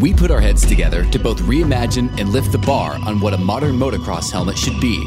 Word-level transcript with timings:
We 0.00 0.12
put 0.12 0.32
our 0.32 0.40
heads 0.40 0.66
together 0.66 1.08
to 1.10 1.18
both 1.20 1.38
reimagine 1.42 2.18
and 2.18 2.30
lift 2.30 2.50
the 2.50 2.58
bar 2.58 2.98
on 3.06 3.20
what 3.20 3.32
a 3.32 3.38
modern 3.38 3.76
motocross 3.76 4.28
helmet 4.28 4.58
should 4.58 4.80
be. 4.80 5.00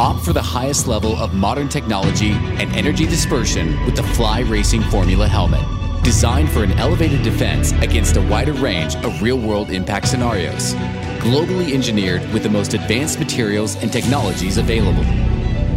Opt 0.00 0.24
for 0.24 0.32
the 0.32 0.42
highest 0.42 0.88
level 0.88 1.14
of 1.16 1.34
modern 1.34 1.68
technology 1.68 2.32
and 2.32 2.74
energy 2.74 3.06
dispersion 3.06 3.80
with 3.86 3.94
the 3.94 4.02
Fly 4.02 4.40
Racing 4.40 4.82
Formula 4.82 5.28
helmet. 5.28 5.64
Designed 6.02 6.50
for 6.50 6.64
an 6.64 6.72
elevated 6.72 7.22
defense 7.22 7.70
against 7.74 8.16
a 8.16 8.22
wider 8.22 8.52
range 8.54 8.96
of 8.96 9.22
real 9.22 9.38
world 9.38 9.70
impact 9.70 10.08
scenarios. 10.08 10.74
Globally 11.20 11.72
engineered 11.72 12.28
with 12.32 12.42
the 12.42 12.50
most 12.50 12.74
advanced 12.74 13.20
materials 13.20 13.76
and 13.76 13.92
technologies 13.92 14.56
available. 14.58 15.04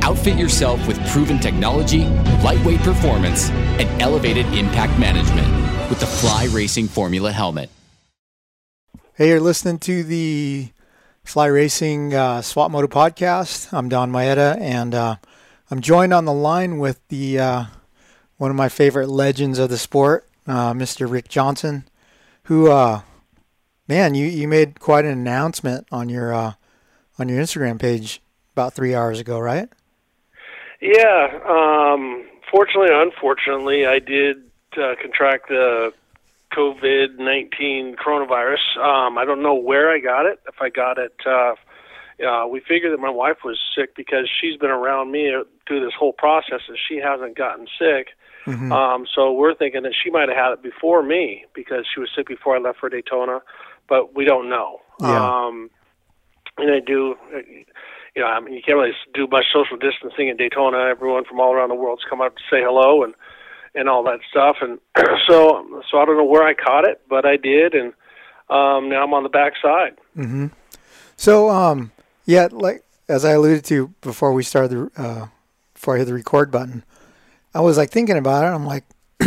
Outfit 0.03 0.35
yourself 0.35 0.85
with 0.87 0.99
proven 1.09 1.37
technology, 1.37 2.05
lightweight 2.43 2.79
performance, 2.79 3.51
and 3.51 4.01
elevated 4.01 4.47
impact 4.47 4.97
management 4.99 5.47
with 5.91 5.99
the 5.99 6.07
Fly 6.07 6.45
Racing 6.45 6.87
Formula 6.87 7.31
helmet. 7.31 7.69
Hey, 9.18 9.29
you're 9.29 9.39
listening 9.39 9.79
to 9.79 10.04
the 10.04 10.69
Fly 11.23 11.47
Racing 11.47 12.14
uh, 12.14 12.43
Swap 12.43 12.69
Moto 12.69 12.86
podcast. 12.86 13.74
I'm 13.74 13.89
Donn 13.89 14.11
Maeda, 14.11 14.61
and 14.61 14.93
uh, 14.93 15.15
I'm 15.71 15.82
joined 15.82 16.14
on 16.14 16.25
the 16.25 16.33
line 16.33 16.78
with 16.78 17.00
the 17.07 17.39
uh, 17.39 17.64
one 18.38 18.51
of 18.51 18.55
my 18.55 18.69
favorite 18.69 19.10
legends 19.10 19.57
of 19.57 19.71
the 19.71 19.79
sport, 19.79 20.27
uh, 20.46 20.71
Mr. 20.74 21.10
Rick 21.10 21.29
Johnson, 21.29 21.86
who, 22.43 22.69
uh, 22.69 23.01
man, 23.88 24.14
you, 24.14 24.27
you 24.27 24.47
made 24.47 24.79
quite 24.79 25.04
an 25.04 25.14
announcement 25.14 25.88
on 25.91 26.10
your 26.10 26.32
uh, 26.32 26.54
on 27.18 27.27
your 27.27 27.41
Instagram 27.41 27.79
page 27.79 28.21
about 28.54 28.74
three 28.75 28.93
hours 28.93 29.19
ago, 29.19 29.39
right? 29.39 29.68
Yeah. 30.79 31.39
Um, 31.43 32.23
fortunately, 32.52 32.94
unfortunately, 32.94 33.88
I 33.88 33.97
did 33.97 34.44
contract 34.75 35.49
the 35.49 35.91
COVID 36.53 37.17
nineteen 37.17 37.95
coronavirus. 37.95 38.78
Um, 38.78 39.17
I 39.17 39.25
don't 39.25 39.44
know 39.44 39.55
where 39.55 39.92
I 39.92 40.00
got 40.00 40.25
it. 40.25 40.39
If 40.47 40.55
I 40.61 40.69
got 40.69 40.97
it, 40.97 41.14
uh, 41.25 41.53
uh, 42.25 42.47
we 42.47 42.59
figured 42.59 42.94
that 42.94 42.99
my 42.99 43.09
wife 43.09 43.38
was 43.44 43.59
sick 43.75 43.95
because 43.95 44.30
she's 44.41 44.58
been 44.58 44.71
around 44.71 45.11
me 45.11 45.31
through 45.67 45.83
this 45.83 45.94
whole 45.97 46.13
process, 46.13 46.61
and 46.67 46.77
she 46.88 46.97
hasn't 46.97 47.38
gotten 47.38 47.67
sick. 47.77 48.09
Mm-hmm. 48.47 48.71
Um, 48.71 49.05
so 49.13 49.33
we're 49.33 49.55
thinking 49.55 49.83
that 49.83 49.94
she 50.02 50.09
might 50.09 50.30
have 50.30 50.38
had 50.38 50.52
it 50.53 50.63
before 50.63 51.03
me 51.03 51.45
because 51.53 51.86
she 51.94 51.99
was 51.99 52.09
sick 52.16 52.27
before 52.27 52.55
I 52.55 52.59
left 52.59 52.80
for 52.80 52.89
Daytona, 52.89 53.41
but 53.89 54.16
we 54.16 54.23
don't 54.23 54.49
know. 54.49 54.80
Yeah. 55.02 55.45
Um, 55.45 55.69
and 56.58 56.71
I 56.71 56.80
do, 56.80 57.16
you 58.16 58.21
know, 58.21 58.27
I 58.27 58.39
mean, 58.39 58.53
you 58.53 58.61
can't 58.66 58.77
really 58.77 58.93
do 59.14 59.27
much 59.27 59.45
social 59.53 59.77
distancing 59.77 60.30
in 60.30 60.38
Daytona. 60.38 60.80
Everyone 60.89 61.25
from 61.25 61.39
all 61.39 61.53
around 61.53 61.69
the 61.69 61.75
world's 61.75 62.03
come 62.09 62.21
up 62.21 62.36
to 62.38 62.41
say 62.49 62.64
hello 62.64 63.03
and 63.03 63.14
and 63.78 63.88
all 63.88 64.03
that 64.03 64.20
stuff. 64.30 64.58
And 64.61 64.80
so, 65.28 65.83
so 65.89 65.97
I 66.00 66.06
don't 66.06 66.17
know 66.17 66.25
where 66.25 66.44
I 66.44 66.53
caught 66.53 66.86
it, 66.86 67.02
but 67.09 67.25
I 67.25 67.38
did, 67.38 67.73
and 67.73 67.94
um, 68.50 68.89
now 68.89 69.03
I'm 69.03 69.14
on 69.14 69.23
the 69.23 69.30
backside. 69.30 69.97
Mm-hmm. 70.17 70.47
So, 71.16 71.50
um, 71.50 71.92
yeah, 72.25 72.48
like 72.52 72.83
as 73.08 73.23
I 73.23 73.31
alluded 73.31 73.64
to 73.66 73.94
before 74.02 74.33
we 74.33 74.44
started 74.44 74.72
the 74.72 75.02
uh, 75.02 75.28
before 75.73 75.95
I 75.95 76.00
hit 76.00 76.05
the 76.05 76.14
record 76.14 76.52
button, 76.52 76.83
I 77.53 77.61
was 77.61 77.78
like 77.78 77.89
thinking 77.89 78.17
about 78.17 78.44
it. 78.44 78.55
I'm 78.55 78.66
like, 78.66 78.83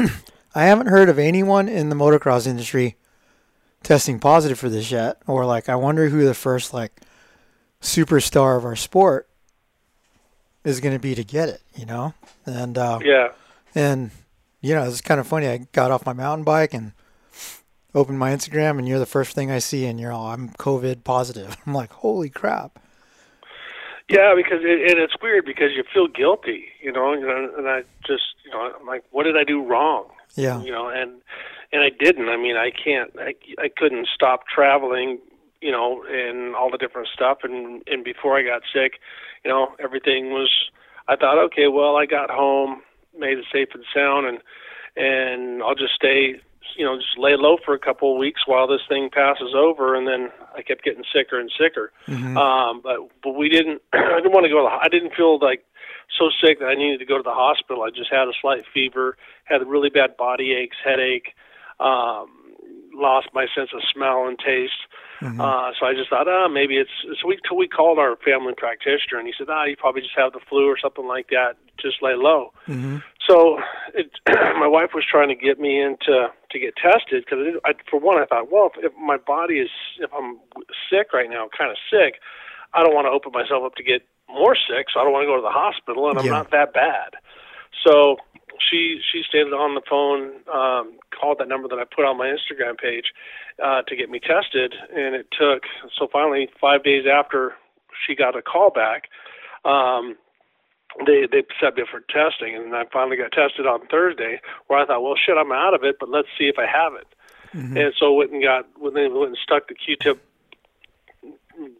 I 0.55 0.65
haven't 0.65 0.89
heard 0.89 1.09
of 1.09 1.19
anyone 1.19 1.69
in 1.69 1.89
the 1.89 1.97
motocross 1.97 2.47
industry 2.47 2.97
testing 3.83 4.19
positive 4.19 4.59
for 4.59 4.69
this 4.69 4.91
yet, 4.91 5.23
or 5.27 5.45
like 5.47 5.69
I 5.69 5.77
wonder 5.77 6.09
who 6.09 6.25
the 6.25 6.35
first 6.35 6.75
like 6.75 7.01
superstar 7.81 8.57
of 8.57 8.65
our 8.65 8.77
sport 8.77 9.29
is 10.65 10.81
going 10.81 10.95
to 10.95 11.01
be 11.01 11.15
to 11.15 11.25
get 11.25 11.49
it, 11.49 11.63
you 11.75 11.87
know? 11.87 12.15
And 12.45 12.77
uh, 12.77 12.99
yeah, 13.03 13.29
and 13.75 14.11
you 14.61 14.75
know, 14.75 14.85
it's 14.85 15.01
kind 15.01 15.21
of 15.21 15.27
funny. 15.27 15.49
I 15.49 15.59
got 15.73 15.91
off 15.91 16.07
my 16.07 16.13
mountain 16.13 16.45
bike 16.45 16.75
and 16.75 16.93
opened 17.95 18.19
my 18.19 18.31
Instagram, 18.33 18.79
and 18.79 18.89
you're 18.89 18.99
the 18.99 19.07
first 19.07 19.35
thing 19.35 19.51
I 19.51 19.59
see, 19.59 19.87
and 19.87 19.99
you're 19.99 20.13
all, 20.13 20.27
I'm 20.27 20.51
COVID 20.51 21.05
positive. 21.05 21.57
I'm 21.67 21.75
like, 21.75 21.93
holy 21.93 22.31
crap. 22.31 22.79
Yeah, 24.09 24.35
because 24.37 24.59
it, 24.63 24.91
and 24.91 24.99
it's 24.99 25.15
weird 25.23 25.45
because 25.45 25.71
you 25.77 25.85
feel 25.95 26.09
guilty, 26.09 26.65
you 26.83 26.91
know, 26.91 27.13
and 27.13 27.69
I 27.69 27.83
just, 28.05 28.35
you 28.45 28.51
know, 28.51 28.73
I'm 28.81 28.87
like, 28.87 29.05
what 29.13 29.23
did 29.23 29.37
I 29.37 29.45
do 29.45 29.65
wrong? 29.65 30.07
Yeah. 30.35 30.61
You 30.63 30.73
know, 30.73 30.89
and 30.89 31.21
and 31.73 31.83
I 31.83 31.91
didn't. 31.97 32.29
I 32.29 32.37
mean, 32.37 32.57
I 32.57 32.71
can't. 32.73 33.13
I 33.19 33.35
I 33.59 33.69
couldn't 33.77 34.09
stop 34.13 34.49
traveling, 34.53 35.19
you 35.61 35.71
know, 35.71 36.05
and 36.09 36.57
all 36.57 36.71
the 36.71 36.79
different 36.79 37.09
stuff. 37.15 37.39
And 37.45 37.83
and 37.87 38.03
before 38.03 38.37
I 38.37 38.43
got 38.43 38.63
sick, 38.73 38.95
you 39.45 39.51
know, 39.51 39.75
everything 39.79 40.31
was. 40.31 40.51
I 41.09 41.17
thought, 41.17 41.39
okay, 41.47 41.67
well, 41.67 41.97
I 41.97 42.07
got 42.07 42.31
home, 42.31 42.83
made 43.17 43.39
it 43.39 43.45
safe 43.53 43.69
and 43.75 43.85
sound, 43.95 44.27
and 44.27 44.39
and 44.97 45.63
I'll 45.63 45.75
just 45.75 45.95
stay 45.95 46.41
you 46.77 46.85
know 46.85 46.97
just 46.97 47.19
lay 47.19 47.37
low 47.37 47.57
for 47.65 47.75
a 47.75 47.79
couple 47.79 48.13
of 48.13 48.19
weeks 48.19 48.43
while 48.47 48.67
this 48.67 48.81
thing 48.89 49.11
passes 49.11 49.55
over 49.57 49.95
and 49.95 50.07
then 50.07 50.31
I 50.57 50.63
kept 50.63 50.85
getting 50.85 51.05
sicker 51.15 51.39
and 51.39 51.51
sicker. 51.59 51.93
Mm-hmm. 52.07 52.37
um 52.37 52.81
but 52.83 52.97
but 53.23 53.33
we 53.33 53.49
didn't 53.49 53.83
I 53.93 54.17
didn't 54.17 54.33
want 54.33 54.45
to 54.45 54.51
go 54.51 54.59
to 54.59 54.69
the, 54.71 54.85
I 54.85 54.89
didn't 54.89 55.15
feel 55.15 55.39
like 55.39 55.65
so 56.19 56.29
sick 56.45 56.59
that 56.59 56.67
I 56.67 56.75
needed 56.75 56.99
to 56.99 57.07
go 57.07 57.17
to 57.17 57.23
the 57.23 57.35
hospital. 57.35 57.83
I 57.83 57.91
just 57.91 58.11
had 58.11 58.29
a 58.29 58.33
slight 58.41 58.65
fever 58.73 59.17
had 59.45 59.67
really 59.67 59.91
bad 59.91 60.17
body 60.17 60.53
aches 60.53 60.77
headache 60.85 61.35
um 61.79 62.29
lost 62.93 63.29
my 63.33 63.47
sense 63.55 63.71
of 63.75 63.81
smell 63.93 64.27
and 64.27 64.39
taste 64.39 64.87
Mm-hmm. 65.21 65.41
uh 65.41 65.71
so 65.79 65.87
I 65.87 65.93
just 65.95 66.09
thought 66.11 66.29
ah 66.29 66.49
maybe 66.49 66.77
it's 66.77 66.91
so 67.21 67.29
we 67.29 67.39
we 67.57 67.69
called 67.69 67.99
our 67.99 68.17
family 68.25 68.55
practitioner 68.57 69.19
and 69.19 69.27
he 69.27 69.35
said 69.37 69.49
ah 69.51 69.65
you 69.65 69.77
probably 69.77 70.03
just 70.03 70.17
have 70.17 70.33
the 70.33 70.41
flu 70.49 70.67
or 70.67 70.79
something 70.81 71.07
like 71.07 71.29
that 71.29 71.57
just 71.79 72.03
lay 72.03 72.15
low 72.15 72.53
Mm-hmm. 72.69 72.99
so 73.29 73.59
it, 73.95 74.11
my 74.59 74.67
wife 74.67 74.91
was 74.95 75.05
trying 75.11 75.29
to 75.29 75.35
get 75.35 75.59
me 75.61 75.81
into 75.81 76.29
to 76.51 76.59
get 76.59 76.75
tested 76.77 77.25
because 77.25 77.39
I, 77.65 77.73
for 77.91 78.01
one, 78.01 78.21
I 78.21 78.27
thought, 78.27 78.51
well, 78.51 78.71
if, 78.77 78.91
if 78.91 78.93
my 78.99 79.17
body 79.17 79.61
is, 79.61 79.71
if 79.99 80.11
I'm 80.13 80.39
sick 80.91 81.13
right 81.13 81.31
now, 81.31 81.49
kind 81.57 81.71
of 81.71 81.77
sick, 81.91 82.21
I 82.75 82.83
don't 82.83 82.95
want 82.95 83.07
to 83.07 83.11
open 83.11 83.33
myself 83.33 83.63
up 83.65 83.75
to 83.77 83.83
get 83.85 84.03
more 84.29 84.55
sick, 84.57 84.87
so 84.93 85.01
I 85.01 85.05
don't 85.05 85.13
want 85.13 85.23
to 85.25 85.31
go 85.31 85.37
to 85.37 85.43
the 85.43 85.51
hospital, 85.55 86.11
and 86.11 86.19
I'm 86.19 86.25
Yeah. 86.27 86.43
not 86.43 86.51
that 86.51 86.73
bad. 86.73 87.15
So 87.87 88.17
she 88.69 89.01
she 89.13 89.23
stayed 89.29 89.53
on 89.53 89.75
the 89.75 89.83
phone, 89.89 90.43
um, 90.53 90.99
called 91.19 91.39
that 91.39 91.49
number 91.49 91.69
that 91.69 91.79
I 91.79 91.85
put 91.85 92.05
on 92.05 92.19
my 92.19 92.27
Instagram 92.27 92.79
page 92.79 93.13
uh, 93.63 93.83
to 93.83 93.97
get 93.97 94.11
me 94.11 94.21
tested, 94.21 94.75
and 94.95 95.15
it 95.15 95.27
took 95.33 95.65
so 95.99 96.09
finally 96.13 96.49
five 96.61 96.83
days 96.83 97.05
after 97.11 97.55
she 98.07 98.15
got 98.15 98.37
a 98.37 98.43
call 98.43 98.71
back. 98.71 99.09
Um, 99.65 100.17
they 101.07 101.27
they 101.31 101.45
set 101.61 101.77
me 101.77 101.85
for 101.91 102.01
testing, 102.01 102.57
and 102.57 102.75
I 102.75 102.85
finally 102.93 103.17
got 103.17 103.33
tested 103.33 103.67
on 103.67 103.87
Thursday. 103.87 104.41
Where 104.67 104.81
I 104.81 104.87
thought, 104.87 105.03
well, 105.03 105.15
shit, 105.15 105.37
I'm 105.37 105.53
out 105.53 105.75
of 105.75 105.85
it, 105.85 105.97
but 106.01 106.09
let's 106.09 106.29
see 106.39 106.45
if 106.45 106.59
I 106.59 106.67
have 106.67 106.95
it. 106.95 107.07
Mm-hmm. 107.55 107.77
And 107.77 107.95
so 107.99 108.13
went 108.13 108.33
and 108.33 108.43
got 108.43 108.67
when 108.79 108.95
they 108.95 109.09
went 109.09 109.29
and 109.29 109.39
stuck 109.43 109.69
the 109.69 109.75
Q-tip, 109.75 110.23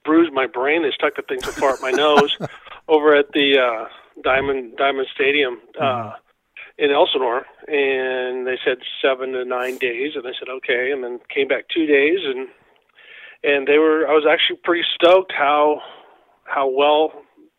bruised 0.05 0.33
my 0.33 0.47
brain. 0.47 0.83
They 0.83 0.91
stuck 0.91 1.17
the 1.17 1.23
thing 1.23 1.41
so 1.43 1.53
far 1.53 1.71
up 1.71 1.83
my 1.83 1.91
nose 1.91 2.37
over 2.89 3.15
at 3.15 3.33
the 3.33 3.59
uh, 3.59 3.89
Diamond 4.23 4.77
Diamond 4.77 5.09
Stadium 5.15 5.61
uh, 5.81 6.13
in 6.81 6.91
Elsinore, 6.91 7.45
and 7.69 8.47
they 8.47 8.59
said 8.65 8.79
seven 9.03 9.33
to 9.33 9.45
nine 9.45 9.77
days, 9.79 10.13
and 10.17 10.27
I 10.27 10.33
said 10.39 10.49
okay, 10.49 10.91
and 10.93 11.05
then 11.05 11.21
came 11.33 11.47
back 11.49 11.65
two 11.69 11.87
days, 11.87 12.21
and 12.25 12.49
and 13.45 13.67
they 13.69 13.79
were. 13.79 14.07
I 14.09 14.13
was 14.13 14.25
actually 14.31 14.59
pretty 14.65 14.85
stoked 14.95 15.33
how 15.33 15.81
how 16.45 16.69
well 16.71 17.13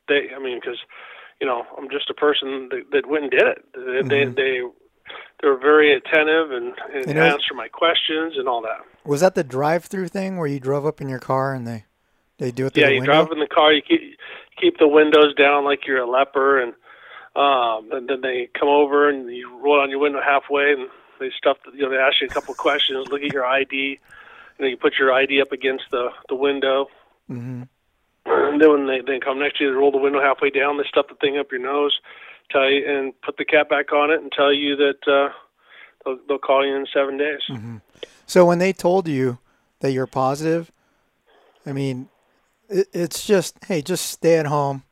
they. 0.07 0.29
I 0.35 0.39
mean, 0.39 0.59
because 0.59 0.79
you 1.39 1.47
know, 1.47 1.63
I'm 1.77 1.89
just 1.89 2.09
a 2.09 2.13
person 2.13 2.69
that, 2.71 2.83
that 2.91 3.07
went 3.07 3.23
and 3.25 3.31
did 3.31 3.47
it. 3.47 3.65
They, 3.73 3.79
Mhm. 3.79 4.09
they 4.09 4.25
they 4.25 4.61
they 5.41 5.47
were 5.47 5.57
very 5.57 5.93
attentive 5.93 6.51
and, 6.51 6.73
and 6.93 7.07
You 7.07 7.13
know- 7.15 7.25
answer 7.25 7.53
my 7.55 7.67
questions 7.67 8.37
and 8.37 8.47
all 8.47 8.61
that. 8.61 8.81
Was 9.05 9.21
that 9.21 9.33
the 9.33 9.43
drive-through 9.43 10.07
thing 10.09 10.37
where 10.37 10.45
you 10.47 10.59
drove 10.59 10.85
up 10.85 11.01
in 11.01 11.09
your 11.09 11.19
car 11.19 11.53
and 11.55 11.65
they 11.67 11.85
they 12.37 12.51
do 12.51 12.67
it 12.67 12.77
Yeah, 12.77 12.87
you 12.89 12.99
window? 13.01 13.13
drive 13.23 13.31
in 13.31 13.39
the 13.39 13.47
car, 13.47 13.73
you 13.73 13.81
keep 13.81 14.17
keep 14.59 14.77
the 14.77 14.87
windows 14.87 15.33
down 15.35 15.63
like 15.65 15.85
you're 15.87 15.97
a 16.01 16.09
leper, 16.09 16.59
and 16.61 16.73
um, 17.35 17.89
and 17.91 18.09
then 18.09 18.21
they 18.21 18.49
come 18.57 18.67
over 18.67 19.09
and 19.09 19.33
you 19.33 19.57
roll 19.59 19.79
down 19.79 19.89
your 19.89 19.99
window 19.99 20.21
halfway, 20.21 20.73
and 20.73 20.89
they 21.19 21.31
stuff. 21.37 21.57
The, 21.65 21.71
you 21.75 21.83
know, 21.83 21.89
they 21.89 21.97
ask 21.97 22.21
you 22.21 22.27
a 22.27 22.29
couple 22.29 22.51
of 22.51 22.57
questions, 22.57 23.07
look 23.09 23.21
at 23.21 23.33
your 23.33 23.45
ID. 23.45 23.99
and 24.59 24.69
you 24.69 24.77
put 24.77 24.93
your 24.99 25.13
ID 25.13 25.41
up 25.41 25.51
against 25.51 25.85
the 25.91 26.09
the 26.29 26.35
window, 26.35 26.87
mm-hmm. 27.29 27.63
and 28.25 28.61
then 28.61 28.71
when 28.71 28.87
they 28.87 29.01
they 29.01 29.19
come 29.19 29.39
next 29.39 29.57
to 29.57 29.63
you, 29.63 29.71
they 29.71 29.77
roll 29.77 29.91
the 29.91 29.97
window 29.97 30.21
halfway 30.21 30.49
down. 30.49 30.77
They 30.77 30.83
stuff 30.87 31.07
the 31.09 31.15
thing 31.15 31.37
up 31.37 31.51
your 31.51 31.61
nose, 31.61 31.99
tell 32.49 32.69
you, 32.69 32.87
and 32.87 33.19
put 33.21 33.37
the 33.37 33.45
cap 33.45 33.69
back 33.69 33.91
on 33.93 34.11
it, 34.11 34.21
and 34.21 34.31
tell 34.31 34.53
you 34.53 34.75
that 34.75 35.07
uh, 35.07 35.29
they'll 36.05 36.19
they'll 36.27 36.37
call 36.37 36.65
you 36.65 36.75
in 36.75 36.85
seven 36.93 37.17
days. 37.17 37.41
Mm-hmm. 37.49 37.77
So 38.25 38.45
when 38.45 38.59
they 38.59 38.73
told 38.73 39.07
you 39.07 39.39
that 39.79 39.91
you're 39.91 40.07
positive, 40.07 40.71
I 41.65 41.73
mean, 41.73 42.09
it, 42.69 42.87
it's 42.93 43.25
just 43.25 43.55
hey, 43.65 43.81
just 43.81 44.05
stay 44.07 44.37
at 44.37 44.45
home, 44.45 44.83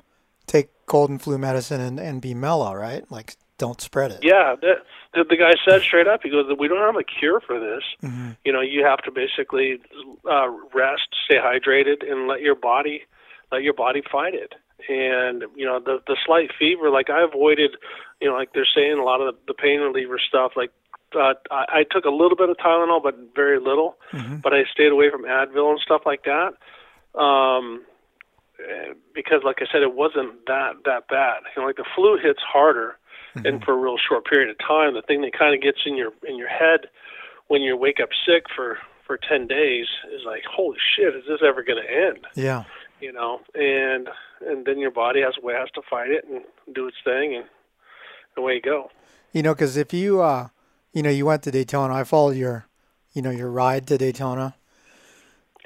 cold 0.89 1.09
and 1.09 1.21
flu 1.21 1.37
medicine, 1.37 1.79
and, 1.79 1.99
and 1.99 2.21
be 2.21 2.33
mellow, 2.33 2.73
right? 2.73 3.09
Like 3.09 3.37
don't 3.57 3.79
spread 3.79 4.11
it. 4.11 4.19
Yeah, 4.23 4.55
that, 4.61 4.77
the, 5.13 5.23
the 5.29 5.37
guy 5.37 5.51
said 5.63 5.81
straight 5.81 6.07
up. 6.07 6.21
He 6.23 6.29
goes, 6.29 6.45
"We 6.57 6.67
don't 6.67 6.79
have 6.79 6.95
a 6.95 7.03
cure 7.03 7.39
for 7.39 7.59
this. 7.59 7.83
Mm-hmm. 8.03 8.31
You 8.43 8.53
know, 8.53 8.61
you 8.61 8.83
have 8.83 8.99
to 9.03 9.11
basically 9.11 9.79
uh, 10.29 10.47
rest, 10.73 11.07
stay 11.25 11.37
hydrated, 11.37 12.09
and 12.09 12.27
let 12.27 12.41
your 12.41 12.55
body 12.55 13.03
let 13.51 13.63
your 13.63 13.73
body 13.73 14.01
fight 14.11 14.33
it." 14.33 14.53
And 14.89 15.43
you 15.55 15.65
know, 15.65 15.79
the 15.79 15.99
the 16.07 16.17
slight 16.25 16.51
fever, 16.57 16.89
like 16.89 17.09
I 17.09 17.23
avoided, 17.23 17.71
you 18.21 18.29
know, 18.29 18.35
like 18.35 18.53
they're 18.53 18.67
saying 18.73 18.97
a 18.97 19.03
lot 19.03 19.21
of 19.21 19.35
the, 19.35 19.53
the 19.53 19.53
pain 19.53 19.81
reliever 19.81 20.19
stuff, 20.19 20.53
like 20.55 20.71
uh, 21.15 21.33
I, 21.51 21.65
I 21.79 21.85
took 21.89 22.05
a 22.05 22.09
little 22.09 22.37
bit 22.37 22.49
of 22.49 22.57
Tylenol, 22.57 23.03
but 23.03 23.15
very 23.35 23.59
little. 23.59 23.97
Mm-hmm. 24.13 24.37
But 24.37 24.53
I 24.53 24.63
stayed 24.71 24.91
away 24.91 25.09
from 25.11 25.23
Advil 25.23 25.71
and 25.71 25.79
stuff 25.79 26.03
like 26.05 26.23
that. 26.23 26.53
Um, 27.19 27.83
because, 29.13 29.41
like 29.43 29.57
I 29.61 29.65
said, 29.71 29.81
it 29.81 29.93
wasn't 29.95 30.45
that 30.47 30.73
that 30.85 31.07
bad. 31.07 31.39
You 31.55 31.61
know, 31.61 31.67
like 31.67 31.77
the 31.77 31.85
flu 31.95 32.17
hits 32.21 32.41
harder, 32.41 32.95
Mm-hmm. 33.35 33.45
and 33.45 33.63
for 33.63 33.73
a 33.73 33.77
real 33.77 33.97
short 33.97 34.25
period 34.25 34.49
of 34.49 34.57
time. 34.57 34.95
The 34.95 35.03
thing 35.03 35.21
that 35.21 35.37
kind 35.37 35.53
of 35.53 35.61
gets 35.61 35.77
in 35.85 35.95
your 35.95 36.11
in 36.27 36.35
your 36.35 36.47
head 36.49 36.87
when 37.47 37.61
you 37.61 37.77
wake 37.77 37.99
up 38.01 38.09
sick 38.25 38.45
for 38.55 38.79
for 39.05 39.17
ten 39.17 39.45
days 39.45 39.85
is 40.11 40.21
like, 40.25 40.41
holy 40.49 40.77
shit, 40.95 41.15
is 41.15 41.23
this 41.27 41.39
ever 41.45 41.61
going 41.61 41.77
to 41.81 41.89
end? 42.07 42.25
Yeah. 42.33 42.63
You 42.99 43.13
know, 43.13 43.41
and 43.53 44.09
and 44.47 44.65
then 44.65 44.79
your 44.79 44.89
body 44.89 45.21
has 45.21 45.35
way 45.43 45.53
has 45.53 45.69
to 45.75 45.81
fight 45.87 46.09
it 46.09 46.25
and 46.27 46.41
do 46.73 46.87
its 46.87 46.97
thing, 47.03 47.35
and 47.35 47.45
away 48.35 48.55
you 48.55 48.61
go. 48.61 48.89
You 49.31 49.43
know, 49.43 49.53
because 49.53 49.77
if 49.77 49.93
you, 49.93 50.21
uh, 50.21 50.47
you 50.91 51.03
know, 51.03 51.11
you 51.11 51.27
went 51.27 51.43
to 51.43 51.51
Daytona, 51.51 51.93
I 51.93 52.03
followed 52.05 52.35
your, 52.35 52.65
you 53.13 53.21
know, 53.21 53.29
your 53.29 53.51
ride 53.51 53.85
to 53.87 53.97
Daytona 53.99 54.55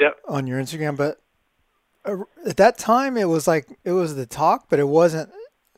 Yep. 0.02 0.18
on 0.28 0.48
your 0.48 0.60
Instagram, 0.62 0.98
but 0.98 1.12
uh, 1.18 1.22
at 2.06 2.58
that 2.58 2.78
time 2.78 3.18
it 3.18 3.26
was 3.26 3.48
like 3.48 3.68
it 3.84 3.92
was 3.92 4.16
the 4.16 4.26
talk, 4.26 4.66
but 4.70 4.80
it 4.80 4.88
wasn't 4.88 5.30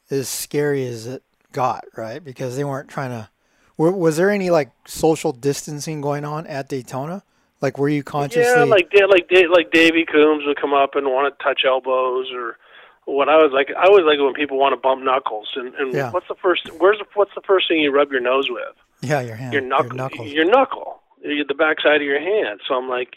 as 0.10 0.28
scary 0.30 0.86
as 0.88 1.08
it 1.08 1.24
got, 1.52 1.86
right? 1.96 2.24
Because 2.24 2.56
they 2.58 2.64
weren't 2.64 2.90
trying 2.90 3.12
to. 3.12 3.30
Was 3.78 4.18
there 4.18 4.30
any 4.30 4.50
like 4.50 4.72
social 4.88 5.32
distancing 5.34 6.00
going 6.02 6.24
on 6.24 6.48
at 6.48 6.70
Daytona? 6.70 7.24
Like, 7.62 7.78
were 7.78 7.90
you 7.90 8.04
consciously? 8.04 8.44
Yeah, 8.44 8.64
like 8.66 8.90
like 9.10 9.30
like 9.50 9.72
Davy 9.72 10.06
Coombs 10.06 10.44
would 10.46 10.60
come 10.60 10.74
up 10.74 10.96
and 10.96 11.08
want 11.08 11.38
to 11.38 11.44
touch 11.44 11.62
elbows 11.68 12.28
or 12.34 12.58
what 13.06 13.30
I 13.30 13.36
was 13.36 13.52
like. 13.54 13.70
I 13.78 13.86
always 13.88 14.06
like 14.06 14.20
when 14.20 14.34
people 14.34 14.58
want 14.58 14.74
to 14.74 14.78
bump 14.80 15.04
knuckles. 15.04 15.50
And, 15.56 15.74
and 15.76 15.94
Yeah. 15.94 16.12
what's 16.12 16.28
the 16.28 16.36
first? 16.36 16.70
Where's 16.78 17.00
the, 17.00 17.06
what's 17.14 17.32
the 17.36 17.42
first 17.46 17.68
thing 17.68 17.80
you 17.80 17.92
rub 17.92 18.12
your 18.12 18.22
nose 18.22 18.50
with? 18.50 18.76
yeah, 19.02 19.22
your 19.22 19.36
hand, 19.36 19.54
your 19.54 19.62
knuckle, 19.62 19.88
your 19.88 19.96
knuckles. 19.96 20.32
your 20.32 20.46
knuckle, 20.46 21.02
the 21.22 21.54
backside 21.58 21.98
of 21.98 22.02
your 22.08 22.20
hand. 22.20 22.62
So 22.68 22.76
I'm 22.76 22.90
like, 22.90 23.16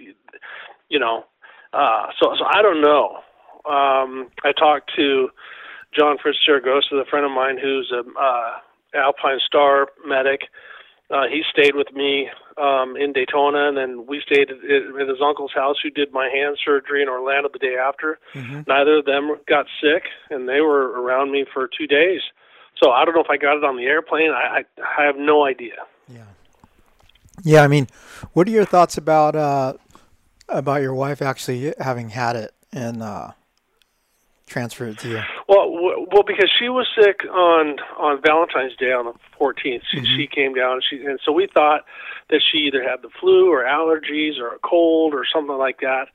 you 0.88 0.98
know, 0.98 1.24
uh, 1.78 2.06
so 2.20 2.34
so 2.38 2.44
I 2.44 2.62
don't 2.62 2.80
know. 2.80 3.18
Um, 3.68 4.30
I 4.44 4.52
talked 4.52 4.90
to 4.96 5.28
John 5.96 6.16
Fritz 6.20 6.38
Saragosa, 6.48 7.00
a 7.00 7.04
friend 7.08 7.24
of 7.24 7.32
mine 7.32 7.58
who's 7.60 7.92
a 7.92 8.00
uh, 8.00 8.58
Alpinestars 8.94 9.86
medic. 10.06 10.42
Uh, 11.10 11.24
he 11.30 11.42
stayed 11.50 11.74
with 11.74 11.90
me 11.94 12.28
um, 12.58 12.94
in 12.96 13.12
Daytona, 13.12 13.68
and 13.68 13.76
then 13.76 14.06
we 14.06 14.20
stayed 14.20 14.50
at, 14.50 14.58
at 14.58 15.08
his 15.08 15.22
uncle's 15.24 15.52
house, 15.54 15.76
who 15.82 15.88
did 15.88 16.12
my 16.12 16.28
hand 16.28 16.58
surgery 16.62 17.00
in 17.00 17.08
Orlando 17.08 17.48
the 17.50 17.58
day 17.58 17.76
after. 17.80 18.18
Mm-hmm. 18.34 18.62
Neither 18.66 18.98
of 18.98 19.06
them 19.06 19.36
got 19.48 19.66
sick, 19.80 20.04
and 20.28 20.48
they 20.48 20.60
were 20.60 21.00
around 21.00 21.32
me 21.32 21.46
for 21.52 21.66
two 21.66 21.86
days. 21.86 22.20
So 22.82 22.90
I 22.90 23.04
don't 23.04 23.14
know 23.14 23.22
if 23.22 23.30
I 23.30 23.38
got 23.38 23.56
it 23.56 23.64
on 23.64 23.76
the 23.76 23.84
airplane. 23.84 24.30
I, 24.30 24.60
I, 24.60 24.64
I 25.00 25.06
have 25.06 25.16
no 25.16 25.46
idea. 25.46 25.76
Yeah. 26.08 26.24
Yeah, 27.44 27.62
I 27.62 27.68
mean, 27.68 27.86
what 28.32 28.46
are 28.48 28.50
your 28.50 28.64
thoughts 28.64 28.98
about 28.98 29.34
uh, 29.36 29.74
about 30.48 30.82
your 30.82 30.94
wife 30.94 31.22
actually 31.22 31.74
having 31.78 32.10
had 32.10 32.36
it 32.36 32.54
and 32.72 33.02
uh, 33.02 33.32
transferred 34.46 34.90
it 34.90 34.98
to 35.00 35.08
you? 35.08 35.20
Well, 35.48 35.72
w- 35.72 36.06
well, 36.12 36.24
because 36.26 36.50
she 36.58 36.68
was 36.68 36.86
sick 37.00 37.24
on 37.30 37.78
on 37.98 38.20
Valentine's 38.22 38.76
Day 38.76 38.92
on 38.92 39.06
the 39.06 39.12
14th, 39.40 39.82
she, 39.90 40.04
she 40.16 40.26
came 40.26 40.54
down, 40.54 40.74
and 40.74 40.82
she 40.88 41.04
and 41.04 41.20
so 41.24 41.32
we 41.32 41.48
thought 41.52 41.84
that 42.30 42.42
she 42.50 42.58
either 42.58 42.82
had 42.82 43.02
the 43.02 43.10
flu 43.20 43.50
or 43.50 43.64
allergies 43.64 44.38
or 44.38 44.54
a 44.54 44.58
cold 44.58 45.14
or 45.14 45.24
something 45.32 45.56
like 45.56 45.80
that. 45.80 46.06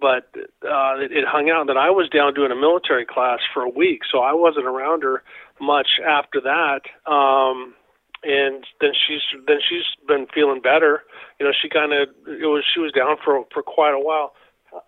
But 0.00 0.30
uh, 0.64 0.96
it, 0.96 1.12
it 1.12 1.24
hung 1.28 1.50
out 1.50 1.66
that 1.66 1.76
I 1.76 1.90
was 1.90 2.08
down 2.08 2.32
doing 2.32 2.50
a 2.50 2.56
military 2.56 3.04
class 3.04 3.40
for 3.52 3.62
a 3.62 3.68
week, 3.68 4.00
so 4.10 4.20
I 4.20 4.32
wasn't 4.32 4.64
around 4.64 5.02
her 5.02 5.22
much 5.60 6.00
after 6.06 6.40
that. 6.40 6.80
Um, 7.10 7.74
and 8.22 8.64
then 8.80 8.92
she's 8.92 9.22
then 9.46 9.58
she's 9.66 9.84
been 10.06 10.26
feeling 10.34 10.60
better. 10.60 11.02
You 11.38 11.46
know, 11.46 11.52
she 11.60 11.68
kind 11.68 11.92
of 11.92 12.08
it 12.26 12.46
was 12.46 12.64
she 12.72 12.80
was 12.80 12.92
down 12.92 13.16
for 13.24 13.44
for 13.52 13.62
quite 13.62 13.94
a 13.94 14.00
while. 14.00 14.34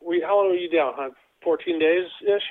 We 0.05 0.21
how 0.21 0.37
long 0.37 0.49
were 0.51 0.57
you 0.57 0.71
down? 0.71 0.93
Huh? 0.97 1.11
Fourteen 1.43 1.79
days 1.79 2.07
ish. 2.23 2.45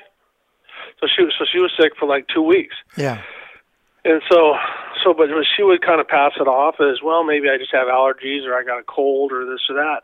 So 0.99 1.07
she 1.07 1.23
was 1.23 1.33
so 1.37 1.45
she 1.51 1.59
was 1.59 1.71
sick 1.79 1.93
for 1.99 2.07
like 2.07 2.27
two 2.33 2.41
weeks, 2.41 2.75
Yeah. 2.97 3.21
and 4.03 4.21
so 4.29 4.55
so 5.03 5.13
but 5.13 5.27
she 5.55 5.63
would 5.63 5.85
kind 5.85 6.01
of 6.01 6.07
pass 6.07 6.31
it 6.39 6.47
off 6.47 6.75
as 6.79 7.01
well. 7.03 7.23
Maybe 7.23 7.49
I 7.49 7.57
just 7.57 7.71
have 7.73 7.87
allergies 7.87 8.45
or 8.45 8.55
I 8.55 8.63
got 8.63 8.79
a 8.79 8.83
cold 8.83 9.31
or 9.31 9.45
this 9.45 9.61
or 9.69 9.75
that. 9.75 10.01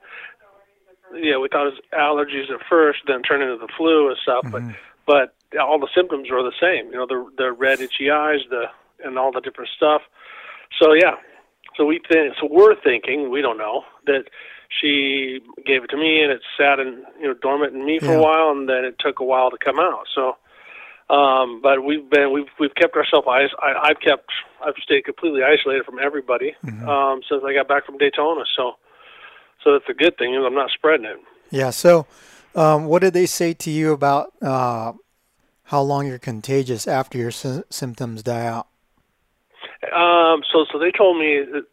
Yeah, 1.15 1.37
we 1.37 1.47
thought 1.47 1.67
it 1.67 1.73
was 1.73 1.81
allergies 1.93 2.51
at 2.53 2.59
first, 2.69 2.99
then 3.07 3.23
turned 3.23 3.41
into 3.41 3.57
the 3.57 3.71
flu 3.77 4.09
and 4.09 4.17
stuff. 4.21 4.45
But 4.51 4.61
mm-hmm. 4.61 4.71
but 5.07 5.33
all 5.59 5.79
the 5.79 5.89
symptoms 5.95 6.29
were 6.29 6.43
the 6.43 6.57
same. 6.61 6.91
You 6.91 6.97
know, 6.99 7.07
the 7.07 7.25
the 7.37 7.51
red 7.51 7.79
itchy 7.79 8.11
eyes, 8.11 8.41
the 8.49 8.65
and 9.03 9.17
all 9.17 9.31
the 9.31 9.41
different 9.41 9.69
stuff. 9.75 10.01
So 10.81 10.93
yeah, 10.93 11.15
so 11.75 11.85
we 11.85 11.99
think 12.11 12.33
so 12.39 12.47
we're 12.49 12.75
thinking 12.81 13.29
we 13.31 13.41
don't 13.41 13.57
know 13.57 13.83
that 14.05 14.25
she 14.81 15.39
gave 15.65 15.83
it 15.83 15.87
to 15.91 15.97
me 15.97 16.21
and 16.21 16.31
it 16.31 16.41
sat 16.59 16.79
in 16.79 17.03
you 17.19 17.27
know 17.27 17.33
dormant 17.41 17.73
in 17.73 17.85
me 17.85 17.99
for 17.99 18.07
Yeah. 18.07 18.17
a 18.17 18.21
while 18.21 18.49
and 18.51 18.67
then 18.69 18.83
it 18.85 18.95
took 18.99 19.19
a 19.19 19.23
while 19.23 19.49
to 19.51 19.57
come 19.57 19.79
out. 19.79 20.05
So 20.13 20.35
um, 21.09 21.61
but 21.61 21.83
we've 21.85 22.09
been 22.09 22.33
we've 22.33 22.49
we've 22.59 22.75
kept 22.75 22.95
ourselves 22.95 23.27
I, 23.29 23.47
I've 23.83 23.99
kept 24.01 24.29
I've 24.65 24.75
stayed 24.83 25.05
completely 25.05 25.41
isolated 25.43 25.85
from 25.85 25.99
everybody 25.99 26.55
um, 26.87 27.21
since 27.29 27.41
I 27.45 27.53
got 27.53 27.67
back 27.67 27.85
from 27.85 27.97
Daytona. 27.97 28.43
So 28.55 28.73
so 29.63 29.73
that's 29.73 29.89
a 29.89 29.93
good 29.93 30.17
thing. 30.17 30.33
is 30.35 30.41
I'm 30.45 30.53
not 30.53 30.69
spreading 30.71 31.05
it. 31.05 31.17
Yeah. 31.49 31.69
So, 31.71 32.05
um, 32.55 32.85
what 32.85 33.01
did 33.01 33.13
they 33.13 33.25
say 33.25 33.53
to 33.53 33.71
you 33.71 33.91
about 33.93 34.31
uh, 34.41 34.93
how 35.63 35.81
long 35.81 36.07
you're 36.07 36.19
contagious 36.19 36.87
after 36.87 37.17
your 37.17 37.31
sy- 37.31 37.63
symptoms 37.69 38.21
die 38.23 38.45
out? 38.45 38.67
Um, 39.93 40.43
so 40.51 40.65
so 40.71 40.79
they 40.79 40.91
told 40.91 41.17
me 41.17 41.43
that, 41.51 41.65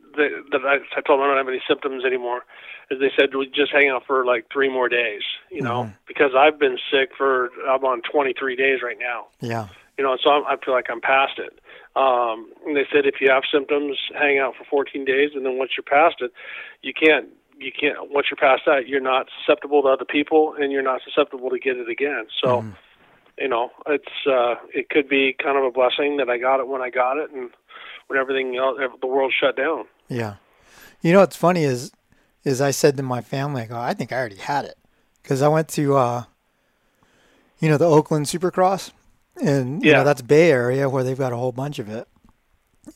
that 0.53 0.61
I, 0.65 0.77
I 0.97 1.01
told 1.01 1.21
them 1.21 1.25
I 1.25 1.29
don't 1.29 1.39
have 1.39 1.49
any 1.49 1.63
symptoms 1.69 2.05
anymore. 2.05 2.45
As 2.91 2.99
they 3.01 3.11
said, 3.19 3.35
we 3.35 3.47
just 3.47 3.73
hang 3.73 3.89
out 3.89 4.05
for 4.07 4.25
like 4.27 4.47
three 4.53 4.69
more 4.69 4.89
days, 4.89 5.23
you 5.51 5.63
know, 5.63 5.91
because 6.07 6.33
I've 6.37 6.59
been 6.59 6.79
sick 6.93 7.11
for 7.17 7.51
I'm 7.69 7.85
on 7.85 8.03
23 8.03 8.57
days 8.57 8.81
right 8.83 8.99
now. 9.01 9.27
Yeah. 9.41 9.69
you 9.97 10.05
know, 10.05 10.19
so 10.23 10.31
I'm, 10.31 10.45
I 10.45 10.57
feel 10.63 10.75
like 10.75 10.87
I'm 10.91 11.01
past 11.01 11.39
it. 11.39 11.59
Um, 11.97 12.51
and 12.67 12.77
they 12.77 12.85
said 12.93 13.07
if 13.07 13.21
you 13.21 13.31
have 13.31 13.45
symptoms, 13.51 13.97
hang 14.19 14.39
out 14.39 14.55
for 14.57 14.65
14 14.65 15.05
days, 15.05 15.31
and 15.35 15.47
then 15.47 15.59
once 15.59 15.73
you're 15.77 15.85
past 15.85 16.17
it, 16.21 16.33
you 16.83 16.93
can't, 16.93 17.29
you 17.59 17.71
can't. 17.73 18.11
Once 18.11 18.27
you're 18.31 18.37
past 18.37 18.63
that, 18.67 18.89
you're 18.89 19.01
not 19.01 19.29
susceptible 19.39 19.83
to 19.83 19.89
other 19.89 20.05
people, 20.05 20.55
and 20.59 20.73
you're 20.73 20.83
not 20.83 21.01
susceptible 21.05 21.51
to 21.51 21.59
get 21.59 21.77
it 21.77 21.89
again. 21.89 22.27
So, 22.43 22.65
you 23.39 23.49
know, 23.49 23.71
it's 23.87 24.27
uh, 24.27 24.57
it 24.73 24.91
could 24.91 25.09
be 25.09 25.35
kind 25.41 25.57
of 25.57 25.65
a 25.65 25.71
blessing 25.71 26.17
that 26.19 26.29
I 26.29 26.39
got 26.39 26.61
it 26.61 26.69
when 26.69 26.83
I 26.83 26.91
got 26.91 27.17
it, 27.17 27.31
and 27.31 27.51
when 28.09 28.19
everything 28.19 28.57
else, 28.57 28.79
the 29.01 29.07
world 29.07 29.33
shut 29.39 29.57
down. 29.57 29.85
Yeah. 30.09 30.35
You 31.03 31.13
know 31.13 31.21
what's 31.21 31.37
funny 31.37 31.65
is, 31.65 31.93
is 32.45 32.61
I 32.61 32.71
said 32.71 32.97
to 32.97 33.03
my 33.03 33.21
family, 33.21 33.63
I 33.63 33.67
go, 33.67 33.79
I 33.79 33.95
think 33.95 34.13
I 34.13 34.17
already 34.19 34.37
had 34.37 34.65
it, 34.65 34.77
because 35.23 35.43
I 35.43 35.49
went 35.49 35.69
to, 35.71 35.97
uh, 35.97 36.25
you 37.59 37.69
know, 37.69 37.77
the 37.79 37.87
Oakland 37.89 38.27
Supercross, 38.27 38.91
and 39.41 39.83
you 39.85 39.91
Yeah. 39.91 39.99
know 39.99 40.05
that's 40.05 40.23
Bay 40.23 40.51
Area 40.51 40.89
where 40.89 41.03
they've 41.05 41.19
got 41.19 41.33
a 41.33 41.37
whole 41.37 41.53
bunch 41.53 41.79
of 41.79 41.89
it, 41.89 42.07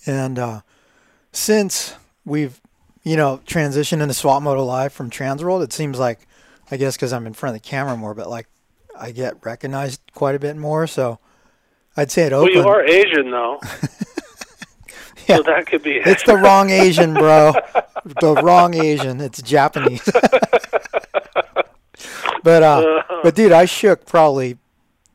and 0.07 0.39
uh, 0.39 0.61
since 1.33 1.95
we've, 2.25 2.61
you 3.03 3.17
know, 3.17 3.41
transitioned 3.47 4.01
into 4.03 4.15
Swap 4.15 4.43
Moto 4.43 4.65
Live 4.65 4.93
from 4.93 5.11
Transworld, 5.11 5.63
it 5.65 5.73
seems 5.73 5.99
like, 5.99 6.21
I 6.71 6.77
guess 6.77 6.97
because 6.97 7.13
I'm 7.13 7.27
in 7.27 7.33
front 7.35 7.57
of 7.57 7.63
the 7.63 7.69
camera 7.69 7.97
more, 7.97 8.15
but 8.15 8.29
like 8.29 8.47
I 8.99 9.11
get 9.13 9.37
recognized 9.45 10.01
quite 10.15 10.35
a 10.35 10.39
bit 10.39 10.57
more. 10.57 10.87
So 10.87 11.19
I'd 11.97 12.11
say 12.11 12.25
at 12.25 12.33
Well, 12.33 12.43
Oakland, 12.43 12.65
you 12.65 12.69
are 12.69 12.85
Asian 12.85 13.31
though, 13.31 13.59
Yeah. 15.27 15.37
so 15.37 15.43
that 15.45 15.67
could 15.67 15.83
be. 15.83 15.97
it's 15.97 16.23
the 16.25 16.37
wrong 16.37 16.71
Asian, 16.85 17.15
bro. 17.15 17.53
the 18.21 18.35
wrong 18.43 18.75
Asian. 18.75 19.21
It's 19.21 19.43
Japanese. 19.43 20.03
but 22.43 22.63
uh, 22.63 23.03
but 23.23 23.35
dude, 23.35 23.53
I 23.53 23.65
shook 23.65 24.07
probably 24.07 24.59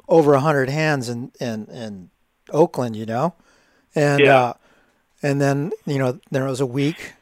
over 0.08 0.34
a 0.34 0.40
hundred 0.40 0.70
hands 0.70 1.10
in, 1.10 1.32
in 1.40 1.66
in 1.68 2.10
Oakland, 2.52 2.96
you 2.96 3.06
know, 3.06 3.34
and 3.96 4.20
Yeah. 4.22 4.38
uh, 4.40 4.54
and 5.22 5.40
then 5.42 5.72
you 5.86 5.98
know 6.00 6.20
there 6.32 6.44
was 6.46 6.60
a 6.60 6.66
week, 6.66 7.14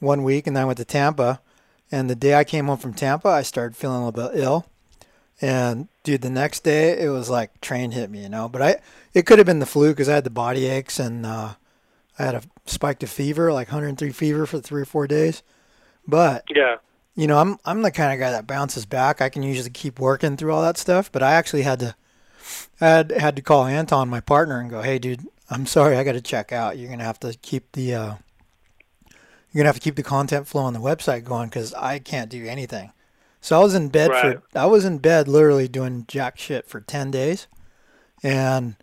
one 0.00 0.22
week, 0.24 0.46
and 0.46 0.56
then 0.56 0.62
I 0.62 0.66
went 0.66 0.78
to 0.78 0.84
Tampa, 0.84 1.40
and 1.90 2.10
the 2.10 2.14
day 2.16 2.34
I 2.34 2.44
came 2.44 2.66
home 2.66 2.78
from 2.78 2.94
Tampa, 2.94 3.28
I 3.28 3.42
started 3.42 3.76
feeling 3.76 4.02
a 4.02 4.06
little 4.06 4.28
bit 4.30 4.40
ill, 4.40 4.66
and 5.40 5.88
dude, 6.02 6.22
the 6.22 6.30
next 6.30 6.64
day 6.64 6.98
it 7.00 7.08
was 7.10 7.30
like 7.30 7.60
train 7.60 7.92
hit 7.92 8.10
me, 8.10 8.22
you 8.22 8.28
know. 8.28 8.48
But 8.48 8.62
I 8.62 8.76
it 9.14 9.26
could 9.26 9.38
have 9.38 9.46
been 9.46 9.60
the 9.60 9.66
flu 9.66 9.90
because 9.90 10.08
I 10.08 10.14
had 10.16 10.24
the 10.24 10.30
body 10.30 10.66
aches 10.66 10.98
and 10.98 11.24
uh, 11.24 11.54
I 12.22 12.26
had 12.26 12.34
a 12.36 12.42
spiked 12.66 13.02
a 13.02 13.06
fever, 13.08 13.52
like 13.52 13.68
103 13.68 14.10
fever 14.12 14.46
for 14.46 14.60
three 14.60 14.82
or 14.82 14.84
four 14.86 15.06
days. 15.08 15.42
But 16.06 16.44
yeah, 16.48 16.76
you 17.16 17.26
know, 17.26 17.38
I'm 17.38 17.58
I'm 17.64 17.82
the 17.82 17.90
kind 17.90 18.12
of 18.12 18.18
guy 18.20 18.30
that 18.30 18.46
bounces 18.46 18.86
back. 18.86 19.20
I 19.20 19.28
can 19.28 19.42
usually 19.42 19.70
keep 19.70 19.98
working 19.98 20.36
through 20.36 20.52
all 20.52 20.62
that 20.62 20.78
stuff, 20.78 21.10
but 21.10 21.22
I 21.22 21.32
actually 21.32 21.62
had 21.62 21.80
to 21.80 21.94
I 22.80 22.86
had 22.88 23.10
had 23.10 23.36
to 23.36 23.42
call 23.42 23.64
Anton, 23.66 24.08
my 24.08 24.20
partner, 24.20 24.60
and 24.60 24.70
go, 24.70 24.82
"Hey, 24.82 24.98
dude, 24.98 25.26
I'm 25.50 25.66
sorry, 25.66 25.96
I 25.96 26.04
got 26.04 26.12
to 26.12 26.20
check 26.20 26.52
out. 26.52 26.78
You're 26.78 26.90
gonna 26.90 27.04
have 27.04 27.20
to 27.20 27.34
keep 27.42 27.72
the 27.72 27.94
uh, 27.94 28.14
you're 29.52 29.62
gonna 29.62 29.68
have 29.68 29.76
to 29.76 29.80
keep 29.80 29.96
the 29.96 30.02
content 30.02 30.46
flow 30.46 30.62
on 30.62 30.72
the 30.74 30.80
website 30.80 31.24
going 31.24 31.48
because 31.48 31.74
I 31.74 31.98
can't 31.98 32.30
do 32.30 32.46
anything." 32.46 32.92
So 33.40 33.58
I 33.60 33.62
was 33.64 33.74
in 33.74 33.88
bed 33.88 34.10
Right. 34.10 34.38
for 34.38 34.58
I 34.58 34.66
was 34.66 34.84
in 34.84 34.98
bed 34.98 35.26
literally 35.26 35.66
doing 35.66 36.04
jack 36.06 36.38
shit 36.38 36.68
for 36.68 36.80
ten 36.80 37.10
days, 37.10 37.48
and 38.22 38.76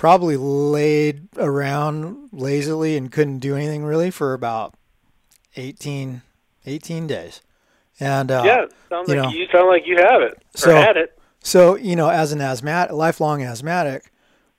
probably 0.00 0.34
laid 0.38 1.28
around 1.36 2.30
lazily 2.32 2.96
and 2.96 3.12
couldn't 3.12 3.38
do 3.38 3.54
anything 3.54 3.84
really 3.84 4.10
for 4.10 4.32
about 4.32 4.72
18, 5.56 6.22
18 6.64 7.06
days. 7.06 7.42
And 8.00 8.30
uh, 8.30 8.42
yeah, 8.46 8.64
sounds 8.88 9.10
you 9.10 9.16
like 9.20 9.24
know, 9.30 9.38
you 9.38 9.46
sound 9.52 9.68
like 9.68 9.86
you 9.86 9.96
have 9.98 10.22
it 10.22 10.32
or 10.32 10.58
So- 10.58 10.74
had 10.74 10.96
it. 10.96 11.18
So, 11.42 11.74
you 11.74 11.96
know, 11.96 12.08
as 12.08 12.32
an 12.32 12.40
asthmatic, 12.40 12.92
lifelong 12.94 13.42
asthmatic, 13.42 14.10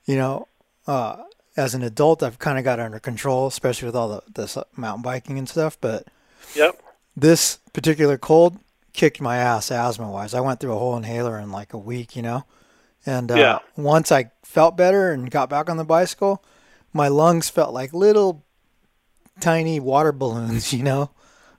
you 0.05 0.15
know, 0.15 0.47
uh, 0.85 1.23
as 1.57 1.73
an 1.73 1.81
adult, 1.81 2.21
I've 2.21 2.37
kind 2.37 2.59
of 2.59 2.63
got 2.63 2.79
under 2.79 2.99
control, 2.99 3.47
especially 3.47 3.87
with 3.87 3.95
all 3.95 4.09
the 4.09 4.21
this 4.31 4.57
mountain 4.75 5.01
biking 5.01 5.39
and 5.39 5.49
stuff. 5.49 5.75
But 5.81 6.05
Yep. 6.55 6.79
this 7.17 7.57
particular 7.73 8.17
cold 8.19 8.59
kicked 8.93 9.19
my 9.21 9.37
ass 9.37 9.71
asthma 9.71 10.09
wise. 10.11 10.35
I 10.35 10.39
went 10.41 10.59
through 10.59 10.73
a 10.73 10.79
whole 10.79 10.95
inhaler 10.97 11.39
in 11.39 11.51
like 11.51 11.73
a 11.73 11.77
week, 11.79 12.15
you 12.15 12.21
know. 12.21 12.45
And 13.05 13.31
uh, 13.31 13.35
Yeah. 13.37 13.59
once 13.75 14.11
I 14.11 14.31
felt 14.43 14.77
better 14.77 15.11
and 15.11 15.29
got 15.31 15.49
back 15.49 15.69
on 15.69 15.77
the 15.77 15.83
bicycle, 15.83 16.43
my 16.93 17.07
lungs 17.07 17.49
felt 17.49 17.73
like 17.73 17.93
little 17.93 18.43
tiny 19.39 19.79
water 19.79 20.11
balloons, 20.21 20.73
you 20.73 20.83
know. 20.83 21.11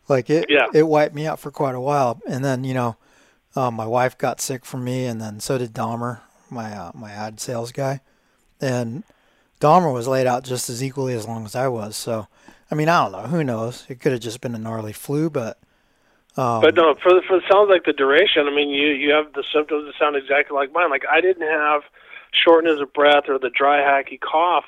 Like 0.08 0.30
it, 0.30 0.46
Yeah. 0.48 0.66
it 0.74 0.86
wiped 0.86 1.14
me 1.14 1.26
out 1.26 1.38
for 1.40 1.50
quite 1.50 1.74
a 1.74 1.80
while. 1.80 2.20
And 2.26 2.44
then, 2.44 2.64
you 2.64 2.74
know, 2.74 2.96
um, 3.54 3.74
my 3.74 3.86
wife 3.86 4.16
got 4.16 4.40
sick 4.40 4.64
from 4.64 4.84
me, 4.84 5.04
and 5.04 5.20
then 5.20 5.38
so 5.40 5.58
did 5.58 5.74
Dahmer, 5.74 6.20
my 6.50 6.72
uh, 6.74 6.90
my 6.94 7.10
ad 7.12 7.38
sales 7.38 7.70
guy. 7.70 8.00
And 8.60 9.04
Dahmer 9.60 9.92
was 9.92 10.08
laid 10.08 10.26
out 10.26 10.42
just 10.44 10.70
as 10.70 10.82
equally 10.82 11.14
as 11.14 11.26
long 11.26 11.44
as 11.44 11.54
I 11.54 11.68
was. 11.68 11.94
So, 11.96 12.28
I 12.70 12.74
mean, 12.74 12.88
I 12.88 13.02
don't 13.02 13.12
know. 13.12 13.28
Who 13.28 13.44
knows? 13.44 13.84
It 13.88 14.00
could 14.00 14.12
have 14.12 14.22
just 14.22 14.40
been 14.40 14.54
a 14.54 14.58
gnarly 14.58 14.92
flu, 14.94 15.28
but 15.28 15.58
um, 16.36 16.62
But 16.62 16.74
no, 16.74 16.94
for 17.02 17.12
the, 17.12 17.22
for 17.26 17.36
it 17.36 17.44
sounds 17.50 17.68
like 17.68 17.84
the 17.84 17.92
duration. 17.92 18.46
I 18.48 18.54
mean, 18.54 18.70
you 18.70 18.88
you 18.88 19.12
have 19.12 19.32
the 19.34 19.44
symptoms 19.52 19.84
that 19.86 19.94
sound 19.98 20.16
exactly 20.16 20.54
like 20.54 20.72
mine. 20.72 20.90
Like 20.90 21.04
I 21.10 21.20
didn't 21.20 21.46
have 21.46 21.82
shortness 22.32 22.80
of 22.80 22.92
breath 22.92 23.24
or 23.28 23.38
the 23.38 23.50
dry 23.50 23.78
hacky 23.80 24.18
cough 24.18 24.64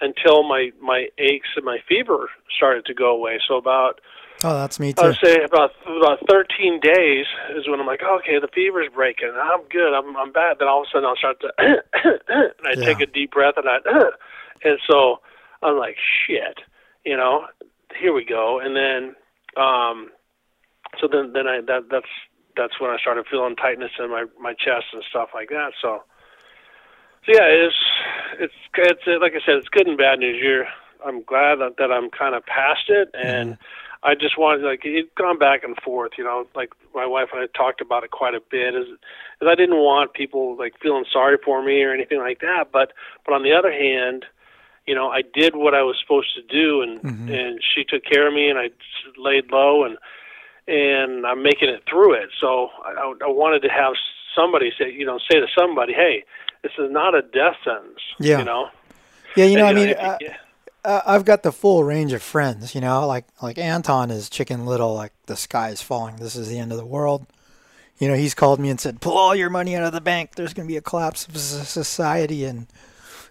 until 0.00 0.42
my 0.42 0.72
my 0.80 1.08
aches 1.18 1.48
and 1.56 1.64
my 1.64 1.78
fever 1.88 2.28
started 2.54 2.84
to 2.86 2.94
go 2.94 3.10
away. 3.10 3.40
So 3.48 3.56
about 3.56 4.00
oh, 4.44 4.54
that's 4.54 4.78
me 4.78 4.92
too. 4.92 5.06
would 5.06 5.18
say 5.22 5.42
about 5.42 5.72
about 5.86 6.18
13 6.28 6.80
days 6.80 7.26
is 7.56 7.66
when 7.68 7.80
I'm 7.80 7.86
like, 7.86 8.02
okay, 8.02 8.38
the 8.38 8.48
fever's 8.48 8.88
breaking. 8.94 9.32
I'm 9.34 9.62
good. 9.70 9.94
I'm 9.94 10.16
I'm 10.16 10.32
bad. 10.32 10.58
Then 10.58 10.68
all 10.68 10.82
of 10.82 10.88
a 10.88 10.90
sudden 10.92 11.08
I'll 11.08 11.16
start 11.16 11.40
to 11.40 11.52
and 12.28 12.52
I 12.66 12.74
take 12.74 13.00
a 13.00 13.06
deep 13.06 13.32
breath 13.32 13.54
and 13.56 13.66
I 13.68 13.78
and 14.64 14.78
so 14.88 15.20
I'm 15.62 15.78
like, 15.78 15.96
shit, 16.26 16.60
you 17.04 17.16
know, 17.16 17.46
here 17.98 18.12
we 18.12 18.24
go. 18.24 18.60
And 18.60 18.76
then 18.76 19.16
um 19.56 20.10
so 21.00 21.08
then 21.10 21.32
then 21.32 21.46
I 21.46 21.60
that 21.66 21.88
that's 21.90 22.12
that's 22.56 22.80
when 22.80 22.90
I 22.90 22.98
started 22.98 23.26
feeling 23.30 23.56
tightness 23.56 23.92
in 23.98 24.10
my 24.10 24.24
my 24.40 24.52
chest 24.52 24.86
and 24.92 25.02
stuff 25.08 25.30
like 25.34 25.50
that. 25.50 25.72
So 25.80 26.02
so 27.26 27.32
yeah, 27.32 27.46
it's 27.46 27.74
it's 28.38 28.54
it's 28.76 29.06
like 29.20 29.32
I 29.32 29.44
said, 29.44 29.56
it's 29.56 29.68
good 29.68 29.86
and 29.86 29.98
bad 29.98 30.18
news. 30.18 30.40
You're 30.42 30.66
I'm 31.04 31.22
glad 31.22 31.56
that, 31.60 31.76
that 31.78 31.92
I'm 31.92 32.10
kind 32.10 32.34
of 32.34 32.44
past 32.46 32.88
it 32.88 33.10
and 33.14 33.58
I 34.02 34.14
just 34.14 34.38
wanted 34.38 34.64
like 34.64 34.82
it's 34.84 35.08
gone 35.16 35.38
back 35.38 35.64
and 35.64 35.76
forth, 35.78 36.12
you 36.16 36.24
know, 36.24 36.46
like 36.54 36.70
my 36.94 37.06
wife 37.06 37.28
and 37.32 37.42
I 37.42 37.46
talked 37.56 37.80
about 37.80 38.04
it 38.04 38.10
quite 38.10 38.34
a 38.34 38.40
bit 38.40 38.74
is 38.74 38.86
is 38.88 39.48
I 39.48 39.54
didn't 39.54 39.76
want 39.76 40.14
people 40.14 40.56
like 40.56 40.74
feeling 40.80 41.04
sorry 41.12 41.36
for 41.44 41.62
me 41.62 41.82
or 41.82 41.92
anything 41.92 42.18
like 42.18 42.40
that, 42.40 42.66
but 42.72 42.92
but 43.24 43.34
on 43.34 43.42
the 43.42 43.52
other 43.52 43.72
hand, 43.72 44.24
you 44.86 44.94
know, 44.94 45.08
I 45.08 45.22
did 45.22 45.56
what 45.56 45.74
I 45.74 45.82
was 45.82 45.96
supposed 46.00 46.34
to 46.36 46.42
do 46.42 46.82
and 46.82 47.00
Mhm. 47.02 47.30
and 47.30 47.60
she 47.74 47.84
took 47.84 48.04
care 48.04 48.28
of 48.28 48.34
me 48.34 48.48
and 48.48 48.58
I 48.58 48.70
laid 49.16 49.50
low 49.50 49.84
and 49.84 49.98
and 50.68 51.26
I'm 51.26 51.42
making 51.42 51.68
it 51.68 51.82
through 51.88 52.14
it. 52.14 52.30
So 52.40 52.68
I, 52.84 52.90
I 52.92 53.14
I 53.24 53.28
wanted 53.28 53.60
to 53.62 53.68
have 53.68 53.94
somebody 54.34 54.72
say, 54.78 54.92
you 54.92 55.06
know, 55.06 55.18
say 55.30 55.38
to 55.40 55.46
somebody, 55.56 55.92
"Hey, 55.92 56.24
this 56.62 56.72
is 56.78 56.90
not 56.90 57.14
a 57.14 57.22
death 57.22 57.56
sentence." 57.64 58.00
Yeah. 58.18 58.38
You 58.38 58.44
know. 58.44 58.68
Yeah, 59.36 59.44
you 59.46 59.56
know, 59.58 59.66
I 59.66 59.72
mean, 59.74 59.88
if 59.90 59.98
you- 59.98 60.02
uh, 60.02 60.18
yeah. 60.20 60.36
uh, 60.84 61.00
I've 61.06 61.24
got 61.26 61.42
the 61.42 61.52
full 61.52 61.84
range 61.84 62.12
of 62.14 62.22
friends. 62.22 62.74
You 62.74 62.80
know, 62.80 63.06
like 63.06 63.26
like 63.42 63.58
Anton 63.58 64.10
is 64.10 64.28
Chicken 64.30 64.64
Little. 64.66 64.94
Like 64.94 65.12
the 65.26 65.36
sky 65.36 65.68
is 65.70 65.82
falling. 65.82 66.16
This 66.16 66.36
is 66.36 66.48
the 66.48 66.58
end 66.58 66.72
of 66.72 66.78
the 66.78 66.86
world. 66.86 67.26
You 67.98 68.08
know, 68.08 68.14
he's 68.14 68.34
called 68.34 68.60
me 68.60 68.68
and 68.70 68.80
said, 68.80 69.00
"Pull 69.00 69.16
all 69.16 69.34
your 69.34 69.50
money 69.50 69.74
out 69.76 69.84
of 69.84 69.92
the 69.92 70.00
bank. 70.00 70.34
There's 70.34 70.52
going 70.54 70.66
to 70.66 70.72
be 70.72 70.76
a 70.76 70.82
collapse 70.82 71.26
of 71.28 71.36
society." 71.36 72.44
And 72.44 72.66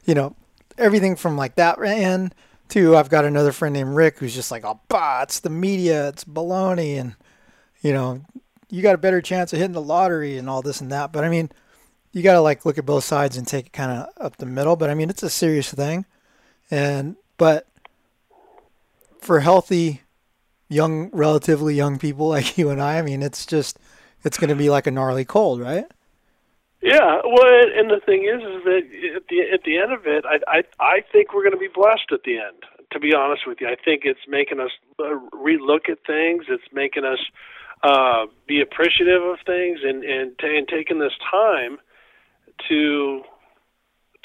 you 0.06 0.14
know, 0.16 0.36
everything 0.78 1.16
from 1.16 1.38
like 1.38 1.56
that 1.56 1.80
end 1.84 2.34
to 2.70 2.96
I've 2.98 3.10
got 3.10 3.26
another 3.26 3.52
friend 3.52 3.74
named 3.74 3.96
Rick 3.96 4.20
who's 4.20 4.34
just 4.36 4.52
like, 4.52 4.64
"Oh, 4.66 4.80
bah, 4.90 5.22
it's 5.24 5.40
the 5.40 5.50
media. 5.50 6.08
It's 6.10 6.24
baloney." 6.24 7.00
And 7.00 7.16
you 7.82 7.94
know, 7.94 8.22
you 8.70 8.82
got 8.82 8.96
a 8.96 9.00
better 9.00 9.22
chance 9.22 9.54
of 9.54 9.60
hitting 9.60 9.74
the 9.74 9.82
lottery 9.82 10.38
and 10.38 10.50
all 10.50 10.62
this 10.62 10.82
and 10.82 10.92
that. 10.92 11.12
But 11.12 11.24
I 11.24 11.30
mean, 11.30 11.52
you 12.12 12.24
got 12.24 12.34
to 12.34 12.42
like 12.42 12.66
look 12.66 12.78
at 12.78 12.86
both 12.86 13.04
sides 13.04 13.38
and 13.38 13.48
take 13.48 13.68
it 13.68 13.74
kind 13.74 13.92
of 13.92 14.10
up 14.18 14.38
the 14.38 14.46
middle. 14.46 14.76
But 14.76 14.90
I 14.90 14.94
mean, 14.94 15.10
it's 15.10 15.24
a 15.24 15.30
serious 15.30 15.72
thing. 15.74 16.06
And 16.72 17.16
but 17.38 17.68
for 19.22 19.40
healthy, 19.40 20.02
young, 20.70 21.10
relatively 21.12 21.76
young 21.76 22.00
people 22.00 22.30
like 22.36 22.58
you 22.58 22.70
and 22.70 22.82
I, 22.82 23.00
I 23.00 23.02
mean, 23.02 23.22
it's 23.22 23.46
just 23.46 23.80
it's 24.24 24.38
going 24.38 24.50
to 24.50 24.56
be 24.56 24.70
like 24.70 24.88
a 24.88 24.92
gnarly 24.92 25.26
cold, 25.26 25.62
right? 25.62 25.86
Yeah, 26.82 27.22
well, 27.24 27.66
and 27.76 27.90
the 27.90 28.00
thing 28.06 28.26
is, 28.26 28.42
is 28.44 28.64
that 28.64 28.82
at 29.16 29.28
the 29.28 29.42
at 29.52 29.64
the 29.64 29.78
end 29.78 29.92
of 29.92 30.06
it, 30.06 30.24
I 30.26 30.40
I 30.48 30.64
I 30.80 31.04
think 31.12 31.34
we're 31.34 31.42
going 31.42 31.54
to 31.54 31.58
be 31.58 31.68
blessed 31.74 32.12
at 32.12 32.24
the 32.24 32.38
end. 32.38 32.64
To 32.92 33.00
be 33.00 33.14
honest 33.14 33.48
with 33.48 33.60
you, 33.60 33.68
I 33.68 33.76
think 33.76 34.04
it's 34.06 34.28
making 34.28 34.60
us 34.60 34.70
uh, 35.00 35.18
relook 35.34 35.90
at 35.90 36.06
things. 36.06 36.46
It's 36.48 36.64
making 36.72 37.04
us 37.04 37.20
uh, 37.86 38.26
be 38.48 38.62
appreciative 38.62 39.24
of 39.24 39.38
things, 39.46 39.80
and 39.84 40.04
and, 40.04 40.28
t- 40.40 40.58
and 40.58 40.68
taking 40.68 41.00
this 41.00 41.18
time 41.30 41.78
to 42.68 43.22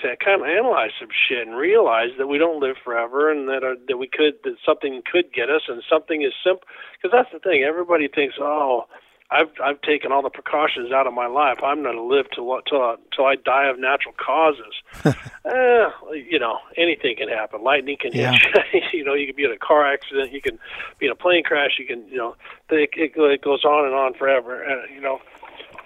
to 0.01 0.07
kind 0.25 0.41
of 0.41 0.49
analyze 0.49 0.93
some 0.99 1.13
shit 1.29 1.47
and 1.47 1.57
realize 1.57 2.13
that 2.17 2.27
we 2.27 2.39
don't 2.39 2.61
live 2.61 2.77
forever, 2.83 3.31
and 3.31 3.49
that 3.49 3.63
uh, 3.63 3.75
that 3.89 3.99
we 3.99 4.09
could 4.09 4.35
that 4.45 4.57
something 4.65 5.03
could 5.11 5.33
get 5.33 5.51
us, 5.51 5.63
and 5.69 5.83
something 5.93 6.23
is 6.23 6.33
simple. 6.45 6.67
Because 6.97 7.13
that's 7.13 7.33
the 7.33 7.39
thing. 7.39 7.63
Everybody 7.63 8.09
thinks, 8.09 8.37
oh. 8.41 8.87
I've 9.33 9.49
I've 9.63 9.81
taken 9.83 10.11
all 10.11 10.23
the 10.23 10.31
precautions 10.31 10.91
out 10.93 11.07
of 11.07 11.15
my 11.15 11.27
life. 11.27 11.59
I'm 11.63 11.83
going 11.83 11.95
to 11.97 12.03
live 12.03 12.27
till 12.35 12.47
till 12.69 12.97
till 13.15 13.25
I 13.27 13.37
die 13.37 13.69
of 13.69 13.79
natural 13.79 14.15
causes. 14.19 14.75
eh, 15.05 15.89
you 16.29 16.39
know, 16.39 16.59
anything 16.77 17.15
can 17.17 17.29
happen. 17.29 17.63
Lightning 17.63 17.97
can 18.01 18.11
Yeah. 18.13 18.33
hit 18.33 18.65
you. 18.73 18.81
you 19.01 19.05
know, 19.05 19.15
you 19.15 19.27
can 19.27 19.37
be 19.37 19.45
in 19.45 19.53
a 19.53 19.59
car 19.59 19.87
accident. 19.87 20.33
You 20.33 20.43
can 20.43 20.59
be 20.99 21.07
in 21.07 21.13
a 21.13 21.17
plane 21.17 21.45
crash. 21.45 21.79
You 21.79 21.87
can, 21.87 22.07
you 22.09 22.17
know, 22.17 22.35
it, 22.71 22.91
it, 22.97 23.13
it 23.17 23.43
goes 23.43 23.65
on 23.65 23.87
and 23.87 23.95
on 23.95 24.15
forever. 24.15 24.65
Uh, 24.65 24.93
you 24.93 25.01
know, 25.01 25.21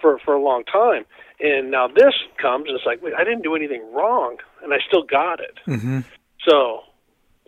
for 0.01 0.17
for 0.19 0.33
a 0.33 0.41
long 0.41 0.63
time. 0.63 1.05
And 1.39 1.69
now 1.69 1.87
this 1.87 2.13
comes, 2.41 2.67
and 2.67 2.75
it's 2.77 2.85
like, 2.85 3.03
wait, 3.03 3.13
I 3.13 3.23
didn't 3.25 3.43
do 3.43 3.55
anything 3.55 3.83
wrong, 3.93 4.37
and 4.63 4.73
I 4.73 4.77
still 4.87 5.03
got 5.03 5.39
it. 5.41 5.59
Mm-hmm. 5.67 5.99
So, 6.47 6.81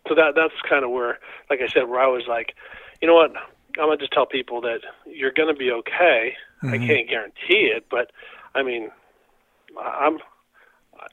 so 0.07 0.15
that 0.15 0.33
that's 0.35 0.53
kind 0.69 0.83
of 0.83 0.91
where, 0.91 1.19
like 1.49 1.61
I 1.61 1.67
said, 1.69 1.87
where 1.87 2.01
I 2.01 2.07
was 2.07 2.23
like, 2.27 2.53
you 3.01 3.07
know 3.07 3.15
what, 3.15 3.31
I'm 3.79 3.88
gonna 3.88 3.98
just 3.98 4.12
tell 4.13 4.25
people 4.25 4.62
that 4.62 4.79
you're 5.05 5.31
gonna 5.31 5.53
be 5.53 5.72
okay. 5.72 6.36
I 6.63 6.65
Mhm. 6.77 6.88
can't 6.88 7.10
guarantee 7.10 7.72
it, 7.75 7.86
but 7.89 8.12
I 8.55 8.63
mean, 8.63 8.89
I'm, 9.79 10.17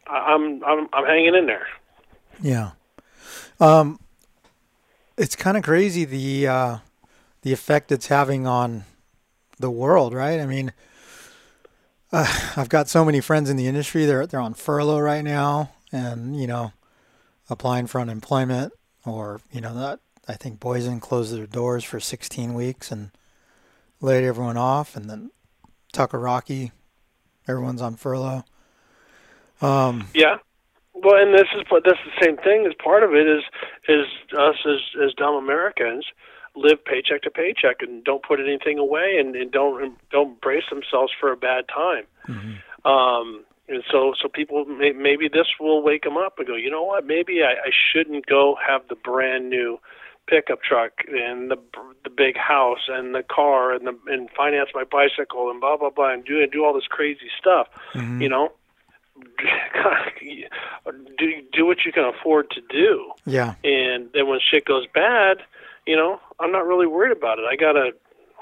I'm, 0.07 0.65
I'm, 0.65 0.89
I'm 0.93 1.05
hanging 1.05 1.35
in 1.35 1.47
there. 1.47 1.67
Yeah. 2.41 2.71
Um, 3.61 4.01
it's 5.17 5.37
kind 5.37 5.57
of 5.57 5.63
crazy 5.63 6.05
the 6.05 6.47
uh, 6.49 6.79
the 7.43 7.53
effect 7.53 7.93
it's 7.93 8.07
having 8.09 8.47
on 8.47 8.85
the 9.59 9.71
world, 9.71 10.15
right? 10.15 10.41
I 10.41 10.47
mean, 10.47 10.73
uh, 12.13 12.27
I've 12.57 12.69
got 12.69 12.89
so 12.89 13.05
many 13.05 13.21
friends 13.21 13.51
in 13.51 13.57
the 13.57 13.67
industry. 13.67 14.07
They're 14.07 14.27
they're 14.27 14.41
on 14.41 14.55
furlough 14.55 15.01
right 15.01 15.23
now, 15.25 15.71
and 15.93 16.41
you 16.41 16.47
know, 16.47 16.73
applying 17.51 17.87
for 17.87 18.01
unemployment, 18.01 18.73
or 19.05 19.41
you 19.53 19.61
know 19.61 19.75
that 19.75 20.01
I 20.29 20.35
think 20.35 20.61
Boyesen 20.61 21.01
closed 21.01 21.37
their 21.37 21.47
doors 21.47 21.85
for 21.85 22.01
16 22.01 22.55
weeks 22.55 22.91
and 22.91 23.11
laid 24.01 24.25
everyone 24.25 24.57
off, 24.57 24.97
and 24.97 25.09
then 25.09 25.31
Tucker 25.93 26.19
Rocky, 26.19 26.73
everyone's 27.47 27.83
on 27.83 27.97
furlough. 27.97 28.45
Um, 29.61 30.09
Yeah. 30.15 30.39
Well, 30.95 31.21
and 31.21 31.35
this 31.35 31.49
is 31.55 31.63
that's 31.71 31.99
the 32.05 32.25
same 32.25 32.37
thing. 32.39 32.67
As 32.67 32.73
part 32.83 33.03
of 33.03 33.15
it 33.15 33.27
is 33.27 33.43
is 33.89 34.07
us 34.39 34.57
as 34.65 34.81
as 35.05 35.13
dumb 35.15 35.35
Americans 35.35 36.07
live 36.57 36.85
paycheck 36.85 37.23
to 37.23 37.31
paycheck 37.31 37.79
and 37.81 38.05
don't 38.05 38.23
put 38.23 38.39
anything 38.41 38.79
away 38.79 39.17
and, 39.19 39.35
and 39.35 39.51
don't 39.51 39.99
don't 40.11 40.41
brace 40.41 40.65
themselves 40.71 41.13
for 41.21 41.33
a 41.33 41.37
bad 41.37 41.65
time. 41.69 42.05
mhm. 42.29 42.89
Um, 42.89 43.45
and 43.67 43.83
so, 43.91 44.13
so 44.21 44.29
people 44.29 44.67
may, 44.67 44.93
maybe 44.93 45.29
this 45.29 45.47
will 45.59 45.83
wake 45.83 46.03
them 46.03 46.19
up 46.19 46.39
and 46.39 46.47
go, 46.47 46.55
you 46.55 46.71
know 46.71 46.85
what? 46.85 47.07
Maybe 47.07 47.43
I, 47.43 47.53
I 47.53 47.71
shouldn't 47.93 48.27
go 48.27 48.57
have 48.67 48.83
the 48.89 48.95
brand 48.95 49.49
new 49.49 49.79
pickup 50.27 50.63
truck 50.63 50.93
and 51.09 51.51
the 51.51 51.57
the 52.05 52.11
big 52.11 52.37
house 52.37 52.89
and 52.89 53.15
the 53.15 53.23
car 53.23 53.73
and 53.73 53.87
the 53.87 53.97
and 54.07 54.31
finance 54.31 54.71
my 54.75 54.85
bicycle 54.85 55.51
and 55.51 55.61
blah 55.61 55.77
blah 55.77 55.91
blah 55.91 56.13
and 56.13 56.25
do 56.25 56.41
and 56.41 56.51
do 56.51 56.65
all 56.65 56.73
this 56.73 56.87
crazy 56.89 57.31
stuff. 57.39 57.69
Mhm. 57.95 58.23
You 58.23 58.29
know, 58.29 58.53
do 61.19 61.33
do 61.53 61.67
what 61.67 61.85
you 61.85 61.93
can 61.93 62.05
afford 62.05 62.51
to 62.51 62.61
do, 62.69 63.13
yeah, 63.27 63.55
and 63.63 64.11
then 64.13 64.29
when 64.29 64.41
shit 64.41 64.65
goes 64.65 64.87
bad, 64.93 65.39
you 65.87 65.97
know, 65.97 66.21
I'm 66.41 66.53
not 66.53 66.67
really 66.67 66.87
worried 66.87 67.17
about 67.17 67.39
it. 67.39 67.45
I 67.45 67.57
got 67.57 67.77
a 67.77 67.93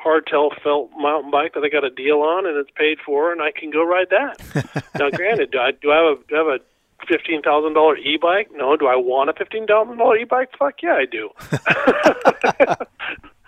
hardtail 0.04 0.50
felt 0.62 0.90
mountain 0.98 1.30
bike 1.30 1.54
that 1.54 1.62
I 1.62 1.68
got 1.68 1.84
a 1.84 1.90
deal 1.90 2.20
on, 2.20 2.46
and 2.46 2.56
it's 2.56 2.70
paid 2.76 2.98
for, 3.04 3.32
and 3.32 3.40
I 3.42 3.52
can 3.52 3.70
go 3.70 3.84
ride 3.84 4.08
that. 4.10 4.84
now, 4.98 5.10
granted, 5.10 5.50
do 5.50 5.58
I 5.58 5.72
do 5.72 5.90
I 5.90 5.96
have 5.96 6.18
a 6.18 6.28
do 6.28 6.34
I 6.34 6.38
have 6.38 6.46
a 6.46 6.60
fifteen 7.08 7.42
thousand 7.42 7.74
dollar 7.74 7.96
e 7.96 8.18
bike? 8.20 8.48
No. 8.52 8.76
Do 8.76 8.86
I 8.86 8.96
want 8.96 9.30
a 9.30 9.32
fifteen 9.32 9.66
thousand 9.66 9.98
dollar 9.98 10.16
e 10.16 10.24
bike? 10.24 10.50
Fuck 10.58 10.82
yeah, 10.82 10.94
I 10.94 11.06
do. 11.06 11.30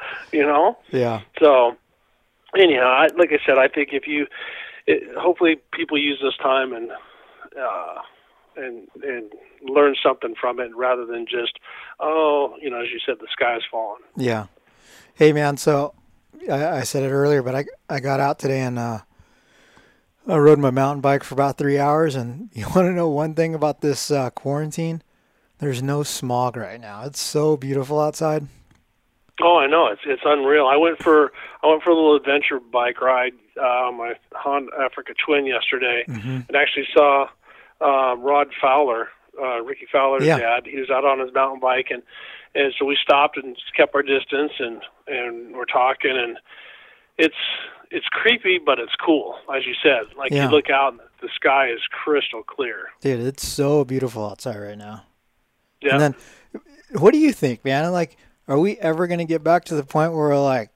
you 0.32 0.42
know. 0.42 0.76
Yeah. 0.90 1.22
So, 1.38 1.76
anyhow, 2.56 2.86
I, 2.86 3.08
like 3.16 3.30
I 3.32 3.38
said, 3.46 3.58
I 3.58 3.68
think 3.68 3.90
if 3.92 4.06
you, 4.06 4.26
it, 4.86 5.16
hopefully, 5.16 5.56
people 5.72 5.98
use 5.98 6.18
this 6.22 6.36
time 6.42 6.72
and 6.72 6.90
uh, 6.90 7.98
and 8.56 8.88
and 9.02 9.32
learn 9.62 9.94
something 10.02 10.34
from 10.40 10.60
it 10.60 10.74
rather 10.76 11.06
than 11.06 11.26
just, 11.26 11.58
oh, 12.00 12.56
you 12.60 12.70
know, 12.70 12.80
as 12.80 12.88
you 12.92 12.98
said, 13.04 13.16
the 13.20 13.28
sky's 13.32 13.62
falling. 13.70 14.02
Yeah. 14.16 14.46
Hey, 15.14 15.32
man. 15.32 15.56
So 15.56 15.94
I, 16.50 16.78
I 16.78 16.82
said 16.82 17.02
it 17.02 17.10
earlier, 17.10 17.42
but 17.42 17.54
I 17.54 17.64
I 17.88 18.00
got 18.00 18.20
out 18.20 18.38
today 18.38 18.60
and 18.60 18.78
uh, 18.78 18.98
I 20.26 20.36
rode 20.38 20.58
my 20.58 20.70
mountain 20.70 21.00
bike 21.00 21.22
for 21.24 21.34
about 21.34 21.58
three 21.58 21.78
hours. 21.78 22.14
And 22.16 22.48
you 22.54 22.64
want 22.66 22.86
to 22.86 22.92
know 22.92 23.08
one 23.08 23.34
thing 23.34 23.54
about 23.54 23.80
this 23.80 24.10
uh, 24.10 24.30
quarantine? 24.30 25.02
There's 25.58 25.82
no 25.82 26.02
smog 26.02 26.56
right 26.56 26.80
now. 26.80 27.04
It's 27.04 27.20
so 27.20 27.56
beautiful 27.56 28.00
outside. 28.00 28.46
Oh, 29.42 29.58
I 29.58 29.66
know 29.66 29.88
it's 29.88 30.02
it's 30.06 30.22
unreal. 30.24 30.66
I 30.66 30.76
went 30.76 31.02
for 31.02 31.32
I 31.62 31.66
went 31.68 31.82
for 31.82 31.90
a 31.90 31.94
little 31.94 32.14
adventure 32.14 32.60
bike 32.60 33.00
ride 33.00 33.32
uh, 33.56 33.88
on 33.88 33.96
my 33.98 34.14
Honda 34.32 34.70
Africa 34.80 35.12
Twin 35.24 35.44
yesterday, 35.46 36.04
Mm-hmm. 36.08 36.40
and 36.48 36.56
actually 36.56 36.86
saw 36.94 37.26
uh, 37.80 38.16
Rod 38.16 38.48
Fowler, 38.60 39.08
uh, 39.42 39.60
Rickie 39.62 39.88
Fowler's 39.90 40.24
Yeah. 40.24 40.38
dad. 40.38 40.66
He 40.66 40.78
was 40.78 40.88
out 40.88 41.04
on 41.04 41.18
his 41.18 41.34
mountain 41.34 41.58
bike, 41.60 41.88
and 41.90 42.02
and 42.54 42.72
so 42.78 42.84
we 42.84 42.96
stopped 43.02 43.36
and 43.36 43.56
kept 43.76 43.92
our 43.96 44.02
distance, 44.04 44.52
and 44.60 44.80
and 45.08 45.56
we're 45.56 45.64
talking, 45.64 46.12
and 46.16 46.38
it's 47.18 47.34
it's 47.94 48.06
creepy, 48.10 48.58
but 48.58 48.78
it's 48.78 48.94
cool, 49.04 49.36
as 49.54 49.64
you 49.66 49.74
said. 49.82 50.14
Like 50.16 50.30
Yeah. 50.32 50.44
you 50.44 50.50
look 50.50 50.68
out, 50.70 50.92
and 50.92 51.00
the 51.22 51.28
sky 51.34 51.68
is 51.70 51.80
crystal 51.90 52.42
clear. 52.42 52.88
Dude, 53.00 53.20
it's 53.20 53.46
so 53.46 53.84
beautiful 53.84 54.28
outside 54.28 54.56
right 54.58 54.76
now. 54.78 55.04
Yeah. 55.80 55.92
And 55.92 56.00
then, 56.00 56.14
what 56.98 57.12
do 57.12 57.18
you 57.18 57.32
think, 57.32 57.64
man? 57.64 57.90
Like, 57.92 58.16
are 58.48 58.58
we 58.58 58.76
ever 58.78 59.06
going 59.06 59.18
to 59.20 59.24
get 59.24 59.42
back 59.44 59.64
to 59.66 59.74
the 59.74 59.84
point 59.84 60.12
where 60.12 60.28
we're 60.28 60.42
like, 60.42 60.70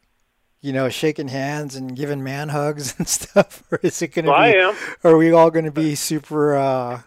you 0.60 0.72
know, 0.72 0.88
shaking 0.88 1.28
hands 1.28 1.76
and 1.76 1.94
giving 1.96 2.22
man 2.22 2.48
hugs 2.50 2.94
and 2.98 3.06
stuff, 3.08 3.62
or 3.70 3.80
is 3.82 4.00
it 4.02 4.08
going 4.08 4.24
to 4.26 4.30
well, 4.30 4.40
I 4.40 4.52
be? 4.52 4.58
am. 4.58 4.74
Are 5.04 5.16
we 5.16 5.32
all 5.32 5.50
going 5.50 5.64
to 5.66 5.70
be 5.70 5.94
super, 5.94 6.56
uh, 6.56 7.02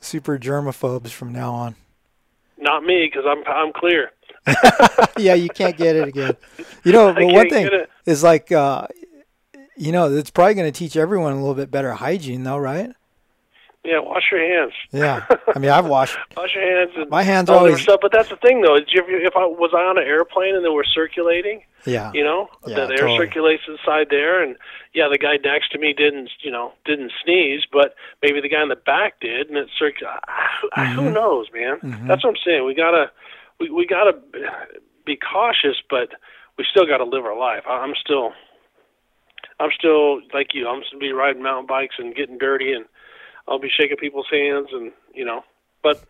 super 0.00 0.38
germaphobes 0.38 1.10
from 1.10 1.32
now 1.32 1.52
on? 1.52 1.76
Not 2.58 2.84
me, 2.84 3.06
because 3.10 3.24
I'm 3.26 3.42
I'm 3.46 3.72
clear. 3.72 4.10
yeah, 5.18 5.34
you 5.34 5.48
can't 5.48 5.76
get 5.76 5.96
it 5.96 6.08
again. 6.08 6.36
You 6.82 6.92
know, 6.92 7.08
I 7.08 7.12
but 7.14 7.26
one 7.32 7.50
thing 7.50 7.68
is 8.06 8.22
like, 8.22 8.52
uh, 8.52 8.86
you 9.76 9.92
know, 9.92 10.12
it's 10.14 10.30
probably 10.30 10.54
going 10.54 10.70
to 10.72 10.78
teach 10.78 10.96
everyone 10.96 11.32
a 11.32 11.36
little 11.36 11.54
bit 11.54 11.70
better 11.70 11.92
hygiene, 11.92 12.44
though, 12.44 12.58
right? 12.58 12.90
Yeah, 13.84 13.98
wash 13.98 14.22
your 14.32 14.40
hands. 14.40 14.72
Yeah. 14.92 15.26
I 15.54 15.58
mean, 15.58 15.70
I've 15.70 15.84
washed 15.84 16.16
Wash 16.38 16.54
your 16.54 16.64
hands. 16.64 16.92
And 16.96 17.10
my 17.10 17.22
hands 17.22 17.50
all 17.50 17.56
are 17.56 17.58
that 17.64 17.66
always. 17.72 17.82
stuff. 17.82 17.98
But 18.00 18.12
that's 18.12 18.30
the 18.30 18.36
thing, 18.36 18.62
though. 18.62 18.76
You 18.76 19.02
if 19.08 19.36
I 19.36 19.44
was 19.44 19.72
I 19.74 19.80
on 19.82 19.98
an 19.98 20.04
airplane 20.04 20.54
and 20.56 20.64
they 20.64 20.70
were 20.70 20.84
circulating, 20.84 21.60
Yeah. 21.84 22.10
you 22.14 22.24
know, 22.24 22.48
Yeah, 22.66 22.86
the 22.86 22.92
air 22.92 22.96
totally. 23.00 23.18
circulates 23.18 23.62
inside 23.68 24.06
there, 24.08 24.42
and 24.42 24.56
yeah, 24.94 25.08
the 25.12 25.18
guy 25.18 25.36
next 25.44 25.70
to 25.72 25.78
me 25.78 25.92
didn't, 25.92 26.30
you 26.40 26.50
know, 26.50 26.72
didn't 26.86 27.12
sneeze, 27.22 27.64
but 27.70 27.94
maybe 28.22 28.40
the 28.40 28.48
guy 28.48 28.62
in 28.62 28.70
the 28.70 28.76
back 28.76 29.20
did, 29.20 29.48
and 29.50 29.58
it 29.58 29.68
circulated. 29.78 30.18
Who 30.76 30.80
Mm-hmm. 31.02 31.12
knows, 31.12 31.48
man? 31.52 32.06
That's 32.08 32.24
what 32.24 32.30
I'm 32.30 32.40
saying. 32.42 32.64
We 32.64 32.74
gotta, 32.74 33.10
we 33.60 33.68
we 33.68 33.86
gotta 33.86 34.12
be 35.04 35.16
cautious, 35.18 35.76
but 35.90 36.08
we 36.56 36.64
still 36.70 36.86
gotta 36.86 37.04
live 37.04 37.26
our 37.26 37.36
life. 37.38 37.64
I- 37.68 37.80
I'm 37.84 37.92
still. 38.02 38.32
I'm 39.60 39.70
still 39.76 40.20
like 40.32 40.54
you. 40.54 40.68
I'm 40.68 40.82
still 40.86 40.98
be 40.98 41.12
riding 41.12 41.42
mountain 41.42 41.66
bikes 41.66 41.96
and 41.98 42.14
getting 42.14 42.38
dirty, 42.38 42.72
and 42.72 42.84
I'll 43.48 43.58
be 43.58 43.70
shaking 43.70 43.96
people's 43.96 44.28
hands, 44.30 44.68
and 44.72 44.92
you 45.14 45.24
know. 45.24 45.44
But 45.82 46.02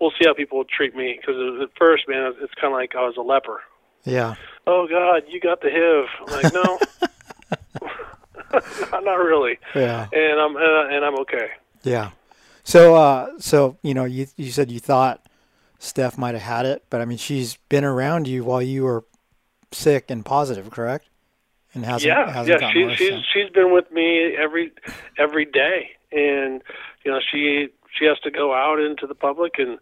we'll 0.00 0.10
see 0.10 0.26
how 0.26 0.34
people 0.34 0.64
treat 0.64 0.94
me 0.94 1.18
because 1.20 1.36
at 1.62 1.68
first, 1.78 2.08
man, 2.08 2.32
it's 2.40 2.54
kind 2.54 2.72
of 2.72 2.78
like 2.78 2.94
I 2.94 3.06
was 3.06 3.16
a 3.16 3.22
leper. 3.22 3.60
Yeah. 4.04 4.34
Oh 4.66 4.86
God, 4.88 5.22
you 5.28 5.40
got 5.40 5.60
the 5.60 5.70
HIV. 5.70 6.08
I'm 6.26 6.42
like, 6.42 6.52
no, 6.52 6.78
not, 8.52 8.92
not 9.04 9.14
really. 9.14 9.58
Yeah. 9.74 10.06
And 10.12 10.40
I'm 10.40 10.56
uh, 10.56 10.88
and 10.88 11.04
I'm 11.04 11.18
okay. 11.20 11.50
Yeah. 11.82 12.10
So, 12.64 12.96
uh, 12.96 13.30
so 13.38 13.78
you 13.82 13.94
know, 13.94 14.04
you 14.04 14.26
you 14.36 14.50
said 14.50 14.70
you 14.70 14.80
thought 14.80 15.26
Steph 15.78 16.18
might 16.18 16.34
have 16.34 16.42
had 16.42 16.66
it, 16.66 16.84
but 16.90 17.00
I 17.00 17.04
mean, 17.04 17.18
she's 17.18 17.56
been 17.68 17.84
around 17.84 18.26
you 18.26 18.44
while 18.44 18.62
you 18.62 18.84
were 18.84 19.04
sick 19.72 20.10
and 20.10 20.24
positive, 20.24 20.70
correct? 20.70 21.08
And 21.76 21.84
yeah, 22.02 22.42
yeah. 22.48 22.72
She, 22.72 22.84
worse 22.84 22.96
she's 22.98 23.08
since. 23.08 23.26
she's 23.32 23.50
been 23.50 23.72
with 23.72 23.90
me 23.92 24.34
every 24.36 24.72
every 25.18 25.44
day, 25.44 25.90
and 26.12 26.62
you 27.04 27.10
know 27.12 27.20
she 27.30 27.68
she 27.98 28.04
has 28.06 28.18
to 28.20 28.30
go 28.30 28.54
out 28.54 28.78
into 28.80 29.06
the 29.06 29.14
public 29.14 29.54
and 29.58 29.78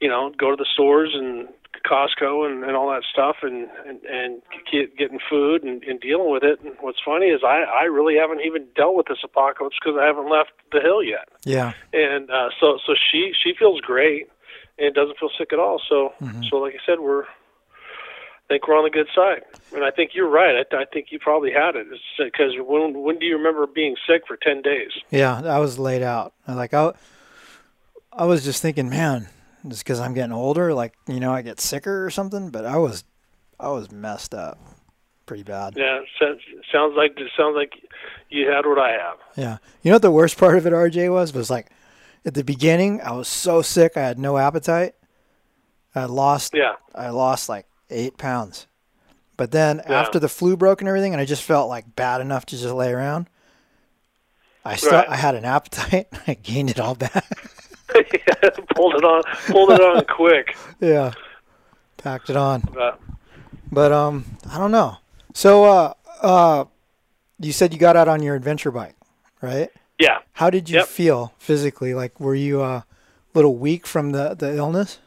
you 0.00 0.08
know 0.08 0.32
go 0.38 0.50
to 0.50 0.56
the 0.56 0.66
stores 0.72 1.10
and 1.14 1.48
Costco 1.86 2.44
and, 2.50 2.64
and 2.64 2.74
all 2.76 2.90
that 2.90 3.02
stuff 3.12 3.36
and 3.42 3.68
and, 3.86 4.00
and 4.04 4.42
get, 4.70 4.96
getting 4.96 5.18
food 5.30 5.62
and, 5.62 5.82
and 5.84 6.00
dealing 6.00 6.30
with 6.32 6.42
it. 6.42 6.60
And 6.60 6.72
what's 6.80 6.98
funny 7.04 7.26
is 7.26 7.42
I 7.44 7.62
I 7.62 7.84
really 7.84 8.16
haven't 8.16 8.40
even 8.40 8.66
dealt 8.74 8.96
with 8.96 9.06
this 9.06 9.18
apocalypse 9.22 9.76
because 9.82 9.98
I 10.00 10.06
haven't 10.06 10.28
left 10.30 10.50
the 10.72 10.80
hill 10.80 11.02
yet. 11.02 11.28
Yeah. 11.44 11.72
and 11.92 12.30
uh, 12.30 12.48
so 12.60 12.78
so 12.86 12.94
she 12.94 13.32
she 13.42 13.52
feels 13.58 13.80
great 13.80 14.28
and 14.78 14.94
doesn't 14.94 15.18
feel 15.18 15.30
sick 15.38 15.52
at 15.52 15.58
all. 15.58 15.80
So 15.88 16.12
Mm-hmm. 16.22 16.42
so 16.50 16.56
like 16.56 16.74
I 16.74 16.78
said, 16.86 17.00
we're 17.00 17.24
think 18.48 18.66
we're 18.66 18.76
on 18.76 18.84
the 18.84 18.90
good 18.90 19.08
side, 19.14 19.42
and 19.74 19.84
I 19.84 19.90
think 19.90 20.12
you're 20.14 20.28
right. 20.28 20.64
I, 20.72 20.76
I 20.76 20.84
think 20.86 21.08
you 21.10 21.18
probably 21.18 21.52
had 21.52 21.76
it 21.76 21.86
because 22.18 22.52
when 22.58 23.02
when 23.02 23.18
do 23.18 23.26
you 23.26 23.36
remember 23.36 23.66
being 23.66 23.96
sick 24.06 24.22
for 24.26 24.36
ten 24.36 24.62
days? 24.62 24.90
Yeah. 25.10 25.40
I 25.44 25.58
was 25.58 25.78
laid 25.78 26.02
out. 26.02 26.32
Like 26.46 26.72
I, 26.74 26.92
I 28.12 28.24
was 28.24 28.44
just 28.44 28.62
thinking, 28.62 28.88
man, 28.88 29.28
just 29.66 29.84
because 29.84 30.00
I'm 30.00 30.14
getting 30.14 30.32
older, 30.32 30.72
like 30.74 30.94
you 31.06 31.20
know, 31.20 31.32
I 31.32 31.42
get 31.42 31.60
sicker 31.60 32.04
or 32.04 32.10
something. 32.10 32.50
But 32.50 32.64
I 32.64 32.76
was, 32.78 33.04
I 33.60 33.68
was 33.68 33.90
messed 33.90 34.34
up, 34.34 34.58
pretty 35.26 35.42
bad. 35.42 35.74
Yeah, 35.76 36.00
sounds 36.18 36.40
sounds 36.72 36.94
like 36.96 37.18
it 37.20 37.30
sounds 37.36 37.54
like 37.54 37.72
you 38.30 38.50
had 38.50 38.66
what 38.66 38.78
I 38.78 38.92
have. 38.92 39.18
Yeah. 39.36 39.58
You 39.82 39.90
know 39.90 39.96
what 39.96 40.02
the 40.02 40.10
worst 40.10 40.38
part 40.38 40.56
of 40.56 40.66
it, 40.66 40.72
RJ, 40.72 41.12
was? 41.12 41.34
Was 41.34 41.50
like 41.50 41.68
at 42.24 42.34
the 42.34 42.44
beginning, 42.44 43.00
I 43.02 43.12
was 43.12 43.28
so 43.28 43.62
sick, 43.62 43.96
I 43.96 44.00
had 44.02 44.18
no 44.18 44.36
appetite. 44.38 44.94
I 45.94 46.04
lost, 46.04 46.52
Yeah, 46.54 46.74
I 46.94 47.10
lost 47.10 47.48
like 47.48 47.66
eight 47.90 48.16
pounds. 48.18 48.66
But 49.36 49.50
then 49.52 49.82
Yeah. 49.88 50.00
after 50.00 50.18
the 50.18 50.28
flu 50.28 50.56
broke 50.56 50.80
and 50.80 50.88
everything, 50.88 51.12
and 51.14 51.20
I 51.20 51.24
just 51.24 51.42
felt 51.42 51.68
like 51.68 51.94
bad 51.96 52.20
enough 52.20 52.44
to 52.46 52.56
just 52.58 52.74
lay 52.74 52.92
around, 52.92 53.28
I 54.64 54.76
still, 54.76 54.92
Right. 54.92 55.08
I 55.08 55.16
had 55.16 55.34
an 55.34 55.44
appetite. 55.44 56.08
I 56.26 56.34
gained 56.34 56.70
it 56.70 56.80
all 56.80 56.94
back. 56.94 57.24
yeah, 57.94 58.50
pulled 58.74 58.94
it 58.96 59.04
on, 59.04 59.22
pulled 59.46 59.70
it 59.70 59.80
on 59.80 60.04
quick. 60.06 60.56
yeah. 60.80 61.12
Packed 61.96 62.30
it 62.30 62.36
on. 62.36 62.62
But 62.72 63.00
But, 63.70 63.92
um, 63.92 64.24
I 64.50 64.58
don't 64.58 64.70
know. 64.70 64.96
So, 65.34 65.64
uh, 65.64 65.94
uh, 66.22 66.64
you 67.38 67.52
said 67.52 67.72
you 67.72 67.78
got 67.78 67.96
out 67.96 68.08
on 68.08 68.22
your 68.22 68.34
adventure 68.34 68.70
bike, 68.70 68.96
right? 69.40 69.70
yeah, 69.98 70.18
How 70.32 70.48
did 70.50 70.68
you 70.68 70.76
Yep. 70.78 70.86
feel 70.86 71.32
physically? 71.38 71.92
Like, 71.94 72.18
were 72.20 72.34
you 72.34 72.62
uh, 72.62 72.78
a 72.80 72.84
little 73.34 73.56
weak 73.56 73.86
from 73.86 74.10
the, 74.12 74.34
the 74.34 74.56
illness? 74.56 74.98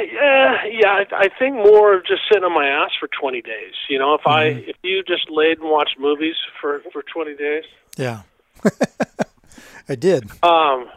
Yeah, 0.00 0.64
yeah. 0.70 0.88
I, 0.88 1.04
I 1.12 1.28
think 1.38 1.56
more 1.56 1.94
of 1.96 2.06
just 2.06 2.22
sitting 2.28 2.44
on 2.44 2.54
my 2.54 2.66
ass 2.66 2.90
for 2.98 3.08
20 3.20 3.42
days. 3.42 3.74
You 3.88 3.98
know, 3.98 4.14
if 4.14 4.26
I 4.26 4.44
if 4.44 4.76
you 4.82 5.02
just 5.02 5.30
laid 5.30 5.58
and 5.58 5.70
watched 5.70 5.96
movies 5.98 6.36
for 6.60 6.82
for 6.92 7.02
20 7.02 7.36
days. 7.36 7.64
Yeah. 7.96 8.22
I 9.88 9.94
did. 9.94 10.30
Um. 10.42 10.88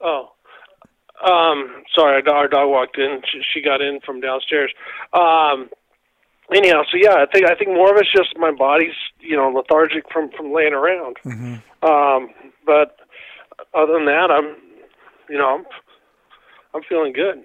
Oh. 0.00 0.30
Um. 1.24 1.82
Sorry, 1.94 2.14
our 2.14 2.22
dog, 2.22 2.34
our 2.34 2.48
dog 2.48 2.70
walked 2.70 2.98
in. 2.98 3.22
She, 3.30 3.42
she 3.52 3.62
got 3.62 3.80
in 3.80 4.00
from 4.04 4.20
downstairs. 4.20 4.72
Um. 5.12 5.70
Anyhow, 6.54 6.82
so 6.90 6.96
yeah, 6.96 7.16
I 7.16 7.26
think 7.30 7.44
I 7.46 7.54
think 7.54 7.70
more 7.70 7.90
of 7.92 8.00
it's 8.00 8.10
just 8.10 8.36
my 8.38 8.50
body's 8.50 8.94
you 9.20 9.36
know 9.36 9.50
lethargic 9.50 10.04
from 10.10 10.30
from 10.36 10.52
laying 10.52 10.72
around. 10.72 11.16
Um. 11.82 12.30
But 12.64 12.96
other 13.74 13.92
than 13.94 14.06
that, 14.06 14.30
I'm 14.30 14.56
you 15.28 15.36
know 15.38 15.58
I'm 15.58 15.64
I'm 16.74 16.82
feeling 16.82 17.12
good. 17.12 17.44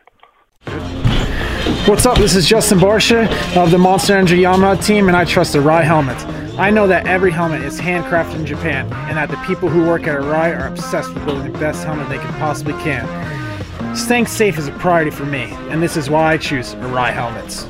What's 1.88 2.06
up? 2.06 2.18
This 2.18 2.36
is 2.36 2.48
Justin 2.48 2.78
Barcia 2.78 3.26
of 3.56 3.72
the 3.72 3.78
Monster 3.78 4.18
Energy 4.18 4.38
Yamaha 4.38 4.86
team, 4.86 5.08
and 5.08 5.16
I 5.16 5.24
trust 5.24 5.54
the 5.54 5.60
Arai 5.60 5.84
helmet. 5.84 6.18
I 6.60 6.70
know 6.70 6.88
that 6.88 7.08
every 7.08 7.32
helmet 7.32 7.62
is 7.62 7.80
handcrafted 7.80 8.36
in 8.36 8.46
Japan, 8.46 8.86
and 9.08 9.18
that 9.18 9.30
the 9.30 9.38
people 9.48 9.70
who 9.70 9.86
work 9.86 10.08
at 10.08 10.20
Arai 10.20 10.60
are 10.60 10.68
obsessed 10.68 11.14
with 11.14 11.26
building 11.26 11.52
the 11.52 11.58
best 11.58 11.84
helmet 11.84 12.10
they 12.10 12.18
can 12.18 12.34
possibly 12.34 12.74
can. 12.84 13.96
Staying 13.96 14.28
safe 14.28 14.58
is 14.58 14.68
a 14.68 14.72
priority 14.74 15.12
for 15.12 15.26
me, 15.26 15.44
and 15.70 15.82
this 15.82 15.96
is 15.96 16.10
why 16.10 16.34
I 16.34 16.38
choose 16.38 16.76
Arai 16.76 17.14
helmets. 17.14 17.68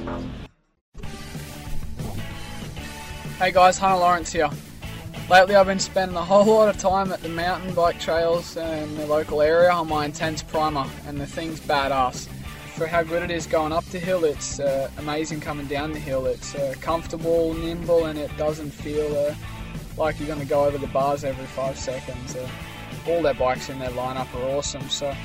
Hey 3.37 3.51
guys, 3.51 3.77
Hunter 3.77 3.99
Lawrence 3.99 4.31
here. 4.31 4.49
Lately 5.29 5.55
I've 5.55 5.67
been 5.67 5.79
spending 5.79 6.17
a 6.17 6.21
whole 6.21 6.45
lot 6.45 6.67
of 6.67 6.77
time 6.77 7.13
at 7.13 7.21
the 7.21 7.29
mountain 7.29 7.73
bike 7.73 7.97
trails 7.97 8.57
in 8.57 8.95
the 8.97 9.07
local 9.07 9.41
area 9.41 9.71
on 9.71 9.87
my 9.87 10.03
intense 10.05 10.43
primer, 10.43 10.85
and 11.07 11.19
the 11.19 11.25
thing's 11.25 11.61
badass. 11.61 12.27
For 12.75 12.87
how 12.87 13.03
good 13.03 13.23
it 13.23 13.31
is 13.31 13.47
going 13.47 13.71
up 13.71 13.85
the 13.85 13.99
hill, 13.99 14.25
it's 14.25 14.59
uh, 14.59 14.91
amazing 14.97 15.39
coming 15.39 15.65
down 15.67 15.93
the 15.93 15.99
hill. 15.99 16.25
It's 16.25 16.53
uh, 16.55 16.75
comfortable, 16.81 17.53
nimble, 17.53 18.05
and 18.05 18.19
it 18.19 18.35
doesn't 18.37 18.71
feel 18.71 19.15
uh, 19.15 19.33
like 19.97 20.19
you're 20.19 20.27
going 20.27 20.41
to 20.41 20.45
go 20.45 20.65
over 20.65 20.77
the 20.77 20.87
bars 20.87 21.23
every 21.23 21.45
five 21.45 21.77
seconds. 21.79 22.35
Uh, 22.35 22.47
all 23.07 23.21
their 23.21 23.33
bikes 23.33 23.69
in 23.69 23.79
their 23.79 23.91
lineup 23.91 24.27
are 24.35 24.57
awesome, 24.57 24.87
so 24.89 25.15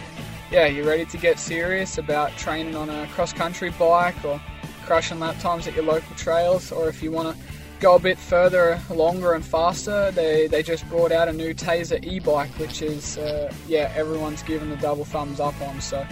yeah, 0.51 0.67
you're 0.67 0.87
ready 0.87 1.07
to 1.07 1.19
get 1.19 1.41
serious 1.41 1.99
about 1.99 2.31
training 2.37 2.77
on 2.77 2.89
a 2.89 3.09
cross 3.09 3.33
country 3.33 3.71
bike 3.71 4.25
or 4.25 4.41
crushing 4.87 5.19
lap 5.19 5.39
times 5.41 5.67
at 5.67 5.75
your 5.75 5.85
local 5.85 6.15
trails, 6.15 6.71
or 6.71 6.89
if 6.89 7.03
you 7.03 7.11
want 7.11 7.37
to 7.37 7.48
go 7.81 7.95
a 7.95 7.99
bit 7.99 8.19
further, 8.19 8.81
longer 8.91 9.33
and 9.35 9.45
faster, 9.45 10.11
they, 10.11 10.47
they 10.47 10.63
just 10.63 10.89
brought 10.89 11.13
out 11.13 11.29
a 11.29 11.33
new 11.33 11.55
Tazer 11.55 12.05
e-bike, 12.05 12.51
which 12.59 12.83
is, 12.83 13.19
uh, 13.19 13.53
yeah, 13.67 13.93
everyone's 13.95 14.43
given 14.43 14.71
the 14.71 14.77
double 14.77 15.05
thumbs 15.05 15.41
up 15.41 15.61
on. 15.61 15.81
So 15.81 16.03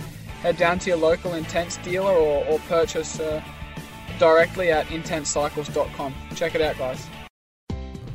head 0.43 0.57
down 0.57 0.79
to 0.81 0.91
your 0.91 0.99
local 0.99 1.35
Intense 1.35 1.77
dealer 1.79 2.13
or, 2.13 2.45
or 2.47 2.59
purchase 2.61 3.19
uh, 3.19 3.43
directly 4.19 4.71
at 4.71 4.87
intensecycles.com. 4.87 6.15
Check 6.35 6.55
it 6.55 6.61
out, 6.61 6.79
guys. 6.79 7.05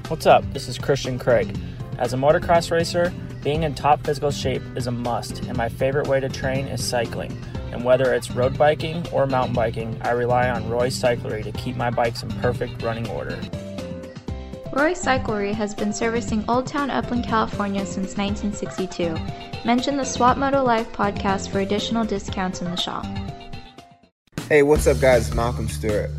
What's 0.07 0.25
up? 0.25 0.43
This 0.53 0.67
is 0.67 0.77
Christian 0.77 1.19
Craig. 1.19 1.57
As 1.97 2.13
a 2.13 2.17
motocross 2.17 2.71
racer, 2.71 3.13
being 3.43 3.63
in 3.63 3.75
top 3.75 4.03
physical 4.03 4.31
shape 4.31 4.61
is 4.75 4.87
a 4.87 4.91
must, 4.91 5.39
and 5.45 5.57
my 5.57 5.69
favorite 5.69 6.07
way 6.07 6.19
to 6.19 6.29
train 6.29 6.67
is 6.67 6.83
cycling. 6.83 7.37
And 7.71 7.83
whether 7.83 8.13
it's 8.13 8.31
road 8.31 8.57
biking 8.57 9.07
or 9.11 9.25
mountain 9.25 9.53
biking, 9.55 9.97
I 10.01 10.11
rely 10.11 10.49
on 10.49 10.69
Roy 10.69 10.89
Cyclery 10.89 11.43
to 11.43 11.51
keep 11.53 11.75
my 11.75 11.89
bikes 11.89 12.23
in 12.23 12.29
perfect 12.41 12.81
running 12.81 13.07
order. 13.09 13.39
Roy 14.73 14.93
Cyclery 14.93 15.53
has 15.53 15.75
been 15.75 15.91
servicing 15.91 16.45
Old 16.47 16.65
Town 16.67 16.89
Upland, 16.89 17.25
California 17.25 17.85
since 17.85 18.15
1962. 18.15 19.17
Mention 19.65 19.97
the 19.97 20.05
Swap 20.05 20.37
Moto 20.37 20.63
Life 20.63 20.91
podcast 20.93 21.49
for 21.49 21.59
additional 21.59 22.05
discounts 22.05 22.61
in 22.61 22.71
the 22.71 22.77
shop. 22.77 23.05
Hey, 24.47 24.63
what's 24.63 24.87
up, 24.87 24.99
guys? 24.99 25.33
Malcolm 25.33 25.67
Stewart. 25.67 26.09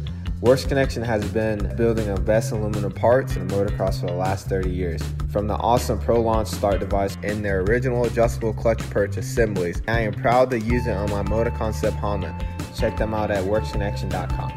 Works 0.43 0.65
Connection 0.65 1.05
has 1.05 1.25
been 1.31 1.73
building 1.77 2.13
the 2.13 2.21
best 2.21 2.51
aluminum 2.51 2.91
parts 2.91 3.37
in 3.37 3.47
motocross 3.47 4.01
for 4.01 4.07
the 4.07 4.13
last 4.13 4.49
30 4.49 4.71
years. 4.71 5.01
From 5.31 5.47
the 5.47 5.55
awesome 5.55 6.01
Pro 6.01 6.21
Launch 6.21 6.49
start 6.49 6.81
device 6.81 7.17
and 7.23 7.45
their 7.45 7.61
original 7.61 8.07
adjustable 8.07 8.53
clutch 8.53 8.81
perch 8.91 9.17
assemblies, 9.17 9.81
I 9.87 10.01
am 10.01 10.13
proud 10.13 10.51
to 10.51 10.59
use 10.59 10.89
it 10.89 10.97
on 10.97 11.09
my 11.11 11.23
Moto 11.23 11.53
Concept 11.53 11.97
Honda. 11.97 12.37
Check 12.77 12.97
them 12.97 13.15
out 13.15 13.31
at 13.31 13.45
worksconnection.com. 13.45 14.51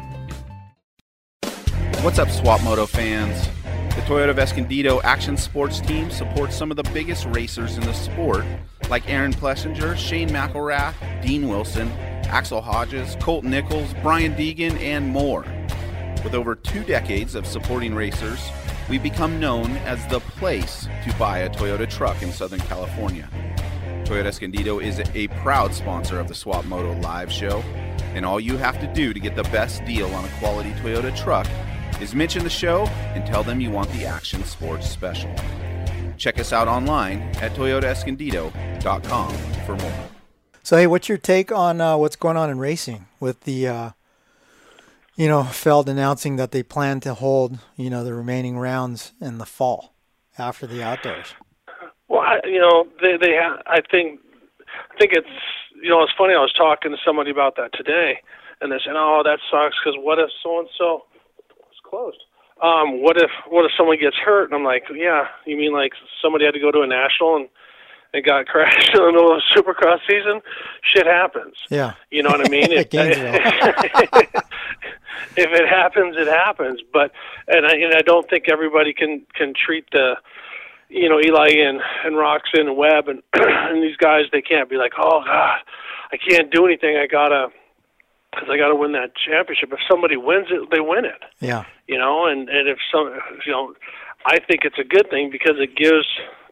What's 2.02 2.18
up, 2.18 2.30
Swap 2.30 2.64
Moto 2.64 2.86
fans? 2.86 3.46
The 3.94 4.02
Toyota 4.02 4.30
of 4.30 4.40
Escondido 4.40 5.00
Action 5.02 5.36
Sports 5.36 5.80
team 5.80 6.10
supports 6.10 6.56
some 6.56 6.72
of 6.72 6.76
the 6.76 6.90
biggest 6.92 7.26
racers 7.26 7.76
in 7.76 7.84
the 7.84 7.94
sport, 7.94 8.44
like 8.90 9.08
Aaron 9.08 9.32
Plessinger, 9.32 9.96
Shane 9.96 10.30
McElrath, 10.30 10.94
Dean 11.22 11.48
Wilson, 11.48 11.92
Axell 12.26 12.60
Hodges, 12.60 13.16
Colt 13.20 13.44
Nichols, 13.44 13.94
Brian 14.02 14.34
Deegan, 14.34 14.76
and 14.80 15.06
more. 15.06 15.44
With 16.26 16.34
over 16.34 16.56
two 16.56 16.82
decades 16.82 17.36
of 17.36 17.46
supporting 17.46 17.94
racers, 17.94 18.50
we've 18.90 19.00
become 19.00 19.38
known 19.38 19.70
as 19.86 20.04
the 20.08 20.18
place 20.18 20.88
to 21.04 21.14
buy 21.16 21.38
a 21.38 21.48
Toyota 21.48 21.88
truck 21.88 22.20
in 22.20 22.32
Southern 22.32 22.58
California. 22.58 23.30
Toyota 24.02 24.24
Escondido 24.24 24.80
is 24.80 25.00
a 25.14 25.28
proud 25.28 25.72
sponsor 25.72 26.18
of 26.18 26.26
the 26.26 26.34
Swap 26.34 26.64
Moto 26.64 26.94
Live 26.98 27.30
show, 27.30 27.60
and 28.12 28.26
all 28.26 28.40
you 28.40 28.56
have 28.56 28.80
to 28.80 28.92
do 28.92 29.14
to 29.14 29.20
get 29.20 29.36
the 29.36 29.44
best 29.44 29.84
deal 29.84 30.12
on 30.14 30.24
a 30.24 30.28
quality 30.40 30.72
Toyota 30.72 31.16
truck 31.16 31.46
is 32.02 32.12
mention 32.12 32.42
the 32.42 32.50
show 32.50 32.86
and 33.14 33.24
tell 33.24 33.44
them 33.44 33.60
you 33.60 33.70
want 33.70 33.88
the 33.92 34.04
Action 34.04 34.42
Sports 34.42 34.90
Special. 34.90 35.32
Check 36.16 36.40
us 36.40 36.52
out 36.52 36.66
online 36.66 37.22
at 37.40 37.52
toyotaescondido.com 37.52 39.32
for 39.64 39.76
more. 39.76 40.08
So, 40.64 40.76
hey, 40.76 40.88
what's 40.88 41.08
your 41.08 41.18
take 41.18 41.52
on 41.52 41.80
uh, 41.80 41.96
what's 41.96 42.16
going 42.16 42.36
on 42.36 42.50
in 42.50 42.58
racing 42.58 43.06
with 43.20 43.42
the 43.42 43.68
uh, 43.68 43.90
you 45.16 45.28
know, 45.28 45.42
Feld 45.44 45.88
announcing 45.88 46.36
that 46.36 46.52
they 46.52 46.62
plan 46.62 47.00
to 47.00 47.14
hold, 47.14 47.58
you 47.76 47.90
know, 47.90 48.04
the 48.04 48.14
remaining 48.14 48.58
rounds 48.58 49.12
in 49.20 49.38
the 49.38 49.46
fall 49.46 49.94
after 50.38 50.66
the 50.66 50.82
outdoors. 50.82 51.34
Well, 52.08 52.20
I, 52.20 52.38
you 52.44 52.60
know, 52.60 52.86
they 53.00 53.16
they 53.20 53.34
ha- 53.34 53.62
I 53.66 53.80
think 53.90 54.20
I 54.68 54.98
think 54.98 55.12
it's 55.12 55.36
you 55.82 55.90
know 55.90 56.02
it's 56.02 56.12
funny. 56.16 56.34
I 56.34 56.38
was 56.38 56.52
talking 56.52 56.92
to 56.92 56.98
somebody 57.04 57.30
about 57.30 57.56
that 57.56 57.72
today, 57.72 58.20
and 58.60 58.70
they 58.70 58.78
said, 58.84 58.94
"Oh, 58.94 59.22
that 59.24 59.40
sucks 59.50 59.76
because 59.82 59.98
what 59.98 60.18
if 60.18 60.30
so 60.42 60.60
and 60.60 60.68
so 60.78 61.04
was 61.50 61.80
closed? 61.82 62.22
Um, 62.62 63.02
what 63.02 63.16
if 63.16 63.30
what 63.48 63.64
if 63.64 63.72
someone 63.76 63.98
gets 63.98 64.16
hurt?" 64.16 64.44
And 64.44 64.54
I'm 64.54 64.64
like, 64.64 64.84
"Yeah, 64.94 65.26
you 65.46 65.56
mean 65.56 65.72
like 65.72 65.92
somebody 66.22 66.44
had 66.44 66.54
to 66.54 66.60
go 66.60 66.70
to 66.70 66.82
a 66.82 66.86
national 66.86 67.36
and." 67.36 67.48
And 68.12 68.24
got 68.24 68.46
crashed 68.46 68.90
in 68.94 69.00
the 69.00 69.12
middle 69.12 69.34
of 69.34 69.42
supercross 69.54 69.98
season, 70.08 70.40
shit 70.94 71.06
happens. 71.06 71.54
Yeah. 71.70 71.94
You 72.10 72.22
know 72.22 72.30
what 72.30 72.46
I 72.46 72.48
mean? 72.48 72.70
it, 72.70 72.94
if 75.36 75.50
it 75.50 75.68
happens, 75.68 76.16
it 76.16 76.28
happens. 76.28 76.80
But 76.92 77.12
and 77.48 77.66
I 77.66 77.72
and 77.72 77.94
I 77.94 78.02
don't 78.02 78.28
think 78.28 78.48
everybody 78.48 78.92
can 78.92 79.26
can 79.34 79.52
treat 79.54 79.86
the 79.92 80.16
you 80.88 81.08
know 81.08 81.20
Eli 81.20 81.50
and 81.50 81.80
and 82.04 82.16
Roczen 82.16 82.60
and 82.60 82.76
Webb 82.76 83.08
and 83.08 83.22
and 83.34 83.82
these 83.82 83.96
guys 83.96 84.24
they 84.32 84.42
can't 84.42 84.70
be 84.70 84.76
like 84.76 84.92
oh 84.98 85.22
god 85.24 85.58
I 86.12 86.16
can't 86.16 86.50
do 86.50 86.66
anything 86.66 86.96
I 86.96 87.06
gotta 87.06 87.48
because 88.30 88.48
I 88.50 88.58
gotta 88.58 88.76
win 88.76 88.92
that 88.92 89.12
championship. 89.16 89.72
If 89.72 89.80
somebody 89.90 90.16
wins 90.16 90.48
it, 90.50 90.68
they 90.70 90.80
win 90.80 91.04
it. 91.04 91.22
Yeah. 91.40 91.64
You 91.88 91.98
know, 91.98 92.26
and 92.26 92.48
and 92.48 92.68
if 92.68 92.78
some 92.92 93.18
you 93.46 93.52
know, 93.52 93.74
I 94.26 94.38
think 94.38 94.64
it's 94.64 94.78
a 94.78 94.84
good 94.84 95.08
thing 95.10 95.30
because 95.30 95.56
it 95.58 95.74
gives 95.76 96.06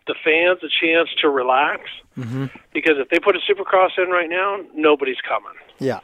the 0.06 0.14
fans 0.24 0.60
a 0.62 0.68
chance 0.84 1.08
to 1.22 1.28
relax. 1.28 1.82
Mm-hmm. 2.16 2.46
Because 2.72 2.94
if 2.98 3.08
they 3.08 3.18
put 3.18 3.36
a 3.36 3.40
Supercross 3.40 3.98
in 3.98 4.10
right 4.10 4.28
now, 4.28 4.58
nobody's 4.74 5.20
coming. 5.26 5.54
Yeah. 5.78 6.00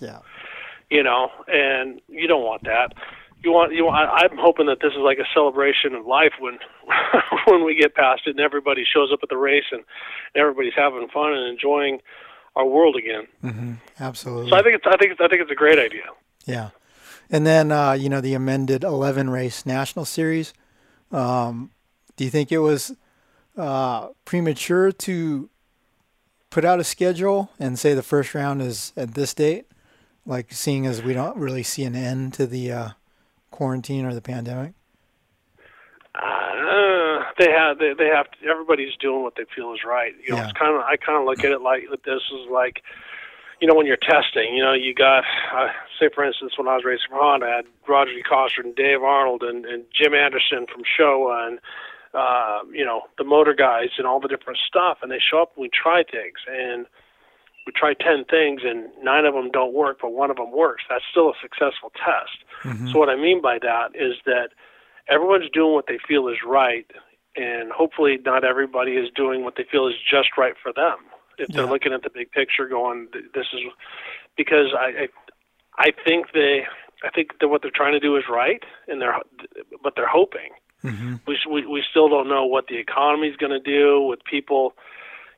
Yeah 0.00 0.20
you 0.90 1.02
know, 1.02 1.30
and 1.48 2.00
you 2.08 2.26
don't 2.26 2.44
want 2.44 2.64
that. 2.64 2.94
You 3.42 3.52
want 3.52 3.72
you. 3.74 3.84
Want, 3.84 3.96
I, 3.96 4.26
I'm 4.26 4.38
hoping 4.38 4.66
that 4.66 4.78
this 4.80 4.92
is 4.92 4.98
like 4.98 5.18
a 5.18 5.26
celebration 5.34 5.94
of 5.94 6.06
life 6.06 6.32
when 6.40 6.58
when 7.46 7.64
we 7.64 7.74
get 7.74 7.94
past 7.94 8.22
it 8.26 8.30
and 8.30 8.40
everybody 8.40 8.84
shows 8.84 9.10
up 9.12 9.20
at 9.22 9.28
the 9.28 9.36
race 9.36 9.64
and 9.72 9.84
everybody's 10.34 10.74
having 10.76 11.08
fun 11.12 11.32
and 11.32 11.46
enjoying 11.48 12.00
our 12.54 12.66
world 12.66 12.96
again. 12.96 13.26
Mm-hmm. 13.44 13.72
Absolutely. 14.00 14.50
So 14.50 14.56
I 14.56 14.62
think 14.62 14.76
it's 14.76 14.86
I 14.86 14.96
think 14.96 15.12
it's, 15.12 15.20
I 15.20 15.28
think 15.28 15.42
it's 15.42 15.50
a 15.50 15.56
great 15.56 15.78
idea. 15.78 16.04
Yeah, 16.44 16.70
and 17.30 17.46
then 17.46 17.72
uh, 17.72 17.92
you 17.92 18.08
know 18.08 18.20
the 18.20 18.34
amended 18.34 18.84
11 18.84 19.30
race 19.30 19.66
national 19.66 20.04
series. 20.04 20.54
Um, 21.12 21.70
do 22.16 22.24
you 22.24 22.30
think 22.30 22.50
it 22.50 22.58
was 22.58 22.96
uh, 23.56 24.08
premature 24.24 24.92
to 24.92 25.48
put 26.50 26.64
out 26.64 26.80
a 26.80 26.84
schedule 26.84 27.50
and 27.58 27.78
say 27.78 27.94
the 27.94 28.02
first 28.02 28.34
round 28.34 28.62
is 28.62 28.92
at 28.96 29.14
this 29.14 29.34
date? 29.34 29.66
Like 30.24 30.52
seeing 30.52 30.86
as 30.86 31.02
we 31.02 31.12
don't 31.14 31.36
really 31.36 31.62
see 31.62 31.84
an 31.84 31.94
end 31.94 32.34
to 32.34 32.46
the 32.46 32.72
uh, 32.72 32.88
quarantine 33.50 34.04
or 34.04 34.12
the 34.14 34.20
pandemic. 34.22 34.72
Uh, 36.14 37.22
they 37.38 37.50
have 37.50 37.78
they, 37.78 37.92
they 37.96 38.08
have 38.08 38.30
to, 38.30 38.46
everybody's 38.48 38.96
doing 38.98 39.22
what 39.22 39.34
they 39.36 39.44
feel 39.54 39.72
is 39.74 39.80
right. 39.86 40.14
You 40.24 40.30
know, 40.32 40.36
Yeah. 40.38 40.44
it's 40.48 40.58
kind 40.58 40.74
of 40.74 40.80
I 40.82 40.96
kind 40.96 41.18
of 41.18 41.24
look 41.26 41.40
at 41.44 41.52
it 41.52 41.60
like 41.60 41.82
this 42.04 42.22
is 42.32 42.50
like, 42.50 42.82
you 43.60 43.68
know, 43.68 43.74
when 43.74 43.86
you're 43.86 43.98
testing. 43.98 44.54
You 44.54 44.64
know, 44.64 44.72
you 44.72 44.94
got 44.94 45.24
uh, 45.54 45.68
say 46.00 46.08
for 46.14 46.24
instance 46.24 46.52
when 46.56 46.68
I 46.68 46.74
was 46.74 46.84
racing 46.84 47.06
for 47.10 47.18
Honda, 47.20 47.46
I 47.46 47.56
had 47.56 47.66
Roger 47.86 48.12
DeCoster 48.12 48.64
and 48.64 48.74
Dave 48.74 49.02
Arnold 49.02 49.42
and, 49.42 49.64
and 49.66 49.84
Jim 49.92 50.14
Anderson 50.14 50.66
from 50.72 50.82
Showa 50.98 51.46
and 51.48 51.58
uh, 52.16 52.60
you 52.72 52.84
know 52.84 53.02
the 53.18 53.24
motor 53.24 53.54
guys 53.54 53.90
and 53.98 54.06
all 54.06 54.20
the 54.20 54.28
different 54.28 54.58
stuff, 54.66 54.98
and 55.02 55.10
they 55.10 55.20
show 55.20 55.42
up 55.42 55.52
and 55.56 55.62
we 55.62 55.70
try 55.70 56.02
things 56.02 56.38
and 56.48 56.86
we 57.66 57.72
try 57.72 57.94
10 57.94 58.24
things 58.30 58.62
and 58.64 58.86
nine 59.02 59.24
of 59.24 59.34
them 59.34 59.50
don't 59.50 59.74
work, 59.74 59.98
but 60.00 60.12
one 60.12 60.30
of 60.30 60.36
them 60.36 60.52
works. 60.52 60.84
That's 60.88 61.04
still 61.10 61.30
a 61.30 61.34
successful 61.42 61.90
test. 61.98 62.38
Mm-hmm. 62.62 62.92
So 62.92 62.98
what 62.98 63.08
I 63.08 63.16
mean 63.16 63.42
by 63.42 63.58
that 63.60 63.88
is 63.94 64.14
that 64.24 64.50
everyone's 65.08 65.50
doing 65.52 65.74
what 65.74 65.86
they 65.88 65.98
feel 66.06 66.28
is 66.28 66.36
right, 66.46 66.86
and 67.34 67.72
hopefully 67.72 68.18
not 68.24 68.44
everybody 68.44 68.92
is 68.92 69.10
doing 69.14 69.44
what 69.44 69.54
they 69.56 69.64
feel 69.70 69.88
is 69.88 69.94
just 70.08 70.28
right 70.38 70.54
for 70.62 70.72
them. 70.72 70.98
If 71.38 71.48
they're 71.48 71.66
looking 71.66 71.92
at 71.92 72.02
the 72.02 72.08
big 72.08 72.30
picture, 72.32 72.66
going, 72.66 73.08
"This 73.12 73.46
is," 73.52 73.60
because 74.38 74.72
I, 74.72 75.04
I, 75.04 75.08
I 75.76 75.90
think 76.02 76.32
they, 76.32 76.62
I 77.04 77.10
think 77.10 77.32
that 77.40 77.48
what 77.48 77.60
they're 77.60 77.70
trying 77.74 77.92
to 77.92 78.00
do 78.00 78.16
is 78.16 78.24
right, 78.30 78.62
and 78.88 79.02
they're, 79.02 79.20
but 79.82 79.92
they're 79.96 80.08
hoping. 80.08 80.52
Mm-hmm. 80.86 81.14
We 81.26 81.38
we 81.50 81.66
we 81.66 81.84
still 81.90 82.08
don't 82.08 82.28
know 82.28 82.44
what 82.44 82.68
the 82.68 82.76
economy 82.78 83.28
is 83.28 83.36
going 83.36 83.52
to 83.52 83.60
do 83.60 84.00
with 84.02 84.24
people. 84.24 84.74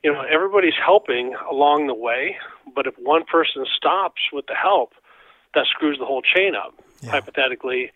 You 0.03 0.13
know, 0.13 0.23
everybody's 0.23 0.79
helping 0.85 1.35
along 1.51 1.89
the 1.89 1.95
way, 1.95 2.37
but 2.75 2.87
if 2.87 2.95
one 2.99 3.25
person 3.25 3.67
stops 3.77 4.21
with 4.33 4.47
the 4.47 4.55
help, 4.55 4.93
that 5.55 5.67
screws 5.67 5.99
the 5.99 6.05
whole 6.05 6.23
chain 6.23 6.55
up. 6.55 6.75
Yeah. 7.03 7.11
Hypothetically, 7.11 7.91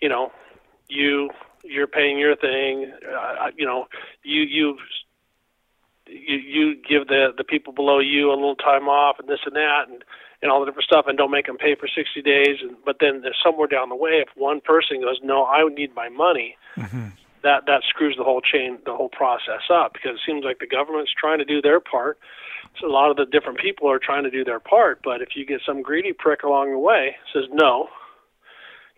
you 0.00 0.08
know, 0.08 0.32
you 0.88 1.30
you're 1.64 1.86
paying 1.86 2.18
your 2.18 2.36
thing. 2.36 2.92
Uh, 3.02 3.50
you 3.56 3.64
know, 3.64 3.86
you 4.22 4.42
you 4.42 4.78
you 6.06 6.36
you 6.36 6.74
give 6.76 7.08
the 7.08 7.28
the 7.36 7.44
people 7.44 7.72
below 7.72 7.98
you 7.98 8.30
a 8.30 8.34
little 8.34 8.56
time 8.56 8.88
off 8.88 9.18
and 9.18 9.28
this 9.28 9.40
and 9.44 9.56
that 9.56 9.88
and 9.88 10.04
and 10.42 10.50
all 10.50 10.60
the 10.60 10.66
different 10.66 10.86
stuff 10.86 11.06
and 11.08 11.18
don't 11.18 11.30
make 11.30 11.46
them 11.46 11.56
pay 11.58 11.74
for 11.74 11.88
60 11.88 12.22
days 12.22 12.56
and 12.62 12.76
but 12.84 12.96
then 13.00 13.22
there's 13.22 13.38
somewhere 13.42 13.66
down 13.68 13.88
the 13.88 13.96
way 13.96 14.22
if 14.22 14.28
one 14.36 14.60
person 14.60 15.00
goes 15.00 15.18
no 15.22 15.44
I 15.46 15.64
need 15.68 15.94
my 15.94 16.08
money 16.08 16.56
Mm-hmm. 16.76 17.08
that 17.42 17.66
that 17.66 17.82
screws 17.88 18.14
the 18.16 18.22
whole 18.24 18.40
chain 18.40 18.78
the 18.86 18.94
whole 18.94 19.08
process 19.08 19.62
up 19.70 19.92
because 19.94 20.12
it 20.16 20.20
seems 20.24 20.44
like 20.44 20.58
the 20.60 20.66
government's 20.66 21.12
trying 21.18 21.38
to 21.38 21.44
do 21.44 21.60
their 21.60 21.80
part 21.80 22.18
so 22.80 22.86
a 22.86 22.92
lot 22.92 23.10
of 23.10 23.16
the 23.16 23.26
different 23.26 23.58
people 23.58 23.90
are 23.90 23.98
trying 23.98 24.22
to 24.22 24.30
do 24.30 24.44
their 24.44 24.60
part 24.60 25.00
but 25.02 25.20
if 25.22 25.30
you 25.34 25.44
get 25.44 25.60
some 25.66 25.82
greedy 25.82 26.12
prick 26.12 26.42
along 26.44 26.70
the 26.70 26.78
way 26.78 27.16
says 27.32 27.44
no 27.52 27.88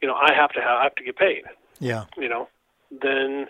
you 0.02 0.08
know 0.08 0.14
I 0.14 0.34
have 0.34 0.50
to 0.52 0.60
have 0.60 0.78
I 0.80 0.82
have 0.84 0.94
to 0.96 1.04
get 1.04 1.16
paid 1.16 1.44
Yeah. 1.78 2.04
you 2.18 2.28
know, 2.28 2.48
then 2.90 3.46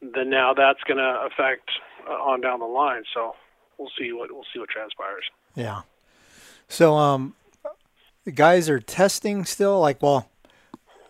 then 0.00 0.30
now 0.30 0.54
that's 0.54 0.82
going 0.84 0.98
to 0.98 1.26
affect 1.26 1.70
uh, 2.08 2.12
on 2.12 2.40
down 2.40 2.60
the 2.60 2.66
line. 2.66 3.02
So 3.14 3.34
we'll 3.78 3.90
see 3.98 4.12
what 4.12 4.30
we'll 4.32 4.44
see 4.52 4.60
what 4.60 4.68
transpires. 4.68 5.24
Yeah. 5.54 5.80
So 6.68 6.94
um, 6.94 7.34
the 8.24 8.32
guys 8.32 8.68
are 8.68 8.80
testing 8.80 9.44
still. 9.44 9.80
Like, 9.80 10.02
well, 10.02 10.28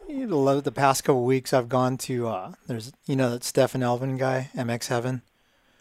the 0.09 0.73
past 0.75 1.05
couple 1.05 1.25
weeks 1.25 1.53
I've 1.53 1.69
gone 1.69 1.97
to 1.99 2.29
uh, 2.29 2.53
there's 2.67 2.93
you 3.07 3.17
know 3.17 3.31
that 3.31 3.45
Stefan 3.45 3.83
Elvin 3.83 4.17
guy, 4.17 4.51
MX 4.57 4.89
Heaven. 4.89 5.23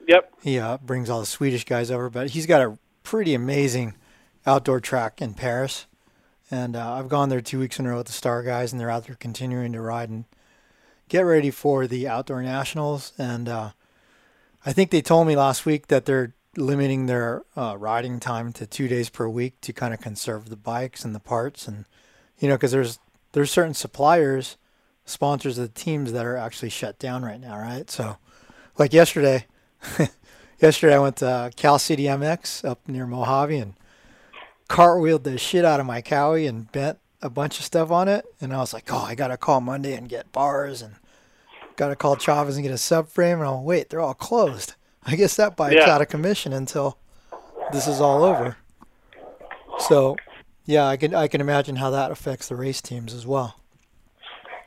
Yep. 0.07 0.33
He 0.43 0.59
uh, 0.59 0.77
brings 0.77 1.09
all 1.09 1.19
the 1.19 1.25
Swedish 1.25 1.65
guys 1.65 1.89
over, 1.89 2.09
but 2.09 2.31
he's 2.31 2.45
got 2.45 2.61
a 2.61 2.77
pretty 3.03 3.33
amazing 3.33 3.95
outdoor 4.45 4.79
track 4.79 5.21
in 5.21 5.33
Perris. 5.33 5.85
And 6.51 6.75
uh, 6.75 6.93
I've 6.93 7.09
gone 7.09 7.29
there 7.29 7.41
two 7.41 7.59
weeks 7.59 7.79
in 7.79 7.87
a 7.87 7.89
row 7.89 7.97
with 7.97 8.07
the 8.07 8.13
Star 8.13 8.43
guys, 8.43 8.71
and 8.71 8.79
they're 8.79 8.91
out 8.91 9.07
there 9.07 9.15
continuing 9.15 9.73
to 9.73 9.81
ride 9.81 10.09
and 10.09 10.25
get 11.09 11.21
ready 11.21 11.49
for 11.49 11.87
the 11.87 12.07
outdoor 12.07 12.43
nationals. 12.43 13.13
And 13.17 13.49
uh, 13.49 13.71
I 14.63 14.71
think 14.71 14.91
they 14.91 15.01
told 15.01 15.27
me 15.27 15.35
last 15.35 15.65
week 15.65 15.87
that 15.87 16.05
they're 16.05 16.34
limiting 16.57 17.05
their 17.05 17.43
uh, 17.55 17.75
riding 17.77 18.19
time 18.19 18.53
to 18.53 18.65
two 18.65 18.87
days 18.87 19.09
per 19.09 19.27
week 19.27 19.59
to 19.61 19.73
kind 19.73 19.93
of 19.93 20.01
conserve 20.01 20.49
the 20.49 20.55
bikes 20.55 21.03
and 21.03 21.13
the 21.13 21.19
parts, 21.19 21.67
and 21.67 21.85
you 22.39 22.47
know, 22.47 22.55
because 22.55 22.71
there's 22.71 22.99
there's 23.33 23.51
certain 23.51 23.73
suppliers, 23.73 24.57
sponsors 25.05 25.57
of 25.57 25.67
the 25.73 25.79
teams 25.79 26.11
that 26.13 26.25
are 26.25 26.37
actually 26.37 26.69
shut 26.69 26.99
down 26.99 27.23
right 27.23 27.39
now, 27.39 27.57
right? 27.57 27.89
So, 27.89 28.17
like 28.77 28.93
yesterday, 28.93 29.45
yesterday 30.59 30.95
I 30.95 30.99
went 30.99 31.17
to 31.17 31.51
Cal 31.55 31.79
City 31.79 32.03
MX 32.03 32.63
up 32.63 32.87
near 32.87 33.05
Mojave 33.05 33.57
and 33.57 33.73
cartwheeled 34.69 35.23
the 35.23 35.37
shit 35.37 35.65
out 35.65 35.79
of 35.79 35.85
my 35.85 36.01
Cowie 36.01 36.47
and 36.47 36.71
bent 36.71 36.99
a 37.21 37.29
bunch 37.29 37.59
of 37.59 37.65
stuff 37.65 37.91
on 37.91 38.07
it. 38.07 38.25
And 38.41 38.53
I 38.53 38.57
was 38.57 38.73
like, 38.73 38.91
oh, 38.91 38.97
I 38.97 39.15
got 39.15 39.27
to 39.27 39.37
call 39.37 39.61
Monday 39.61 39.93
and 39.93 40.09
get 40.09 40.31
bars 40.31 40.81
and 40.81 40.95
got 41.75 41.89
to 41.89 41.95
call 41.95 42.15
Chavez 42.15 42.55
and 42.55 42.63
get 42.63 42.71
a 42.71 42.75
subframe. 42.75 43.39
And 43.39 43.43
I'm 43.43 43.63
wait, 43.63 43.89
they're 43.89 44.01
all 44.01 44.13
closed. 44.13 44.75
I 45.05 45.15
guess 45.15 45.35
that 45.35 45.55
bike's 45.55 45.75
Yeah. 45.75 45.89
out 45.91 46.01
of 46.01 46.07
commission 46.09 46.51
until 46.53 46.97
this 47.71 47.87
is 47.87 48.01
all 48.01 48.23
over. 48.23 48.57
So, 49.79 50.15
yeah, 50.65 50.85
I 50.87 50.97
can 50.97 51.13
I 51.13 51.27
can 51.27 51.41
imagine 51.41 51.75
how 51.77 51.89
that 51.91 52.11
affects 52.11 52.47
the 52.47 52.55
race 52.55 52.81
teams 52.81 53.13
as 53.13 53.25
well. 53.27 53.55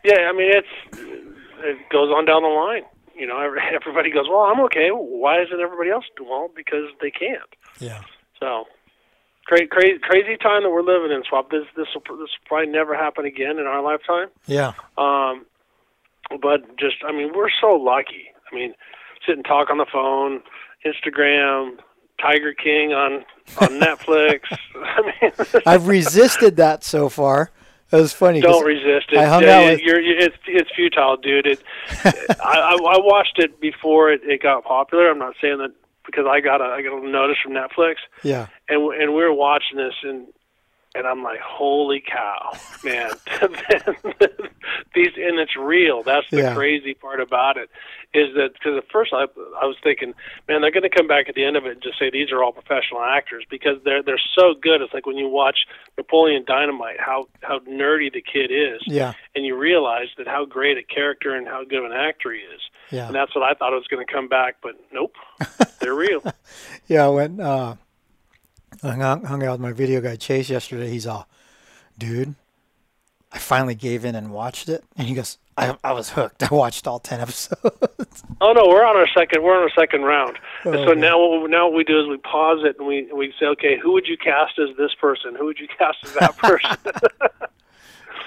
Yeah, 0.05 0.29
I 0.31 0.33
mean 0.33 0.51
it's 0.51 0.99
it 1.61 1.77
goes 1.91 2.11
on 2.15 2.25
down 2.25 2.43
the 2.43 2.49
line. 2.49 2.83
You 3.17 3.27
know, 3.27 3.39
everybody 3.75 4.11
goes, 4.11 4.27
"Well, 4.29 4.41
I'm 4.41 4.61
okay. 4.67 4.91
Why 4.91 5.43
isn't 5.43 5.61
everybody 5.61 5.91
else 5.91 6.05
doing 6.17 6.31
well? 6.31 6.51
Because 6.55 6.85
they 7.01 7.11
can't." 7.11 7.43
Yeah. 7.81 8.03
So, 8.39 8.67
crazy, 9.47 9.67
crazy, 9.67 9.99
crazy 9.99 10.37
time 10.37 10.63
that 10.63 10.71
we're 10.71 10.83
living 10.83 11.11
in, 11.11 11.23
Swap. 11.29 11.51
This 11.51 11.65
this 11.77 11.89
will 11.95 12.03
this 12.17 12.31
will 12.31 12.47
probably 12.47 12.69
never 12.71 12.95
happen 12.95 13.25
again 13.25 13.59
in 13.59 13.67
our 13.67 13.83
lifetime. 13.83 14.29
Yeah. 14.47 14.73
Um, 14.97 15.47
but 16.43 16.77
just, 16.79 16.97
I 17.07 17.11
mean, 17.13 17.33
we're 17.35 17.51
so 17.61 17.73
lucky. 17.73 18.27
I 18.53 18.55
mean, 18.55 18.75
sit 19.29 19.37
and 19.37 19.45
talk 19.45 19.71
on 19.71 19.79
the 19.79 19.87
phone, 19.93 20.41
Instagram, 20.85 21.79
Tiger 22.21 22.53
King 22.55 22.93
on 22.93 23.25
on 23.61 23.69
Netflix. 23.81 24.41
I 24.75 25.03
mean, 25.03 25.63
I've 25.67 25.87
resisted 25.87 26.57
that 26.57 26.83
so 26.83 27.09
far. 27.09 27.51
It 27.91 27.97
was 27.97 28.13
funny. 28.13 28.41
Don't 28.43 28.67
resist 28.67 29.13
it. 29.13 29.19
I 29.19 29.25
hung 29.25 29.43
Yeah, 29.43 29.59
out 29.61 29.71
with 29.71 29.81
you're, 29.81 30.01
you're, 30.01 30.19
it's 30.19 30.37
it's 30.47 30.71
futile, 30.75 31.17
dude. 31.17 31.47
It, 31.47 31.63
I, 32.05 32.13
I 32.45 32.73
I 32.73 32.99
watched 32.99 33.39
it 33.39 33.61
before 33.61 34.11
it, 34.11 34.21
it 34.25 34.43
got 34.43 34.65
popular. 34.65 35.11
I'm 35.11 35.19
not 35.19 35.35
saying 35.41 35.59
that 35.59 35.71
because 36.05 36.27
I 36.29 36.41
got 36.41 36.61
a 36.61 36.65
I 36.65 36.83
got 36.83 37.03
a 37.03 37.09
notice 37.09 37.37
from 37.43 37.53
Netflix, 37.53 37.97
yeah. 38.23 38.49
and 38.69 38.83
and 38.93 39.15
we 39.15 39.23
were 39.23 39.33
watching 39.33 39.79
this, 39.79 39.95
and 40.03 40.27
and 40.99 41.07
I'm 41.07 41.23
like, 41.23 41.41
holy 41.41 42.03
cow, 42.07 42.53
man! 42.85 43.11
These 44.95 45.13
and 45.17 45.39
it's 45.39 45.57
real. 45.57 46.03
That's 46.03 46.27
the 46.31 46.39
Yeah. 46.39 46.55
crazy 46.55 46.95
part 46.95 47.21
about 47.21 47.57
it, 47.57 47.71
is 48.15 48.35
that 48.35 48.55
because 48.55 48.77
at 48.79 48.85
first 48.91 49.13
I 49.13 49.23
I 49.61 49.65
was 49.67 49.77
thinking, 49.83 50.15
man, 50.49 50.61
they're 50.61 50.71
going 50.71 50.83
to 50.83 50.95
come 50.95 51.07
back 51.07 51.29
at 51.29 51.35
the 51.35 51.45
end 51.45 51.57
of 51.57 51.67
it 51.67 51.73
and 51.73 51.83
just 51.83 51.99
say 51.99 52.11
these 52.11 52.31
are 52.33 52.43
all 52.43 52.53
professional 52.53 53.03
actors 53.03 53.45
because 53.51 53.77
they're 53.85 54.03
they're 54.03 54.21
so 54.35 54.55
good. 54.61 54.81
It's 54.83 54.93
like 54.95 55.07
when 55.07 55.17
you 55.17 55.29
watch 55.29 55.59
Napoleon 55.97 56.45
Dynamite, 56.47 57.01
how 57.01 57.27
how 57.43 57.61
nerdy 57.61 58.13
the 58.13 58.23
kid 58.23 58.51
is, 58.51 58.81
Yeah. 58.87 59.13
and 59.35 59.45
you 59.45 59.57
realize 59.57 60.09
that 60.19 60.27
how 60.27 60.45
great 60.45 60.79
a 60.79 60.83
character 60.83 61.35
and 61.35 61.47
how 61.47 61.65
good 61.65 61.79
of 61.85 61.91
an 61.91 61.93
actor 61.97 62.33
he 62.33 62.41
is. 62.41 62.61
Yeah. 62.91 63.07
And 63.07 63.15
that's 63.15 63.35
what 63.35 63.45
I 63.45 63.55
thought 63.55 63.73
it 63.73 63.77
was 63.77 63.87
going 63.89 64.05
to 64.07 64.13
come 64.13 64.29
back, 64.29 64.57
but 64.63 64.73
nope, 64.93 65.15
they're 65.81 65.95
real. 65.95 66.23
Yeah, 66.89 67.09
when. 67.09 67.41
uh 67.41 67.77
I 68.83 68.93
hung, 68.93 69.25
hung 69.25 69.43
out 69.43 69.53
with 69.53 69.61
my 69.61 69.73
video 69.73 70.01
guy 70.01 70.17
Chase 70.17 70.49
yesterday. 70.51 70.89
He's 70.91 71.07
all, 71.07 71.29
dude, 71.99 72.35
I 73.33 73.39
finally 73.39 73.75
gave 73.75 74.05
in 74.05 74.15
and 74.15 74.31
watched 74.33 74.69
it. 74.69 74.85
And 74.97 75.09
he 75.09 75.15
goes, 75.15 75.39
I, 75.57 75.77
I 75.83 75.93
was 75.93 76.11
hooked. 76.11 76.43
I 76.51 76.55
watched 76.55 76.87
all 76.87 76.99
10 76.99 77.21
episodes. 77.21 77.61
Oh 78.41 78.53
no, 78.53 78.69
we're 78.69 78.85
on 78.85 78.97
our 78.97 79.09
second. 79.17 79.43
We're 79.43 79.57
on 79.57 79.63
our 79.65 79.71
second 79.77 80.03
round. 80.03 80.39
and 80.65 80.77
Oh, 80.77 80.85
so 80.85 80.91
man. 80.91 81.01
now, 81.01 81.19
what, 81.19 81.51
now 81.51 81.65
what 81.67 81.75
we 81.77 81.83
do 81.83 82.01
is 82.01 82.07
we 82.09 82.19
pause 82.19 82.61
it 82.65 82.77
and 82.79 82.87
we 82.87 83.09
we 83.13 83.35
say, 83.41 83.47
okay, 83.47 83.77
who 83.77 83.93
would 83.95 84.07
you 84.07 84.17
cast 84.17 84.61
as 84.61 84.77
this 84.77 84.95
person? 85.01 85.35
Who 85.35 85.47
would 85.47 85.59
you 85.59 85.67
cast 85.79 85.99
as 86.05 86.15
that 86.15 86.37
person? 86.37 86.77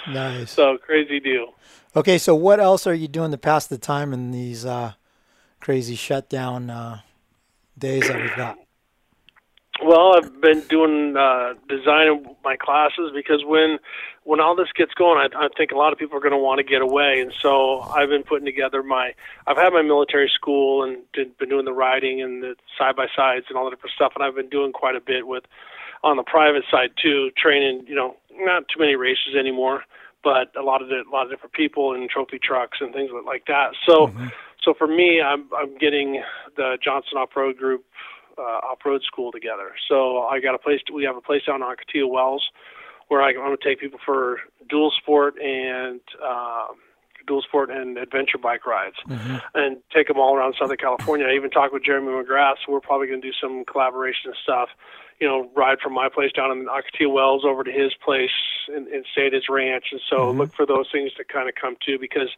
nice. 0.09 0.51
so 0.51 0.77
crazy 0.77 1.21
deal. 1.21 1.53
Okay, 1.95 2.17
so 2.17 2.35
what 2.35 2.59
else 2.59 2.85
are 2.87 2.93
you 2.93 3.07
doing 3.07 3.31
to 3.31 3.37
pass 3.37 3.67
the 3.67 3.77
time 3.77 4.11
in 4.11 4.31
these 4.31 4.65
uh, 4.65 4.93
crazy 5.61 5.95
shutdown 5.95 6.69
uh, 6.69 6.99
days 7.77 8.07
that 8.09 8.19
we've 8.19 8.35
got? 8.35 8.57
Well, 9.83 10.15
I've 10.15 10.39
been 10.41 10.61
doing 10.69 11.17
uh, 11.17 11.55
designing 11.67 12.35
my 12.43 12.55
classes 12.55 13.11
because 13.15 13.43
when 13.43 13.79
when 14.23 14.39
all 14.39 14.55
this 14.55 14.67
gets 14.75 14.93
going, 14.93 15.17
I, 15.17 15.45
I 15.45 15.47
think 15.57 15.71
a 15.71 15.75
lot 15.75 15.91
of 15.91 15.97
people 15.97 16.15
are 16.15 16.21
going 16.21 16.33
to 16.33 16.37
want 16.37 16.59
to 16.59 16.63
get 16.63 16.83
away, 16.83 17.19
and 17.19 17.33
so 17.41 17.81
I've 17.81 18.09
been 18.09 18.21
putting 18.21 18.45
together 18.45 18.83
my. 18.83 19.13
I've 19.47 19.57
had 19.57 19.73
my 19.73 19.81
military 19.81 20.31
school 20.33 20.83
and 20.83 20.99
did, 21.13 21.35
been 21.39 21.49
doing 21.49 21.65
the 21.65 21.73
riding 21.73 22.21
and 22.21 22.43
the 22.43 22.55
side 22.77 22.95
by 22.95 23.07
sides 23.15 23.47
and 23.49 23.57
all 23.57 23.65
the 23.65 23.71
different 23.71 23.95
stuff, 23.95 24.11
and 24.13 24.23
I've 24.23 24.35
been 24.35 24.49
doing 24.49 24.71
quite 24.71 24.95
a 24.95 25.01
bit 25.01 25.25
with 25.25 25.45
on 26.03 26.15
the 26.15 26.23
private 26.23 26.63
side 26.69 26.91
too, 27.01 27.31
training. 27.35 27.85
You 27.87 27.95
know, 27.95 28.17
not 28.31 28.67
too 28.67 28.79
many 28.79 28.95
races 28.95 29.33
anymore, 29.37 29.83
but 30.23 30.55
a 30.55 30.61
lot 30.61 30.83
of 30.83 30.89
the, 30.89 31.01
a 31.09 31.11
lot 31.11 31.25
of 31.25 31.31
different 31.31 31.53
people 31.53 31.95
and 31.95 32.07
trophy 32.07 32.37
trucks 32.37 32.77
and 32.81 32.93
things 32.93 33.09
like 33.25 33.45
that. 33.47 33.71
So, 33.87 34.13
so 34.63 34.75
for 34.75 34.85
me, 34.85 35.21
I'm 35.21 35.49
I'm 35.57 35.75
getting 35.79 36.21
the 36.55 36.77
Johnson 36.83 37.17
Off 37.17 37.35
Road 37.35 37.57
Group 37.57 37.83
uh, 38.37 38.41
off-road 38.41 39.03
school 39.03 39.31
together. 39.31 39.71
So 39.87 40.23
I 40.23 40.39
got 40.39 40.55
a 40.55 40.59
place. 40.59 40.79
we 40.93 41.03
have 41.03 41.17
a 41.17 41.21
place 41.21 41.43
down 41.45 41.61
on 41.61 41.75
Cotillo 41.75 42.09
Wells 42.09 42.49
where 43.07 43.21
I, 43.21 43.29
I'm 43.29 43.35
going 43.35 43.57
to 43.57 43.63
take 43.63 43.79
people 43.79 43.99
for 44.05 44.39
dual 44.69 44.91
sport 44.91 45.35
and 45.41 45.99
um, 46.23 46.77
dual 47.27 47.41
sport 47.41 47.69
and 47.69 47.97
adventure 47.97 48.37
bike 48.37 48.65
rides, 48.65 48.95
and 49.53 49.77
take 49.93 50.07
them 50.07 50.17
all 50.17 50.35
around 50.35 50.55
Southern 50.57 50.77
California. 50.77 51.25
I 51.27 51.35
even 51.35 51.49
talked 51.49 51.73
with 51.73 51.83
Jeremy 51.83 52.07
McGrath. 52.07 52.55
So 52.65 52.71
we're 52.71 52.79
probably 52.79 53.07
going 53.07 53.21
to 53.21 53.27
do 53.27 53.33
some 53.41 53.65
collaboration 53.65 54.31
and 54.31 54.35
stuff. 54.41 54.69
You 55.19 55.27
know, 55.27 55.51
ride 55.55 55.79
from 55.83 55.93
my 55.93 56.09
place 56.09 56.31
down 56.31 56.51
in 56.51 56.67
Ocotillo 56.67 57.13
Wells 57.13 57.43
over 57.45 57.63
to 57.63 57.71
his 57.71 57.91
place 58.03 58.31
and, 58.73 58.87
and 58.87 59.05
stay 59.11 59.27
at 59.27 59.33
his 59.33 59.49
ranch. 59.49 59.85
And 59.91 60.01
so 60.09 60.31
look 60.31 60.53
for 60.53 60.65
those 60.65 60.87
things 60.91 61.13
to 61.15 61.23
kind 61.23 61.47
of 61.47 61.55
come 61.55 61.75
to 61.85 61.99
because 61.99 62.29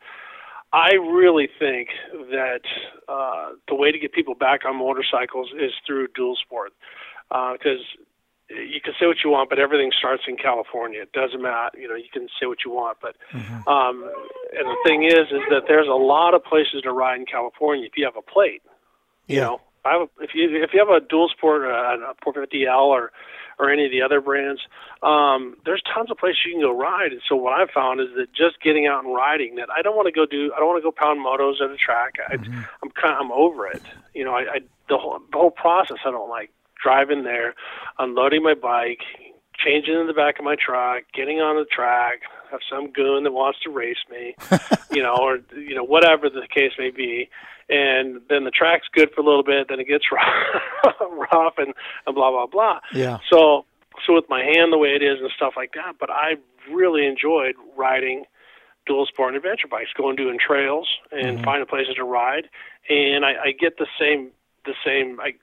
I 0.74 0.96
really 0.96 1.48
think 1.60 1.90
that 2.32 2.62
uh, 3.08 3.50
the 3.68 3.76
way 3.76 3.92
to 3.92 4.00
get 4.00 4.12
people 4.12 4.34
back 4.34 4.66
on 4.66 4.76
motorcycles 4.78 5.52
is 5.56 5.72
through 5.86 6.08
dual 6.16 6.36
sport, 6.36 6.74
because 7.30 7.86
you 8.50 8.82
can 8.84 8.94
say 9.00 9.06
what 9.06 9.18
you 9.24 9.30
want, 9.30 9.50
but 9.50 9.60
everything 9.60 9.92
starts 9.98 10.24
in 10.28 10.36
California. 10.36 11.02
It 11.02 11.12
doesn't 11.12 11.42
matter, 11.42 11.78
you 11.78 11.88
know. 11.88 11.96
You 11.96 12.10
can 12.12 12.28
say 12.40 12.48
what 12.48 12.66
you 12.66 12.72
want, 12.72 12.98
but 13.02 13.16
um, 13.68 14.10
and 14.58 14.68
the 14.68 14.78
thing 14.84 15.04
is, 15.04 15.32
is 15.32 15.42
that 15.52 15.66
there's 15.68 15.88
a 15.88 15.92
lot 15.92 16.34
of 16.34 16.44
places 16.44 16.82
to 16.84 16.92
ride 16.92 17.20
in 17.20 17.28
California 17.28 17.86
if 17.86 17.94
you 17.96 18.06
have 18.06 18.18
a 18.18 18.22
plate. 18.24 18.64
You 19.28 19.42
know, 19.42 19.62
I 19.86 19.92
have 19.94 20.02
a, 20.02 20.24
if 20.24 20.32
you 20.34 20.64
if 20.64 20.72
you 20.74 20.80
have 20.80 20.90
a 20.90 21.06
dual 21.06 21.30
sport, 21.30 21.66
uh, 21.66 22.12
a 22.12 22.16
450L 22.26 22.82
or 22.82 23.12
or 23.60 23.70
any 23.70 23.86
of 23.86 23.92
the 23.92 24.02
other 24.02 24.22
brands, 24.22 24.62
um, 25.02 25.56
there's 25.66 25.82
tons 25.94 26.12
of 26.12 26.18
places 26.18 26.39
you 26.46 26.54
can 26.54 26.62
go 26.62 26.78
ride. 26.78 27.12
And 27.12 27.22
so 27.28 27.36
what 27.36 27.54
I've 27.54 27.70
found 27.70 28.02
is 28.02 28.08
that 28.16 28.34
just 28.34 28.62
getting 28.62 28.88
out 28.88 29.04
and 29.04 29.13
riding, 29.13 29.56
that 29.56 29.70
I 29.70 29.82
don't 29.82 29.96
want 29.96 30.08
to 30.08 30.12
go 30.12 30.26
do, 30.26 30.52
I 30.56 30.60
don't 30.60 30.68
want 30.68 30.84
to 30.84 30.88
go 30.88 30.92
pound 30.92 31.20
motos 31.26 31.63
at 31.63 31.72
a 31.72 31.78
track. 31.78 32.13
I, 32.28 32.34
I'm 32.82 32.92
kind, 32.92 33.13
of, 33.13 33.22
I'm 33.22 33.32
over 33.32 33.68
it. 33.68 33.82
You 34.13 34.26
know, 34.26 34.34
I, 34.34 34.42
I 34.42 34.60
the 34.89 34.98
whole 34.98 35.20
the 35.32 35.38
whole 35.38 35.52
process 35.52 35.98
I 36.06 36.12
don't 36.12 36.30
like. 36.30 36.52
Driving 36.82 37.24
there, 37.24 37.56
unloading 37.98 38.44
my 38.44 38.56
bike, 38.56 39.00
changing 39.58 39.94
in 39.94 40.08
the 40.08 40.13
back 40.13 40.38
of 40.38 40.44
my 40.44 40.58
truck, 40.60 41.04
getting 41.13 41.39
on 41.39 41.56
the 41.56 41.63
track, 41.63 42.24
have 42.54 42.62
some 42.70 42.92
goon 42.92 43.24
that 43.24 43.32
wants 43.34 43.60
to 43.62 43.72
race 43.72 43.98
me, 44.10 44.36
you 44.92 45.02
know, 45.02 45.18
or 45.20 45.39
you 45.58 45.76
know 45.76 45.84
whatever 45.84 46.30
the 46.30 46.48
case 46.48 46.72
may 46.78 46.92
be, 46.92 47.30
and 47.68 48.22
then 48.30 48.44
the 48.44 48.52
track's 48.52 48.88
good 48.94 49.10
for 49.13 49.22
a 49.22 49.26
little 49.26 49.44
bit, 49.44 49.68
then 49.68 49.80
it 49.80 49.88
gets 49.88 50.06
rough, 50.13 51.02
rough 51.34 51.56
and, 51.58 51.74
and 52.06 52.16
blah 52.16 52.32
blah 52.32 52.46
blah. 52.46 52.80
Yeah. 52.94 53.18
So 53.30 53.66
so 54.06 54.13
with 54.13 54.26
my 54.30 54.44
hand 54.44 54.72
the 54.72 54.78
way 54.78 54.89
it 54.89 55.02
is 55.02 55.20
and 55.20 55.32
stuff 55.36 55.54
like 55.58 55.74
that, 55.74 55.96
but 56.00 56.10
I 56.10 56.36
really 56.72 57.06
enjoyed 57.06 57.56
riding 57.76 58.26
dual 58.86 59.06
sport 59.06 59.34
and 59.34 59.38
adventure 59.38 59.68
bikes, 59.68 59.89
going 59.98 60.16
doing 60.16 60.38
trails 60.39 60.88
and 61.12 61.44
finding 61.44 61.68
places 61.68 61.96
to 61.96 62.04
ride, 62.04 62.50
and 62.89 63.26
I, 63.26 63.34
I 63.46 63.52
get 63.52 63.78
the 63.78 63.88
same 64.00 64.30
the 64.66 64.76
same 64.86 65.20
I 65.20 65.34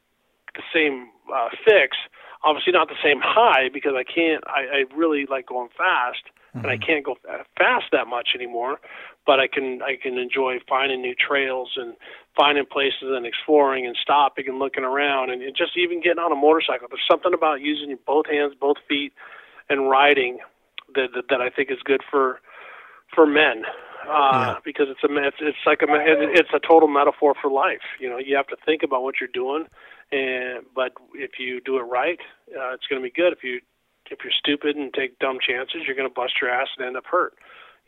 the 0.55 0.62
same 0.73 1.09
uh, 1.33 1.49
fix. 1.64 1.96
Obviously, 2.42 2.73
not 2.73 2.88
the 2.88 3.01
same 3.03 3.20
high 3.23 3.68
because 3.73 3.92
I 3.94 4.05
can't. 4.05 4.42
I, 4.46 4.61
I 4.79 4.96
really 4.96 5.27
like 5.27 5.46
going 5.46 5.68
fast, 5.77 6.23
and 6.54 6.66
I 6.66 6.76
can't 6.76 7.04
go 7.04 7.16
fast 7.56 7.86
that 7.92 8.06
much 8.06 8.30
anymore. 8.34 8.78
But 9.26 9.40
I 9.40 9.46
can 9.46 9.80
I 9.82 9.96
can 10.02 10.18
enjoy 10.18 10.58
finding 10.68 11.02
new 11.02 11.14
trails 11.14 11.70
and 11.76 11.94
finding 12.36 12.66
places 12.66 13.10
and 13.10 13.26
exploring 13.26 13.86
and 13.86 13.96
stopping 14.00 14.48
and 14.48 14.58
looking 14.58 14.84
around 14.84 15.30
and, 15.30 15.42
and 15.42 15.54
just 15.56 15.76
even 15.76 16.00
getting 16.00 16.18
on 16.18 16.32
a 16.32 16.36
motorcycle. 16.36 16.88
There's 16.90 17.02
something 17.10 17.34
about 17.34 17.60
using 17.60 17.96
both 18.06 18.26
hands, 18.26 18.54
both 18.58 18.78
feet, 18.88 19.12
and 19.68 19.88
riding 19.88 20.38
that 20.94 21.08
that, 21.14 21.24
that 21.30 21.40
I 21.40 21.50
think 21.50 21.70
is 21.70 21.78
good 21.84 22.02
for 22.10 22.40
for 23.14 23.26
men 23.26 23.64
uh, 24.08 24.56
because 24.64 24.86
it's 24.88 25.02
a 25.04 25.26
it's, 25.26 25.36
it's 25.40 25.58
like 25.66 25.82
a 25.82 25.86
it's 25.88 26.50
a 26.54 26.60
total 26.60 26.88
metaphor 26.88 27.34
for 27.40 27.50
life. 27.50 27.84
You 27.98 28.08
know, 28.08 28.18
you 28.18 28.36
have 28.36 28.46
to 28.48 28.56
think 28.64 28.82
about 28.82 29.02
what 29.02 29.16
you're 29.20 29.28
doing, 29.32 29.66
and 30.12 30.64
but 30.74 30.92
if 31.14 31.32
you 31.38 31.60
do 31.60 31.78
it 31.78 31.82
right, 31.82 32.18
uh, 32.50 32.72
it's 32.74 32.86
going 32.88 33.00
to 33.00 33.04
be 33.04 33.12
good. 33.12 33.32
If 33.32 33.44
you 33.44 33.60
if 34.11 34.18
you're 34.25 34.33
stupid 34.37 34.77
and 34.77 34.92
take 34.92 35.18
dumb 35.18 35.38
chances, 35.40 35.83
you're 35.87 35.96
going 35.96 36.09
to 36.09 36.14
bust 36.14 36.35
your 36.40 36.51
ass 36.51 36.68
and 36.77 36.87
end 36.87 36.96
up 36.96 37.07
hurt. 37.07 37.35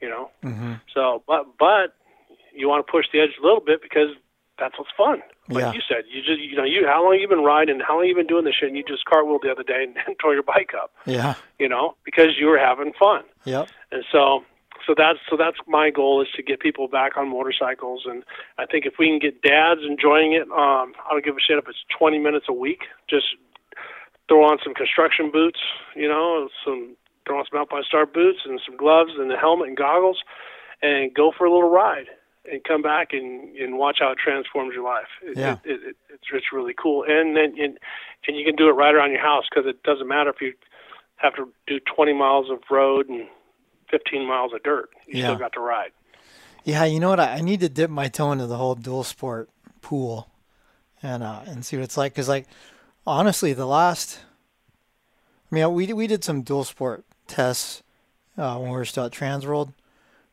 You 0.01 0.09
know. 0.09 0.31
Mm-hmm. 0.43 0.75
So, 0.95 1.23
but 1.27 1.47
but 1.59 1.95
you 2.55 2.69
want 2.69 2.85
to 2.87 2.91
push 2.91 3.07
the 3.13 3.21
edge 3.21 3.31
a 3.39 3.43
little 3.43 3.61
bit 3.61 3.81
because 3.83 4.09
that's 4.59 4.79
what's 4.79 4.91
fun. 4.97 5.23
Like 5.49 5.63
Yeah. 5.63 5.73
you 5.73 5.81
said, 5.89 6.05
you 6.09 6.23
just 6.23 6.41
you 6.41 6.57
know 6.57 6.65
you 6.65 6.87
how 6.87 7.05
long 7.05 7.19
you 7.21 7.27
been 7.29 7.45
riding, 7.45 7.81
how 7.81 7.97
long 7.97 8.07
you 8.07 8.15
been 8.15 8.27
doing 8.27 8.45
this 8.45 8.55
shit, 8.59 8.69
and 8.69 8.77
you 8.77 8.85
just 8.87 9.05
cartwheeled 9.07 9.43
the 9.43 9.51
other 9.51 9.63
day 9.63 9.85
and, 9.85 9.97
and 10.07 10.17
tore 10.19 10.35
your 10.35 10.43
bike 10.43 10.71
up. 10.81 10.93
Yeah. 11.07 11.35
You 11.59 11.69
know 11.69 11.97
because 12.05 12.39
you 12.39 12.47
were 12.47 12.59
having 12.59 12.93
fun. 12.99 13.23
Yeah. 13.45 13.67
And 13.91 14.05
so 14.13 14.45
so 14.87 14.95
that's 14.97 15.19
so 15.31 15.37
that's 15.37 15.57
my 15.67 15.91
goal 15.91 16.21
is 16.23 16.29
to 16.37 16.43
get 16.43 16.61
people 16.61 16.89
back 16.89 17.17
on 17.17 17.29
motorcycles 17.29 18.03
and 18.07 18.25
I 18.59 18.67
think 18.67 18.85
if 18.87 18.95
we 18.99 19.07
can 19.07 19.19
get 19.19 19.43
dads 19.43 19.81
enjoying 19.89 20.33
it, 20.33 20.43
um 20.51 20.95
I 20.99 21.11
don't 21.11 21.25
give 21.25 21.37
a 21.37 21.41
shit 21.41 21.59
if 21.59 21.69
it's 21.69 21.85
twenty 21.97 22.19
minutes 22.19 22.47
a 22.49 22.53
week. 22.53 22.83
Just 23.09 23.27
throw 24.33 24.45
on 24.45 24.59
some 24.65 24.73
construction 24.75 25.31
boots, 25.31 25.61
you 25.95 26.09
know, 26.09 26.49
some 26.65 26.97
throw 27.27 27.39
on 27.39 27.45
some 27.53 27.65
by 27.71 27.83
star 27.87 28.07
boots 28.07 28.41
and 28.47 28.61
some 28.65 28.77
gloves 28.77 29.13
and 29.19 29.31
a 29.31 29.37
helmet 29.37 29.69
and 29.69 29.77
goggles 29.77 30.19
and 30.81 31.13
go 31.15 31.33
for 31.37 31.45
a 31.45 31.53
little 31.53 31.71
ride 31.71 32.07
and 32.51 32.65
come 32.65 32.83
back 32.83 33.09
and 33.13 33.55
and 33.57 33.79
watch 33.79 33.99
how 34.01 34.11
it 34.11 34.19
transforms 34.19 34.75
your 34.75 34.85
life. 34.85 35.07
It, 35.23 35.37
Yeah. 35.39 35.57
it, 35.65 35.81
it, 35.89 35.97
it's 36.11 36.25
it's 36.33 36.47
really 36.53 36.75
cool. 36.75 37.05
And 37.07 37.37
then 37.37 37.55
and, 37.61 37.79
and 38.27 38.37
you 38.37 38.45
can 38.45 38.57
do 38.57 38.69
it 38.69 38.73
right 38.73 38.95
around 38.95 39.11
your 39.13 39.21
house 39.21 39.45
because 39.51 39.69
it 39.69 39.83
doesn't 39.83 40.09
matter 40.09 40.31
if 40.31 40.41
you 40.41 40.55
have 41.17 41.35
to 41.37 41.49
do 41.67 41.79
20 41.95 42.13
miles 42.15 42.51
of 42.51 42.59
road 42.71 43.09
and 43.09 43.29
15 43.91 44.27
miles 44.27 44.53
of 44.55 44.63
dirt. 44.63 44.91
You 45.07 45.19
Yeah. 45.21 45.27
still 45.27 45.39
got 45.39 45.53
to 45.53 45.61
ride. 45.61 45.93
Yeah, 46.65 46.85
you 46.85 46.99
know 47.01 47.11
what? 47.11 47.21
I, 47.21 47.35
I 47.35 47.41
need 47.43 47.61
to 47.61 47.69
dip 47.69 47.91
my 47.91 48.09
toe 48.09 48.33
into 48.33 48.47
the 48.47 48.57
whole 48.57 48.75
dual 48.75 49.05
sport 49.05 49.51
pool, 49.83 50.29
and 51.03 51.23
uh, 51.23 51.43
and 51.47 51.65
see 51.65 51.77
what 51.77 51.83
it's 51.85 51.97
like. 51.97 52.15
Cause 52.15 52.29
like, 52.29 52.47
honestly, 53.07 53.53
the 53.53 53.67
last, 53.67 54.21
I 55.51 55.55
mean, 55.55 55.73
we 55.75 55.93
we 55.93 56.07
did 56.07 56.25
some 56.25 56.43
dual 56.43 56.65
sport 56.65 57.05
tests 57.27 57.83
uh, 58.37 58.57
when 58.59 58.71
we 58.71 58.77
were 58.77 58.85
still 58.85 59.05
at 59.05 59.13
Transworld, 59.13 59.73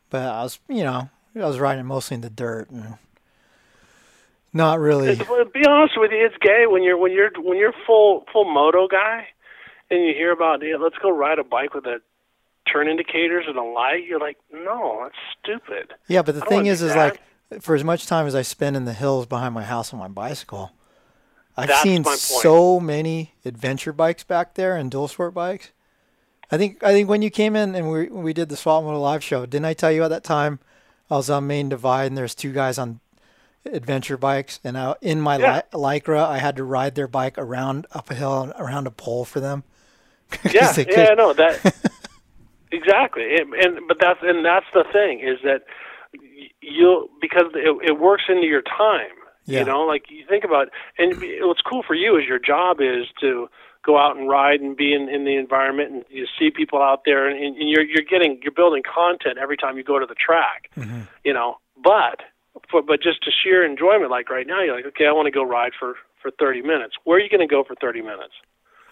but 0.10 0.22
I 0.22 0.44
was, 0.44 0.60
you 0.68 0.84
know, 0.84 1.10
I 1.36 1.46
was 1.46 1.60
riding 1.60 1.86
mostly 1.86 2.16
in 2.16 2.22
the 2.22 2.30
dirt 2.30 2.70
and 2.70 2.96
not 4.54 4.80
really. 4.80 5.10
It's- 5.10 5.28
be 5.54 5.66
honest 5.68 5.94
with 5.98 6.12
you, 6.12 6.26
it's 6.26 6.38
gay 6.42 6.66
when 6.68 6.84
you're 6.84 6.98
when 6.98 7.12
you're 7.12 7.32
when 7.38 7.58
you're 7.58 7.74
full 7.86 8.26
full 8.32 8.46
moto 8.46 8.88
guy, 8.88 9.28
and 9.90 10.06
you 10.06 10.14
hear 10.14 10.32
about 10.32 10.62
yeah, 10.62 10.78
let's 10.80 10.98
go 11.02 11.10
ride 11.10 11.40
a 11.40 11.44
bike 11.44 11.74
with 11.74 11.86
a 11.86 12.02
turn 12.72 12.88
indicators 12.88 13.46
and 13.48 13.58
a 13.58 13.64
light. 13.64 14.06
You're 14.08 14.20
like, 14.20 14.38
no, 14.52 15.02
that's 15.04 15.16
stupid. 15.42 15.94
Yeah, 16.08 16.22
but 16.22 16.36
the 16.36 16.42
thing 16.42 16.68
is, 16.68 16.82
is 16.82 16.94
that. 16.94 17.20
like, 17.52 17.62
for 17.62 17.76
as 17.76 17.84
much 17.84 18.06
time 18.06 18.28
as 18.28 18.36
I 18.36 18.44
spend 18.44 18.76
in 18.76 18.86
the 18.86 18.94
hills 18.94 19.26
behind 19.26 19.54
my 19.54 19.64
house 19.64 19.92
on 19.94 20.00
my 20.00 20.08
bicycle, 20.08 20.72
I've 21.62 21.68
That's 21.68 21.82
seen 21.82 22.04
so 22.06 22.80
many 22.80 23.34
adventure 23.46 23.94
bikes 23.94 24.24
back 24.24 24.54
there 24.56 24.76
and 24.76 24.90
dual 24.90 25.08
sport 25.08 25.34
bikes. 25.34 25.72
I 26.52 26.58
think 26.58 26.84
I 26.84 26.92
think 26.94 27.08
when 27.10 27.22
you 27.22 27.30
came 27.30 27.56
in 27.56 27.76
and 27.76 27.92
we 27.92 28.08
we 28.08 28.34
did 28.34 28.50
the 28.50 28.58
Swap 28.58 28.84
Moto 28.84 29.00
live 29.00 29.24
show, 29.24 29.46
didn't 29.46 29.66
I 29.66 29.74
tell 29.74 29.92
you 29.92 30.04
at 30.04 30.08
that 30.10 30.24
time 30.24 30.60
I 31.10 31.16
was 31.16 31.30
on 31.30 31.46
Main 31.48 31.70
Divide 31.70 32.06
and 32.08 32.18
there's 32.18 32.34
two 32.36 32.52
guys 32.54 32.78
on 32.80 33.00
adventure 33.66 34.18
bikes 34.18 34.60
and 34.64 34.78
I, 34.78 34.96
in 35.02 35.22
my 35.22 35.38
Yeah. 35.38 35.62
li- 35.74 35.80
lycra 36.00 36.26
I 36.26 36.38
had 36.40 36.56
to 36.56 36.64
ride 36.64 36.96
their 36.96 37.08
bike 37.08 37.38
around 37.38 37.86
up 37.92 38.10
a 38.10 38.16
hill 38.16 38.42
and 38.42 38.54
around 38.58 38.88
a 38.88 38.92
pole 38.92 39.26
for 39.26 39.40
them. 39.40 39.64
Yeah, 40.52 40.74
yeah, 40.88 41.14
no, 41.16 41.34
that 41.34 41.60
exactly. 42.72 43.36
And, 43.36 43.54
and 43.54 43.80
but 43.88 43.98
that's 44.00 44.20
and 44.22 44.46
that's 44.46 44.66
the 44.74 44.86
thing 44.92 45.20
is 45.20 45.38
that 45.44 45.64
y- 46.14 46.50
you 46.62 47.10
because 47.22 47.52
it, 47.56 47.92
it 47.92 48.00
works 48.00 48.24
into 48.30 48.48
your 48.48 48.62
time. 48.62 49.10
Yeah. 49.50 49.60
You 49.60 49.66
know, 49.66 49.82
like 49.82 50.06
you 50.10 50.26
think 50.28 50.44
about, 50.44 50.70
and 50.98 51.16
what's 51.42 51.62
cool 51.62 51.84
for 51.86 51.96
you 51.96 52.18
is 52.18 52.26
your 52.28 52.40
job 52.40 52.78
is 52.80 53.06
to 53.22 53.50
go 53.86 53.98
out 53.98 54.18
and 54.18 54.28
ride 54.30 54.60
and 54.62 54.76
be 54.76 54.94
in, 54.94 55.10
in 55.10 55.24
the 55.26 55.36
environment, 55.38 55.92
and 55.92 56.06
you 56.10 56.26
see 56.38 56.52
people 56.52 56.82
out 56.82 57.02
there, 57.06 57.28
and, 57.28 57.58
and 57.58 57.70
you're 57.70 57.84
you're 57.84 58.06
getting 58.10 58.40
you're 58.44 58.52
building 58.52 58.84
content 58.84 59.38
every 59.42 59.58
time 59.58 59.78
you 59.78 59.84
go 59.84 60.00
to 60.00 60.06
the 60.06 60.16
track. 60.16 60.70
Mm-hmm. 60.78 61.02
You 61.24 61.34
know, 61.34 61.58
but 61.84 62.22
for, 62.70 62.82
but 62.82 63.02
just 63.02 63.24
to 63.24 63.32
sheer 63.32 63.66
enjoyment, 63.66 64.12
like 64.12 64.30
right 64.30 64.46
now, 64.48 64.62
you're 64.62 64.76
like, 64.76 64.86
okay, 64.86 65.08
I 65.08 65.12
want 65.12 65.26
to 65.28 65.32
go 65.32 65.44
ride 65.44 65.72
for 65.80 65.96
for 66.22 66.32
30 66.38 66.62
minutes. 66.62 66.96
Where 67.06 67.18
are 67.18 67.22
you 67.22 67.30
going 67.30 67.48
to 67.48 67.48
go 67.48 67.64
for 67.64 67.76
30 67.76 68.02
minutes? 68.02 68.34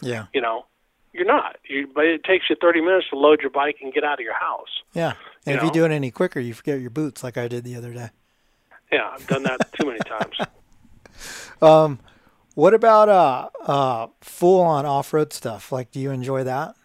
yeah, 0.01 0.27
you 0.33 0.39
know, 0.41 0.65
you're 1.11 1.25
not. 1.25 1.57
You, 1.67 1.87
but 1.93 2.05
it 2.05 2.23
takes 2.23 2.45
you 2.49 2.55
30 2.61 2.81
minutes 2.81 3.07
to 3.09 3.17
load 3.17 3.41
your 3.41 3.49
bike 3.49 3.77
and 3.81 3.91
get 3.93 4.03
out 4.03 4.13
of 4.19 4.23
your 4.23 4.37
house. 4.39 4.69
yeah. 4.93 5.13
And 5.45 5.53
You 5.53 5.57
if 5.57 5.61
you 5.63 5.67
know? 5.67 5.73
do 5.73 5.85
it 5.85 5.91
any 5.95 6.11
quicker, 6.11 6.39
you 6.39 6.53
forget 6.53 6.79
your 6.79 6.89
boots, 6.89 7.23
like 7.23 7.37
I 7.37 7.47
did 7.47 7.63
the 7.63 7.75
other 7.75 7.93
day. 7.93 8.09
Yeah, 8.91 9.09
I've 9.13 9.27
done 9.27 9.43
that 9.43 9.71
too 9.73 9.87
many 9.87 9.99
times. 9.99 10.37
Um, 11.59 11.99
what 12.53 12.75
about 12.75 13.09
uh 13.09 13.49
uh 13.65 14.07
full 14.21 14.61
on 14.61 14.85
off 14.85 15.11
road 15.11 15.33
stuff? 15.33 15.71
Like, 15.71 15.89
do 15.89 15.99
you 15.99 16.11
enjoy 16.11 16.43
that? 16.43 16.75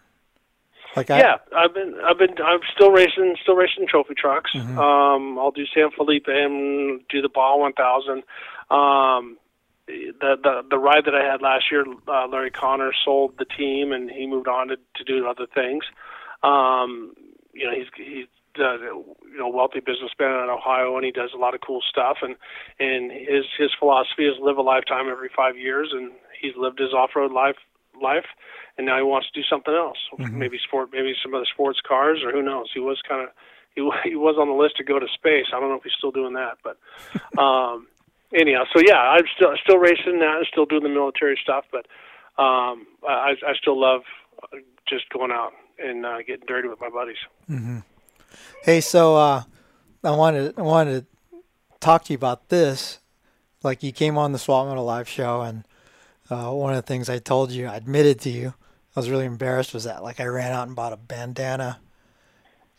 Like, 0.97 1.11
I, 1.11 1.19
yeah, 1.19 1.37
I've 1.57 1.73
been, 1.73 1.95
I've 2.05 2.19
been, 2.19 2.35
I'm 2.45 2.61
still 2.75 2.91
racing, 2.91 3.37
still 3.43 3.55
racing 3.55 3.87
trophy 3.89 4.15
trucks. 4.15 4.51
Mm-hmm. 4.55 4.79
Um, 4.79 5.39
I'll 5.39 5.51
do 5.51 5.65
San 5.75 5.91
Felipe 5.91 6.27
and 6.29 7.01
do 7.09 7.23
the 7.23 7.31
Baja 7.31 7.57
1000. 7.57 8.23
Um, 8.71 9.39
the 9.87 10.37
the 10.43 10.63
the 10.71 10.79
ride 10.79 11.05
that 11.07 11.15
I 11.15 11.25
had 11.25 11.43
last 11.43 11.65
year, 11.71 11.85
uh, 12.09 12.27
Larry 12.29 12.51
Connor 12.51 12.93
sold 13.05 13.35
the 13.39 13.45
team 13.45 13.93
and 13.93 14.11
he 14.11 14.27
moved 14.27 14.49
on 14.49 14.69
to, 14.69 14.77
to 14.77 15.05
do 15.05 15.27
other 15.27 15.47
things. 15.53 15.85
Um, 16.43 17.15
you 17.53 17.67
know, 17.67 17.73
he's 17.75 17.87
he's 17.97 18.27
uh, 18.59 18.79
you 18.79 19.39
know 19.39 19.49
wealthy 19.49 19.81
businessman 19.81 20.31
out 20.31 20.45
in 20.45 20.51
Ohio 20.51 20.97
and 20.97 21.05
he 21.05 21.11
does 21.13 21.31
a 21.35 21.39
lot 21.39 21.55
of 21.55 21.61
cool 21.61 21.81
stuff 21.89 22.19
and 22.23 22.37
and 22.79 23.11
his 23.11 23.45
his 23.59 23.71
philosophy 23.79 24.27
is 24.27 24.35
live 24.41 24.59
a 24.59 24.63
lifetime 24.63 25.09
every 25.11 25.31
five 25.35 25.57
years 25.57 25.89
and 25.93 26.13
he's 26.41 26.53
lived 26.57 26.79
his 26.79 26.93
off 26.93 27.11
road 27.17 27.33
life 27.33 27.57
life 28.01 28.27
and 28.77 28.87
now 28.87 28.97
he 28.97 29.03
wants 29.03 29.29
to 29.31 29.41
do 29.41 29.45
something 29.49 29.75
else. 29.75 29.99
Maybe 30.39 30.59
sport 30.59 30.91
maybe 30.93 31.15
some 31.23 31.35
other 31.35 31.47
sports 31.53 31.81
cars 31.87 32.21
or 32.25 32.33
who 32.33 32.43
knows? 32.43 32.71
He 32.73 32.81
was 32.81 33.01
kind 33.07 33.23
of 33.23 33.31
he, 33.75 33.81
he 34.11 34.17
was 34.17 34.37
on 34.39 34.49
the 34.49 34.55
list 34.55 34.77
to 34.77 34.85
go 34.85 34.99
to 34.99 35.07
space. 35.15 35.47
I 35.55 35.61
don't 35.61 35.69
know 35.69 35.77
if 35.77 35.85
he's 35.85 35.97
still 35.97 36.13
doing 36.13 36.35
that 36.35 36.59
but 36.63 36.77
um 37.41 37.87
anyhow 38.35 38.65
so 38.75 38.83
yeah 38.85 38.99
I'm 38.99 39.25
still 39.37 39.53
still 39.63 39.79
racing 39.79 40.19
now 40.19 40.39
I'm 40.39 40.45
still 40.51 40.67
doing 40.67 40.83
the 40.83 40.89
military 40.89 41.39
stuff 41.43 41.65
but 41.71 41.87
um 42.43 42.87
I 43.09 43.35
I 43.47 43.55
still 43.61 43.79
love 43.81 44.03
uh, 44.43 44.57
just 44.89 45.09
going 45.11 45.31
out 45.31 45.53
and 45.79 46.05
uh, 46.05 46.19
getting 46.27 46.47
dirty 46.47 46.69
with 46.69 46.81
my 46.81 46.89
buddies 46.91 47.17
Hey, 48.63 48.81
so 48.81 49.17
uh, 49.17 49.43
I 50.05 50.11
wanted 50.11 50.59
I 50.59 50.63
wanted 50.63 51.07
to 51.07 51.39
talk 51.81 52.05
to 52.05 52.13
you 52.13 52.17
about 52.17 52.49
this. 52.49 52.99
Like, 53.63 53.83
you 53.83 53.93
came 53.93 54.19
on 54.19 54.33
the 54.33 54.39
Swap 54.39 54.67
Moto 54.67 54.83
Live 54.83 55.09
show, 55.09 55.43
and 55.43 55.65
uh, 56.29 56.51
one 56.51 56.73
of 56.73 56.77
the 56.77 56.87
things 56.87 57.09
I 57.09 57.19
told 57.19 57.53
you, 57.53 57.67
I 57.67 57.77
admitted 57.77 58.19
to 58.21 58.31
you, 58.31 58.55
I 58.97 59.01
was 59.01 59.09
really 59.09 59.25
embarrassed, 59.25 59.73
was 59.73 59.85
that 59.85 60.03
like 60.03 60.21
I 60.21 60.25
ran 60.25 60.53
out 60.53 60.67
and 60.67 60.77
bought 60.77 60.93
a 60.93 60.97
bandana. 60.97 61.79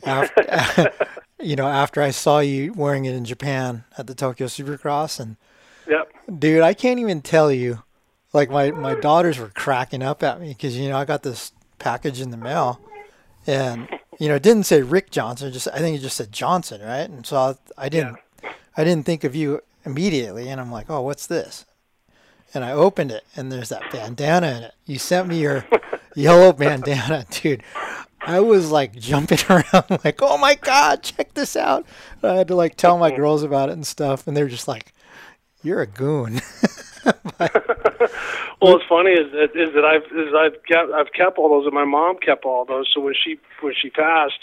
After, 0.06 0.92
you 1.40 1.56
know, 1.56 1.68
after 1.68 2.02
I 2.02 2.12
saw 2.12 2.40
you 2.40 2.74
wearing 2.74 3.06
it 3.06 3.16
in 3.16 3.24
Japan 3.24 3.86
at 3.98 4.08
the 4.08 4.16
Tokyo 4.16 4.48
Supercross, 4.48 5.20
and 5.20 5.38
yep 5.88 6.12
dude, 6.40 6.62
I 6.62 6.74
can't 6.74 7.00
even 7.00 7.22
tell 7.22 7.52
you. 7.52 7.84
Like 8.32 8.50
my 8.50 8.72
my 8.72 8.96
daughters 8.96 9.38
were 9.38 9.50
cracking 9.50 10.02
up 10.02 10.24
at 10.24 10.42
me 10.42 10.50
because 10.50 10.78
you 10.78 10.90
know 10.90 10.98
I 10.98 11.06
got 11.06 11.22
this 11.22 11.52
package 11.78 12.20
in 12.20 12.32
the 12.32 12.38
mail, 12.38 12.82
and 13.48 13.88
you 14.20 14.28
know 14.28 14.36
it 14.36 14.44
didn't 14.44 14.64
say 14.64 14.82
Rick 14.82 15.12
Johnson. 15.12 15.52
Just 15.52 15.68
I 15.74 15.80
think 15.80 15.98
it 15.98 16.02
just 16.02 16.18
said 16.18 16.32
Johnson, 16.32 16.82
right? 16.82 17.10
And 17.10 17.26
so 17.26 17.38
I, 17.38 17.86
I 17.86 17.90
didn't 17.90 18.18
I 18.76 18.84
didn't 18.84 19.06
think 19.06 19.24
of 19.24 19.36
you 19.36 19.62
immediately, 19.86 20.50
and 20.50 20.60
I'm 20.60 20.72
like, 20.72 20.90
oh, 20.90 21.02
what's 21.02 21.28
this? 21.28 21.66
And 22.54 22.64
I 22.64 22.72
opened 22.72 23.12
it, 23.12 23.24
and 23.36 23.52
there's 23.52 23.70
that 23.70 23.92
bandana 23.92 24.48
in 24.48 24.64
it. 24.64 24.74
You 24.86 25.00
sent 25.00 25.28
me 25.28 25.42
your 25.42 25.66
yellow 26.16 26.54
bandana, 26.54 27.26
dude. 27.30 27.64
I 28.26 28.40
was 28.40 28.72
like 28.72 28.96
jumping 28.96 29.40
around, 29.50 30.00
like, 30.04 30.22
oh 30.22 30.38
my 30.38 30.56
god, 30.56 31.04
check 31.04 31.34
this 31.34 31.56
out. 31.56 31.86
I 32.22 32.36
had 32.36 32.48
to 32.48 32.56
like 32.56 32.76
tell 32.76 32.98
my 32.98 33.12
girls 33.16 33.44
about 33.44 33.70
it 33.70 33.74
and 33.74 33.86
stuff, 33.86 34.28
and 34.28 34.36
they're 34.36 34.48
just 34.48 34.68
like, 34.68 34.93
you're 35.64 35.82
a 35.82 35.88
goon. 35.88 36.42
Well, 38.64 38.76
what's 38.76 38.86
funny 38.88 39.12
is 39.12 39.30
that 39.34 39.52
is 39.60 39.74
that 39.76 39.84
I've 39.84 40.04
is 40.16 40.34
I've 40.34 40.64
kept 40.64 40.90
I've 40.94 41.12
kept 41.12 41.38
all 41.38 41.50
those, 41.50 41.66
and 41.66 41.76
my 41.76 41.84
mom 41.84 42.16
kept 42.18 42.46
all 42.46 42.64
those. 42.64 42.90
So 42.96 43.02
when 43.02 43.14
she 43.14 43.38
when 43.60 43.74
she 43.76 43.90
passed, 43.90 44.40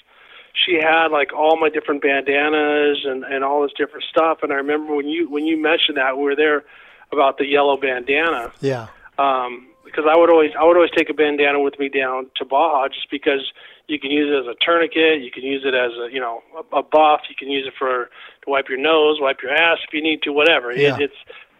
she 0.53 0.75
had 0.75 1.09
like 1.09 1.33
all 1.33 1.57
my 1.59 1.71
different 1.71 2.03
bandanas 2.03 2.99
and 3.07 3.25
and 3.25 3.43
all 3.43 3.63
this 3.63 3.73
different 3.79 4.05
stuff. 4.05 4.41
And 4.43 4.53
I 4.53 4.57
remember 4.57 4.95
when 4.95 5.09
you 5.09 5.31
when 5.31 5.47
you 5.47 5.57
mentioned 5.57 5.97
that 5.97 6.19
we 6.19 6.25
were 6.25 6.37
there 6.37 6.65
about 7.13 7.39
the 7.39 7.47
yellow 7.47 7.79
bandana 7.79 8.53
yeah. 8.61 8.89
um, 9.19 9.69
because 9.87 10.05
I 10.07 10.19
would 10.19 10.29
always 10.29 10.51
I 10.59 10.65
would 10.65 10.77
always 10.77 10.93
take 10.95 11.09
a 11.09 11.15
bandana 11.15 11.59
with 11.59 11.79
me 11.79 11.89
down 11.89 12.31
to 12.37 12.45
Baja 12.45 12.89
just 12.89 13.11
because 13.11 13.51
You 13.91 13.99
can 14.01 14.11
use 14.11 14.31
it 14.33 14.49
as 14.49 14.55
a 14.55 14.57
tourniquet. 14.65 15.21
You 15.23 15.31
can 15.31 15.43
use 15.43 15.63
it 15.65 15.75
as 15.75 15.91
a 15.93 16.13
you 16.13 16.21
know 16.21 16.43
a, 16.57 16.77
a 16.79 16.83
buff. 16.83 17.23
You 17.29 17.35
can 17.37 17.49
use 17.49 17.67
it 17.67 17.75
for 17.79 18.05
to 18.45 18.47
wipe 18.51 18.69
your 18.69 18.79
nose, 18.79 19.19
wipe 19.21 19.43
your 19.43 19.53
ass 19.53 19.79
if 19.87 19.93
you 19.93 20.03
need 20.03 20.23
to, 20.23 20.33
whatever. 20.33 20.73
Yeah. 20.73 20.95
It, 20.97 21.03
it's 21.03 21.15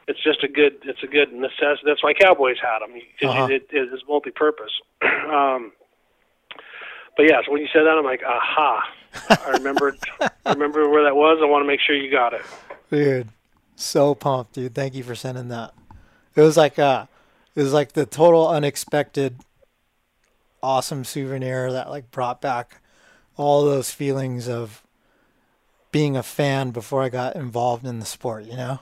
it's 0.09 0.23
just 0.23 0.43
a 0.43 0.49
good 0.49 0.75
it's 0.85 1.03
a 1.03 1.07
good 1.07 1.33
necessity. 1.33 1.83
That's 1.85 2.03
why 2.03 2.15
cowboys 2.15 2.57
had 2.63 2.81
them 2.81 2.95
because 2.95 3.35
Uh-huh. 3.37 3.47
it, 3.51 3.67
it 3.71 3.93
is 3.93 4.01
multi-purpose. 4.09 4.73
um, 5.03 5.73
but 7.17 7.25
yeah, 7.29 7.41
so 7.45 7.53
when 7.53 7.61
you 7.61 7.69
said 7.73 7.83
that, 7.83 7.97
I'm 7.99 8.05
like, 8.05 8.23
aha! 8.25 8.83
I 9.31 9.51
remembered 9.51 9.99
I 10.21 10.53
remember 10.53 10.89
where 10.89 11.05
that 11.05 11.17
was. 11.17 11.39
I 11.43 11.47
want 11.47 11.63
to 11.63 11.67
make 11.67 11.81
sure 11.81 11.95
you 11.97 12.11
got 12.11 12.33
it. 12.33 12.43
Dude, 12.91 13.29
so 13.77 14.15
pumped, 14.15 14.53
dude. 14.55 14.75
Thank 14.75 14.95
you 14.95 15.03
for 15.03 15.15
sending 15.15 15.49
that. 15.49 15.75
It 16.37 16.43
was 16.43 16.57
like 16.57 16.79
uh 16.79 17.07
it 17.57 17.63
was 17.63 17.73
like 17.73 17.93
the 17.93 18.07
total 18.07 18.49
unexpected 18.49 19.37
awesome 20.63 21.05
souvenir 21.05 21.73
that 21.73 21.91
like 21.91 22.11
brought 22.11 22.41
back 22.41 22.81
all 23.37 23.65
those 23.65 23.91
feelings 23.91 24.49
of 24.49 24.83
being 25.93 26.17
a 26.17 26.23
fan 26.23 26.71
before 26.71 27.03
I 27.03 27.09
got 27.09 27.37
involved 27.37 27.87
in 27.87 27.99
the 27.99 28.07
sport, 28.07 28.45
you 28.45 28.57
know? 28.57 28.81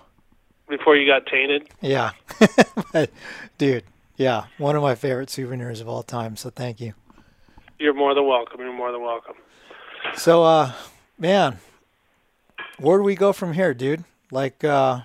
Before 0.68 0.96
you 0.96 1.06
got 1.06 1.26
tainted. 1.26 1.68
Yeah. 1.80 2.10
But, 2.92 3.10
dude, 3.58 3.84
yeah, 4.16 4.44
one 4.56 4.74
of 4.74 4.82
my 4.82 4.94
favorite 4.94 5.30
souvenirs 5.30 5.80
of 5.80 5.88
all 5.88 6.02
time, 6.02 6.36
so 6.36 6.48
thank 6.48 6.80
you. 6.80 6.94
You're 7.78 7.94
more 7.94 8.14
than 8.14 8.26
welcome. 8.26 8.60
You're 8.60 8.72
more 8.72 8.92
than 8.92 9.02
welcome. 9.02 9.34
So 10.14 10.42
uh 10.42 10.72
man, 11.18 11.58
where 12.78 12.98
do 12.98 13.04
we 13.04 13.14
go 13.14 13.32
from 13.32 13.52
here, 13.52 13.74
dude? 13.74 14.04
Like 14.30 14.64
uh 14.64 15.02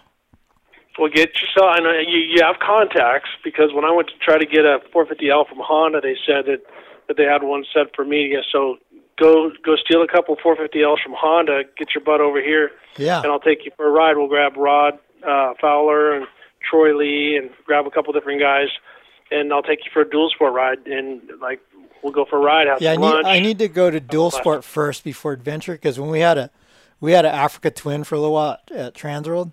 Well, 0.98 1.10
get 1.10 1.30
yourself. 1.42 1.72
I 1.72 1.80
know 1.80 1.92
you, 1.92 2.20
you 2.20 2.44
have 2.44 2.60
contacts 2.60 3.30
because 3.44 3.74
when 3.74 3.84
I 3.84 3.92
went 3.92 4.10
to 4.10 4.18
try 4.22 4.38
to 4.38 4.46
get 4.46 4.66
a 4.66 4.80
450L 4.94 5.50
from 5.50 5.58
Honda, 5.60 6.02
they 6.02 6.16
said 6.26 6.46
that 6.46 6.62
that 7.08 7.18
they 7.18 7.24
had 7.24 7.44
one 7.44 7.66
set 7.74 7.96
for 7.96 8.06
media. 8.06 8.42
So 8.52 8.78
go 9.20 9.52
go 9.66 9.76
steal 9.76 10.02
a 10.02 10.08
couple 10.08 10.36
450Ls 10.38 11.02
from 11.04 11.14
Honda. 11.18 11.64
Get 11.78 11.96
your 11.96 12.04
butt 12.04 12.22
over 12.22 12.42
here, 12.42 12.72
yeah. 12.98 13.22
and 13.22 13.32
I'll 13.32 13.40
take 13.40 13.66
you 13.66 13.72
for 13.76 13.88
a 13.88 13.92
ride. 13.92 14.18
We'll 14.18 14.28
grab 14.28 14.56
Rod 14.56 15.00
uh, 15.28 15.54
Fowler 15.60 16.16
and 16.16 16.28
Troy 16.70 16.96
Lee, 16.96 17.38
and 17.38 17.50
grab 17.66 17.86
a 17.88 17.92
couple 17.92 18.14
different 18.14 18.40
guys, 18.40 18.68
and 19.32 19.52
I'll 19.52 19.64
take 19.64 19.80
you 19.86 19.92
for 19.92 20.02
a 20.02 20.10
dual 20.10 20.30
sport 20.30 20.54
ride. 20.54 20.86
And 20.86 21.22
like 21.42 21.60
we'll 22.04 22.14
go 22.14 22.26
for 22.30 22.38
a 22.38 22.42
ride, 22.42 22.68
have 22.68 22.82
Yeah, 22.82 22.94
I 22.94 22.96
need 22.98 23.02
lunch. 23.02 23.28
I 23.28 23.40
need 23.40 23.60
to 23.60 23.68
go 23.68 23.90
to 23.90 24.00
dual 24.00 24.32
sport 24.32 24.64
first 24.64 25.04
before 25.04 25.34
adventure 25.34 25.74
because 25.74 26.00
when 26.00 26.10
we 26.10 26.20
had 26.20 26.38
a 26.38 26.50
we 27.00 27.12
had 27.12 27.26
an 27.26 27.34
Africa 27.34 27.72
Twin 27.72 28.04
for 28.04 28.16
a 28.16 28.20
little 28.20 28.34
while 28.34 28.60
at 28.72 28.94
Transworld, 28.94 29.52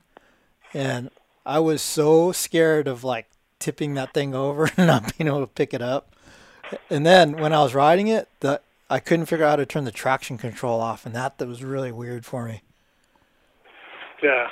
and 0.73 1.11
I 1.45 1.59
was 1.59 1.83
so 1.83 2.33
scared 2.33 2.89
of 2.89 3.05
like 3.05 3.27
tipping 3.59 3.95
that 3.95 4.13
thing 4.15 4.35
over 4.35 4.71
and 4.77 4.87
not 4.87 5.17
being 5.17 5.29
able 5.29 5.41
to 5.41 5.47
pick 5.47 5.73
it 5.75 5.83
up. 5.83 6.15
And 6.89 7.05
then 7.05 7.33
when 7.33 7.53
I 7.53 7.63
was 7.63 7.75
riding 7.75 8.09
it, 8.09 8.29
the 8.41 8.61
I 8.89 8.99
couldn't 8.99 9.27
figure 9.27 9.45
out 9.45 9.51
how 9.51 9.57
to 9.57 9.67
turn 9.67 9.85
the 9.85 9.93
traction 9.93 10.37
control 10.37 10.81
off, 10.81 11.07
and 11.07 11.15
that 11.15 11.39
that 11.39 11.47
was 11.47 11.63
really 11.63 11.93
weird 11.93 12.27
for 12.27 12.45
me. 12.45 12.63
Yeah. 14.21 14.49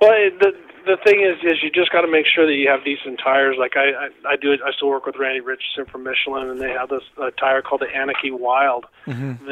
Well, 0.00 0.10
the 0.40 0.52
the 0.86 0.96
thing 1.04 1.20
is, 1.20 1.36
is 1.42 1.62
you 1.62 1.70
just 1.70 1.90
got 1.90 2.02
to 2.02 2.10
make 2.10 2.26
sure 2.32 2.46
that 2.46 2.54
you 2.54 2.68
have 2.70 2.84
decent 2.84 3.18
tires. 3.22 3.56
Like 3.58 3.76
I, 3.76 4.06
I, 4.06 4.34
I 4.34 4.36
do. 4.36 4.52
I 4.52 4.70
still 4.72 4.88
work 4.88 5.04
with 5.04 5.16
Randy 5.16 5.40
Richardson 5.40 5.84
from 5.86 6.04
Michelin, 6.04 6.48
and 6.48 6.60
they 6.60 6.70
have 6.70 6.88
this 6.88 7.02
uh, 7.20 7.30
tire 7.30 7.60
called 7.60 7.82
the 7.82 7.86
Anakee 7.86 8.30
Wild 8.30 8.86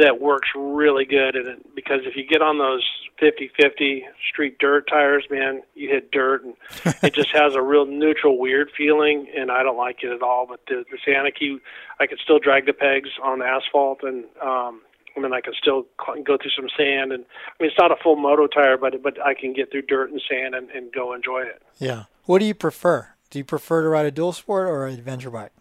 that 0.00 0.20
works 0.20 0.48
really 0.54 1.04
good. 1.04 1.34
And 1.34 1.48
it, 1.48 1.74
because 1.74 2.00
if 2.04 2.14
you 2.14 2.24
get 2.24 2.40
on 2.40 2.58
those 2.58 2.84
50-50 3.20 4.02
street 4.30 4.58
dirt 4.60 4.86
tires, 4.88 5.26
man, 5.28 5.62
you 5.74 5.88
hit 5.88 6.12
dirt, 6.12 6.44
and 6.44 6.54
it 7.02 7.12
just 7.12 7.30
has 7.32 7.56
a 7.56 7.62
real 7.62 7.84
neutral, 7.84 8.38
weird 8.38 8.70
feeling. 8.76 9.26
And 9.36 9.50
I 9.50 9.64
don't 9.64 9.76
like 9.76 10.04
it 10.04 10.12
at 10.12 10.22
all. 10.22 10.46
But 10.48 10.60
the, 10.68 10.84
this 10.88 11.00
Anakee, 11.08 11.60
I 11.98 12.06
could 12.06 12.20
still 12.22 12.38
drag 12.38 12.66
the 12.66 12.72
pegs 12.72 13.10
on 13.22 13.42
asphalt, 13.42 14.04
and 14.04 14.24
um, 14.40 14.82
I 15.16 15.20
mean, 15.20 15.32
I 15.32 15.40
can 15.40 15.52
still 15.60 15.86
go 16.24 16.36
through 16.36 16.50
some 16.56 16.68
sand, 16.76 17.12
and 17.12 17.24
I 17.24 17.62
mean, 17.62 17.70
it's 17.70 17.78
not 17.78 17.92
a 17.92 17.96
full 18.02 18.16
moto 18.16 18.46
tire, 18.46 18.76
but 18.76 19.02
but 19.02 19.24
I 19.24 19.34
can 19.34 19.52
get 19.52 19.70
through 19.70 19.82
dirt 19.82 20.10
and 20.10 20.20
sand 20.28 20.54
and, 20.54 20.70
and 20.70 20.92
go 20.92 21.14
enjoy 21.14 21.42
it. 21.42 21.62
Yeah. 21.78 22.04
What 22.24 22.40
do 22.40 22.46
you 22.46 22.54
prefer? 22.54 23.08
Do 23.30 23.38
you 23.38 23.44
prefer 23.44 23.82
to 23.82 23.88
ride 23.88 24.06
a 24.06 24.10
dual 24.10 24.32
sport 24.32 24.68
or 24.68 24.86
an 24.86 24.94
adventure 24.94 25.30
bike? 25.30 25.52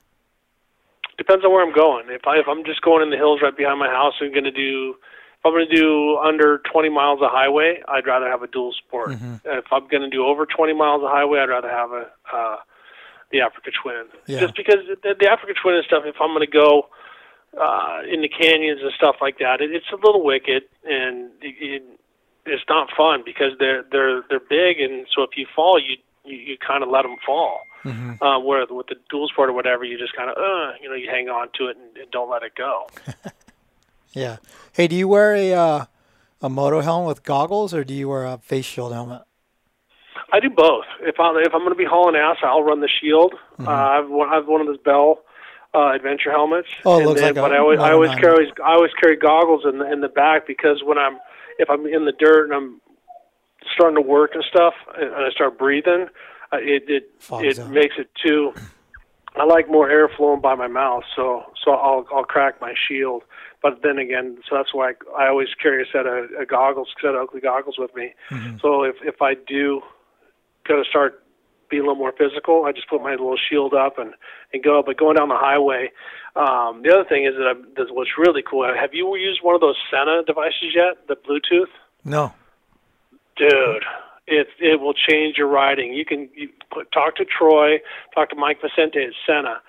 Depends 1.17 1.45
on 1.45 1.51
where 1.51 1.65
I'm 1.65 1.73
going. 1.73 2.05
If 2.09 2.25
I 2.25 2.37
if 2.37 2.47
I'm 2.47 2.63
just 2.65 2.81
going 2.81 3.03
in 3.03 3.09
the 3.11 3.17
hills 3.17 3.41
right 3.43 3.55
behind 3.55 3.79
my 3.79 3.89
house, 3.89 4.13
I'm 4.21 4.31
going 4.31 4.45
to 4.45 4.51
do. 4.51 4.95
If 5.39 5.45
I'm 5.45 5.51
going 5.51 5.67
to 5.67 5.75
do 5.75 6.17
under 6.23 6.61
20 6.71 6.89
miles 6.89 7.19
of 7.21 7.29
highway, 7.29 7.83
I'd 7.89 8.07
rather 8.07 8.29
have 8.29 8.43
a 8.43 8.47
dual 8.47 8.71
sport. 8.71 9.11
If 9.43 9.65
I'm 9.73 9.87
going 9.89 10.01
to 10.03 10.09
do 10.09 10.25
over 10.25 10.45
20 10.45 10.73
miles 10.73 11.03
of 11.03 11.09
highway, 11.09 11.39
I'd 11.39 11.49
rather 11.49 11.69
have 11.69 11.91
a 11.91 12.07
uh, 12.33 12.55
the 13.29 13.41
Africa 13.41 13.71
Twin. 13.81 14.05
Yeah. 14.25 14.39
Just 14.39 14.55
because 14.55 14.77
the, 15.03 15.15
the 15.19 15.29
Africa 15.29 15.53
Twin 15.61 15.75
and 15.75 15.85
stuff. 15.85 16.03
If 16.05 16.15
I'm 16.21 16.29
going 16.29 16.45
to 16.45 16.51
go 16.51 16.87
uh, 17.59 18.01
in 18.11 18.21
the 18.21 18.29
canyons 18.29 18.81
and 18.81 18.91
stuff 18.97 19.17
like 19.21 19.39
that, 19.39 19.61
it, 19.61 19.71
it's 19.71 19.91
a 19.91 19.95
little 19.95 20.23
wicked 20.23 20.63
and 20.83 21.31
it, 21.41 21.55
it, 21.59 21.83
it's 22.45 22.63
not 22.67 22.89
fun 22.95 23.23
because 23.25 23.51
they're 23.59 23.83
they're 23.91 24.23
they're 24.29 24.39
big, 24.39 24.81
and 24.81 25.07
so 25.15 25.23
if 25.23 25.31
you 25.37 25.45
fall, 25.55 25.79
you 25.79 25.95
you, 26.25 26.37
you 26.37 26.57
kind 26.57 26.83
of 26.83 26.89
let 26.89 27.03
them 27.03 27.15
fall. 27.25 27.61
Uh, 28.21 28.39
where 28.39 28.65
with 28.69 28.87
the 28.87 28.95
dual 29.09 29.27
sport 29.27 29.49
or 29.49 29.53
whatever, 29.53 29.83
you 29.83 29.97
just 29.97 30.15
kind 30.15 30.29
of 30.29 30.37
uh, 30.37 30.73
you 30.81 30.89
know 30.89 30.95
you 30.95 31.09
hang 31.09 31.29
on 31.29 31.47
to 31.57 31.67
it 31.67 31.77
and, 31.77 31.97
and 31.97 32.11
don't 32.11 32.29
let 32.29 32.43
it 32.43 32.53
go. 32.55 32.87
Yeah. 34.13 34.37
Hey, 34.73 34.87
do 34.87 34.95
you 34.95 35.07
wear 35.07 35.35
a 35.35 35.53
uh, 35.53 35.85
a 36.41 36.49
moto 36.49 36.81
helmet 36.81 37.07
with 37.07 37.23
goggles 37.23 37.73
or 37.73 37.83
do 37.83 37.93
you 37.93 38.07
wear 38.07 38.25
a 38.25 38.37
face 38.37 38.65
shield 38.65 38.93
helmet? 38.93 39.23
I 40.31 40.39
do 40.39 40.49
both. 40.49 40.85
If 41.01 41.19
I 41.19 41.29
if 41.43 41.53
I'm 41.53 41.61
going 41.61 41.71
to 41.71 41.75
be 41.75 41.85
hauling 41.85 42.15
ass, 42.15 42.37
I'll 42.43 42.63
run 42.63 42.79
the 42.81 42.89
shield. 43.01 43.33
Uh, 43.59 43.69
I've 43.69 44.11
I've 44.11 44.47
one 44.47 44.61
of 44.61 44.67
those 44.67 44.79
Bell 44.79 45.19
uh, 45.73 45.91
adventure 45.93 46.31
helmets. 46.31 46.67
Oh, 46.85 46.97
and 46.97 47.07
looks 47.07 47.21
then, 47.21 47.35
like 47.35 47.37
a 47.37 47.41
but 47.41 47.53
I 47.53 47.59
always 47.59 47.79
I 47.79 47.91
always 47.91 48.11
carry 48.15 48.51
I 48.63 48.73
always 48.73 48.91
carry 49.01 49.15
goggles 49.15 49.63
in 49.65 49.79
the 49.79 49.91
in 49.91 50.01
the 50.01 50.09
back 50.09 50.45
because 50.47 50.83
when 50.83 50.97
I'm 50.97 51.17
if 51.59 51.69
I'm 51.69 51.85
in 51.85 52.05
the 52.05 52.11
dirt 52.11 52.45
and 52.45 52.53
I'm 52.53 52.81
starting 53.73 53.95
to 53.95 54.01
work 54.01 54.31
and 54.33 54.43
stuff 54.43 54.73
and 54.95 55.13
I 55.13 55.29
start 55.31 55.57
breathing, 55.57 56.07
uh, 56.51 56.57
it 56.57 56.83
it 56.87 57.11
Fogs 57.19 57.45
it 57.45 57.59
up. 57.59 57.69
makes 57.69 57.95
it 57.97 58.09
too. 58.23 58.53
I 59.35 59.45
like 59.45 59.67
more 59.67 59.89
air 59.89 60.09
flowing 60.15 60.41
by 60.41 60.53
my 60.53 60.67
mouth, 60.67 61.03
so 61.15 61.43
so 61.63 61.71
I'll 61.71 62.05
I'll 62.13 62.23
crack 62.23 62.61
my 62.61 62.75
shield. 62.87 63.23
But 63.63 63.81
then 63.81 63.97
again, 63.97 64.37
so 64.47 64.57
that's 64.57 64.73
why 64.73 64.91
I, 64.91 65.23
I 65.23 65.27
always 65.29 65.47
carry 65.59 65.81
a 65.81 65.85
set 65.91 66.05
of, 66.05 66.25
of 66.39 66.47
goggles, 66.47 66.89
set 67.01 67.15
of 67.15 67.21
Oakley 67.21 67.41
goggles 67.41 67.77
with 67.79 67.95
me. 67.95 68.13
Mm-hmm. 68.29 68.57
So 68.61 68.83
if 68.83 68.95
if 69.03 69.21
I 69.21 69.33
do 69.33 69.81
got 70.67 70.83
to 70.83 70.89
start 70.89 71.22
being 71.73 71.81
a 71.83 71.87
little 71.87 72.03
more 72.05 72.13
physical, 72.13 72.65
I 72.65 72.71
just 72.71 72.87
put 72.87 73.01
my 73.01 73.11
little 73.11 73.37
shield 73.49 73.73
up 73.73 73.97
and 73.97 74.13
and 74.53 74.63
go. 74.63 74.83
But 74.85 74.97
going 74.97 75.15
down 75.17 75.29
the 75.29 75.37
highway, 75.49 75.89
um, 76.35 76.81
the 76.83 76.91
other 76.93 77.07
thing 77.09 77.25
is 77.25 77.33
that 77.37 77.47
I'm, 77.49 77.65
what's 77.95 78.11
really 78.17 78.43
cool. 78.49 78.63
Have 78.83 78.93
you 78.93 79.15
used 79.17 79.41
one 79.41 79.55
of 79.55 79.61
those 79.61 79.77
Sena 79.89 80.23
devices 80.25 80.71
yet? 80.75 81.07
The 81.07 81.15
Bluetooth, 81.15 81.71
No. 82.05 82.33
dude. 83.37 83.83
It 84.25 84.47
it 84.59 84.79
will 84.79 84.93
change 84.93 85.37
your 85.37 85.47
riding. 85.47 85.93
You 85.93 86.05
can 86.05 86.29
you 86.33 86.47
put, 86.73 86.89
talk 86.93 87.17
to 87.17 87.25
Troy, 87.25 87.79
talk 88.15 88.29
to 88.29 88.37
Mike 88.37 88.59
Vicente 88.61 89.03
at 89.03 89.11
Sena, 89.27 89.59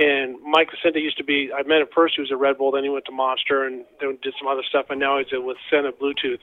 and 0.00 0.34
Mike 0.42 0.68
Vicente 0.72 0.98
used 1.00 1.16
to 1.18 1.22
be. 1.24 1.50
I 1.56 1.62
met 1.62 1.80
him 1.82 1.86
first. 1.94 2.14
He 2.16 2.20
was 2.20 2.32
at 2.32 2.38
Red 2.38 2.58
Bull. 2.58 2.72
Then 2.72 2.82
he 2.82 2.90
went 2.90 3.04
to 3.04 3.12
Monster 3.12 3.62
and 3.64 3.84
then 4.00 4.18
did 4.20 4.34
some 4.36 4.48
other 4.48 4.64
stuff. 4.68 4.86
And 4.90 4.98
now 4.98 5.18
he's 5.18 5.28
with 5.30 5.58
Sena 5.70 5.92
Bluetooth. 5.92 6.42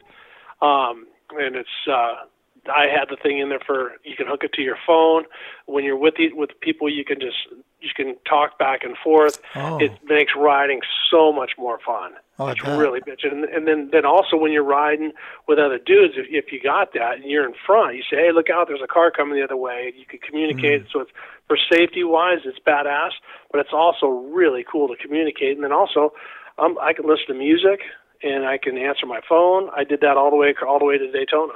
Um, 0.61 1.07
and 1.31 1.57
it's 1.57 1.77
uh, 1.91 2.23
I 2.69 2.87
had 2.87 3.09
the 3.09 3.17
thing 3.21 3.39
in 3.39 3.49
there 3.49 3.59
for 3.65 3.93
you 4.03 4.15
can 4.15 4.27
hook 4.27 4.43
it 4.43 4.53
to 4.53 4.61
your 4.61 4.77
phone. 4.85 5.23
When 5.65 5.83
you're 5.83 5.97
with 5.97 6.15
the, 6.17 6.31
with 6.33 6.51
people, 6.61 6.89
you 6.89 7.03
can 7.05 7.19
just 7.19 7.37
you 7.79 7.89
can 7.95 8.15
talk 8.27 8.57
back 8.57 8.83
and 8.83 8.97
forth. 9.03 9.39
Oh. 9.55 9.77
It 9.77 9.91
makes 10.03 10.33
riding 10.35 10.81
so 11.11 11.31
much 11.31 11.51
more 11.57 11.79
fun. 11.85 12.13
Oh, 12.39 12.47
it's 12.47 12.63
really 12.63 13.01
bitchin'. 13.01 13.31
And, 13.31 13.45
and 13.45 13.67
then 13.67 13.89
then 13.91 14.05
also 14.05 14.37
when 14.37 14.51
you're 14.51 14.63
riding 14.63 15.11
with 15.47 15.59
other 15.59 15.79
dudes, 15.79 16.13
if, 16.17 16.27
if 16.29 16.51
you 16.51 16.61
got 16.61 16.93
that 16.93 17.15
and 17.15 17.25
you're 17.25 17.47
in 17.47 17.55
front, 17.65 17.95
you 17.95 18.03
say, 18.09 18.17
"Hey, 18.17 18.31
look 18.31 18.49
out! 18.49 18.67
There's 18.67 18.81
a 18.83 18.87
car 18.87 19.11
coming 19.11 19.35
the 19.35 19.43
other 19.43 19.57
way." 19.57 19.93
You 19.97 20.05
can 20.05 20.19
communicate. 20.19 20.83
Mm. 20.83 20.91
So 20.91 21.01
it's 21.01 21.11
for 21.47 21.57
safety 21.71 22.03
wise, 22.03 22.39
it's 22.45 22.59
badass, 22.59 23.11
but 23.51 23.59
it's 23.59 23.73
also 23.73 24.07
really 24.07 24.65
cool 24.69 24.87
to 24.87 24.95
communicate. 24.95 25.55
And 25.55 25.63
then 25.63 25.71
also, 25.71 26.13
um, 26.57 26.77
I 26.81 26.93
can 26.93 27.07
listen 27.07 27.27
to 27.27 27.33
music 27.33 27.81
and 28.23 28.45
I 28.45 28.57
can 28.57 28.77
answer 28.77 29.05
my 29.05 29.21
phone. 29.27 29.69
I 29.75 29.83
did 29.83 30.01
that 30.01 30.17
all 30.17 30.29
the 30.29 30.35
way 30.35 30.53
all 30.67 30.79
the 30.79 30.85
way 30.85 30.97
to 30.97 31.11
Daytona. 31.11 31.53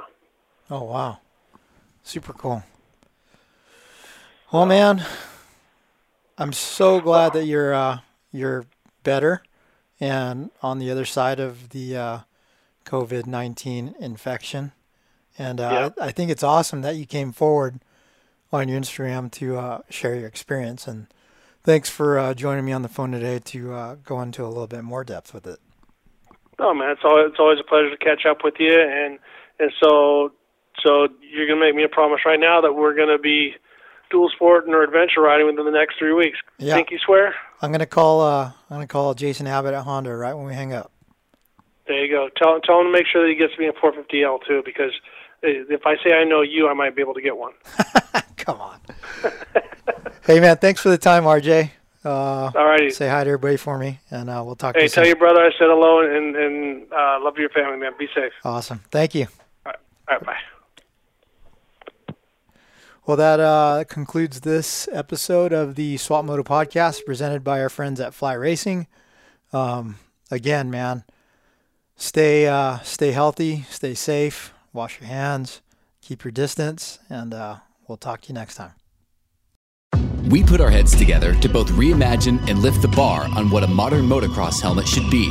Oh 0.72 0.84
wow. 0.84 1.18
Super 2.02 2.32
cool. 2.32 2.62
Well, 4.50 4.64
man, 4.64 5.04
I'm 6.38 6.54
so 6.54 6.98
glad 6.98 7.34
that 7.34 7.44
you're 7.44 7.74
uh, 7.74 7.98
you're 8.32 8.64
better 9.02 9.42
and 10.00 10.50
on 10.62 10.78
the 10.78 10.90
other 10.90 11.04
side 11.04 11.40
of 11.40 11.68
the 11.68 11.94
uh, 11.94 12.18
COVID 12.86 13.26
nineteen 13.26 13.94
infection. 14.00 14.72
And 15.36 15.60
uh, 15.60 15.90
I, 16.00 16.06
I 16.06 16.10
think 16.10 16.30
it's 16.30 16.42
awesome 16.42 16.80
that 16.80 16.96
you 16.96 17.04
came 17.04 17.32
forward 17.32 17.80
on 18.50 18.66
your 18.70 18.80
Instagram 18.80 19.30
to 19.32 19.58
uh, 19.58 19.80
share 19.90 20.14
your 20.14 20.26
experience. 20.26 20.88
And 20.88 21.06
thanks 21.62 21.90
for 21.90 22.18
uh, 22.18 22.32
joining 22.32 22.64
me 22.64 22.72
on 22.72 22.80
the 22.80 22.88
phone 22.88 23.12
today 23.12 23.40
to 23.40 23.74
uh, 23.74 23.96
go 24.06 24.22
into 24.22 24.42
a 24.42 24.48
little 24.48 24.66
bit 24.66 24.84
more 24.84 25.04
depth 25.04 25.34
with 25.34 25.46
it. 25.46 25.58
Oh 26.58 26.72
man, 26.72 26.88
it's 26.88 27.02
always 27.04 27.26
it's 27.28 27.38
always 27.38 27.60
a 27.60 27.64
pleasure 27.64 27.90
to 27.90 27.98
catch 27.98 28.24
up 28.24 28.42
with 28.42 28.54
you, 28.58 28.72
and 28.72 29.18
and 29.58 29.70
so 29.82 30.32
so 30.82 31.08
you're 31.20 31.46
gonna 31.46 31.60
make 31.60 31.74
me 31.74 31.84
a 31.84 31.88
promise 31.88 32.20
right 32.24 32.40
now 32.40 32.60
that 32.60 32.74
we're 32.74 32.94
gonna 32.94 33.18
be 33.18 33.54
dual 34.10 34.28
sport 34.30 34.64
or 34.68 34.82
adventure 34.82 35.20
riding 35.22 35.46
within 35.46 35.64
the 35.64 35.70
next 35.70 35.98
three 35.98 36.12
weeks. 36.12 36.38
Yeah. 36.58 36.76
Pinky 36.76 36.98
swear. 37.04 37.34
I'm 37.60 37.72
gonna 37.72 37.86
call. 37.86 38.20
Uh, 38.20 38.46
I'm 38.70 38.76
gonna 38.76 38.86
call 38.86 39.14
Jason 39.14 39.46
Abbott 39.46 39.74
at 39.74 39.84
Honda 39.84 40.14
right 40.14 40.34
when 40.34 40.46
we 40.46 40.54
hang 40.54 40.72
up. 40.72 40.92
There 41.86 42.04
you 42.04 42.12
go. 42.12 42.28
Tell 42.36 42.60
tell 42.60 42.80
him 42.80 42.86
to 42.86 42.92
make 42.92 43.06
sure 43.06 43.22
that 43.22 43.28
he 43.28 43.34
gets 43.36 43.58
me 43.58 43.66
a 43.66 43.72
450L 43.72 44.40
too, 44.46 44.62
because 44.64 44.92
if 45.42 45.86
I 45.86 45.96
say 46.04 46.12
I 46.12 46.24
know 46.24 46.42
you, 46.42 46.68
I 46.68 46.74
might 46.74 46.94
be 46.94 47.02
able 47.02 47.14
to 47.14 47.22
get 47.22 47.36
one. 47.36 47.52
Come 48.36 48.60
on. 48.60 48.80
hey 50.26 50.40
man, 50.40 50.56
thanks 50.58 50.80
for 50.80 50.90
the 50.90 50.98
time, 50.98 51.24
RJ. 51.24 51.70
Uh, 52.04 52.50
Alrighty. 52.50 52.92
Say 52.92 53.08
hi 53.08 53.22
to 53.22 53.30
everybody 53.30 53.56
for 53.56 53.78
me, 53.78 54.00
and 54.10 54.28
uh, 54.28 54.42
we'll 54.44 54.56
talk. 54.56 54.74
Hey, 54.74 54.80
to 54.80 54.84
you 54.84 54.88
tell 54.88 55.04
soon. 55.04 55.08
your 55.08 55.16
brother 55.16 55.40
I 55.40 55.50
said 55.52 55.68
hello 55.68 56.00
and 56.00 56.34
and 56.34 56.92
uh, 56.92 57.18
love 57.20 57.38
your 57.38 57.50
family, 57.50 57.78
man. 57.78 57.92
Be 57.98 58.08
safe. 58.14 58.32
Awesome. 58.44 58.80
Thank 58.90 59.14
you. 59.14 59.26
All 59.64 59.72
right, 59.72 59.76
All 60.08 60.16
right 60.16 60.26
bye. 60.26 60.36
Well, 63.04 63.16
that 63.16 63.40
uh, 63.40 63.82
concludes 63.88 64.42
this 64.42 64.88
episode 64.92 65.52
of 65.52 65.74
the 65.74 65.96
Swap 65.96 66.24
Moto 66.24 66.44
podcast 66.44 67.04
presented 67.04 67.42
by 67.42 67.60
our 67.60 67.68
friends 67.68 67.98
at 67.98 68.14
Fly 68.14 68.34
Racing. 68.34 68.86
Um, 69.52 69.96
again, 70.30 70.70
man, 70.70 71.02
stay 71.96 72.46
uh, 72.46 72.78
stay 72.84 73.10
healthy, 73.10 73.64
stay 73.68 73.94
safe, 73.94 74.54
wash 74.72 75.00
your 75.00 75.08
hands, 75.08 75.62
keep 76.00 76.22
your 76.22 76.30
distance, 76.30 77.00
and 77.10 77.34
uh, 77.34 77.56
we'll 77.88 77.98
talk 77.98 78.20
to 78.20 78.28
you 78.28 78.34
next 78.34 78.54
time. 78.54 78.74
We 80.28 80.44
put 80.44 80.60
our 80.60 80.70
heads 80.70 80.94
together 80.94 81.34
to 81.34 81.48
both 81.48 81.70
reimagine 81.70 82.48
and 82.48 82.60
lift 82.60 82.82
the 82.82 82.88
bar 82.88 83.26
on 83.36 83.50
what 83.50 83.64
a 83.64 83.68
modern 83.68 84.04
motocross 84.04 84.62
helmet 84.62 84.86
should 84.86 85.10
be. 85.10 85.28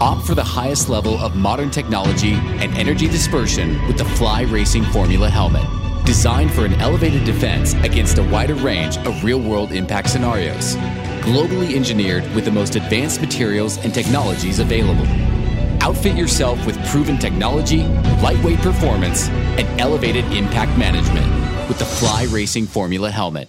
Opt 0.00 0.26
for 0.26 0.34
the 0.34 0.42
highest 0.42 0.88
level 0.88 1.16
of 1.18 1.36
modern 1.36 1.70
technology 1.70 2.32
and 2.32 2.76
energy 2.76 3.06
dispersion 3.06 3.80
with 3.86 3.98
the 3.98 4.04
Fly 4.04 4.42
Racing 4.42 4.82
Formula 4.86 5.30
helmet. 5.30 5.83
Designed 6.04 6.52
for 6.52 6.66
an 6.66 6.74
elevated 6.74 7.24
defense 7.24 7.72
against 7.82 8.18
a 8.18 8.22
wider 8.24 8.54
range 8.54 8.98
of 8.98 9.24
real 9.24 9.40
world 9.40 9.72
impact 9.72 10.10
scenarios. 10.10 10.76
Globally 11.22 11.74
engineered 11.74 12.30
with 12.34 12.44
the 12.44 12.50
most 12.50 12.76
advanced 12.76 13.22
materials 13.22 13.78
and 13.78 13.92
technologies 13.92 14.58
available. 14.58 15.06
Outfit 15.82 16.14
yourself 16.14 16.64
with 16.66 16.78
proven 16.88 17.18
technology, 17.18 17.84
lightweight 18.22 18.58
performance, 18.58 19.28
and 19.28 19.80
elevated 19.80 20.24
impact 20.26 20.78
management 20.78 21.26
with 21.68 21.78
the 21.78 21.86
Fly 21.86 22.24
Racing 22.24 22.66
Formula 22.66 23.10
helmet. 23.10 23.48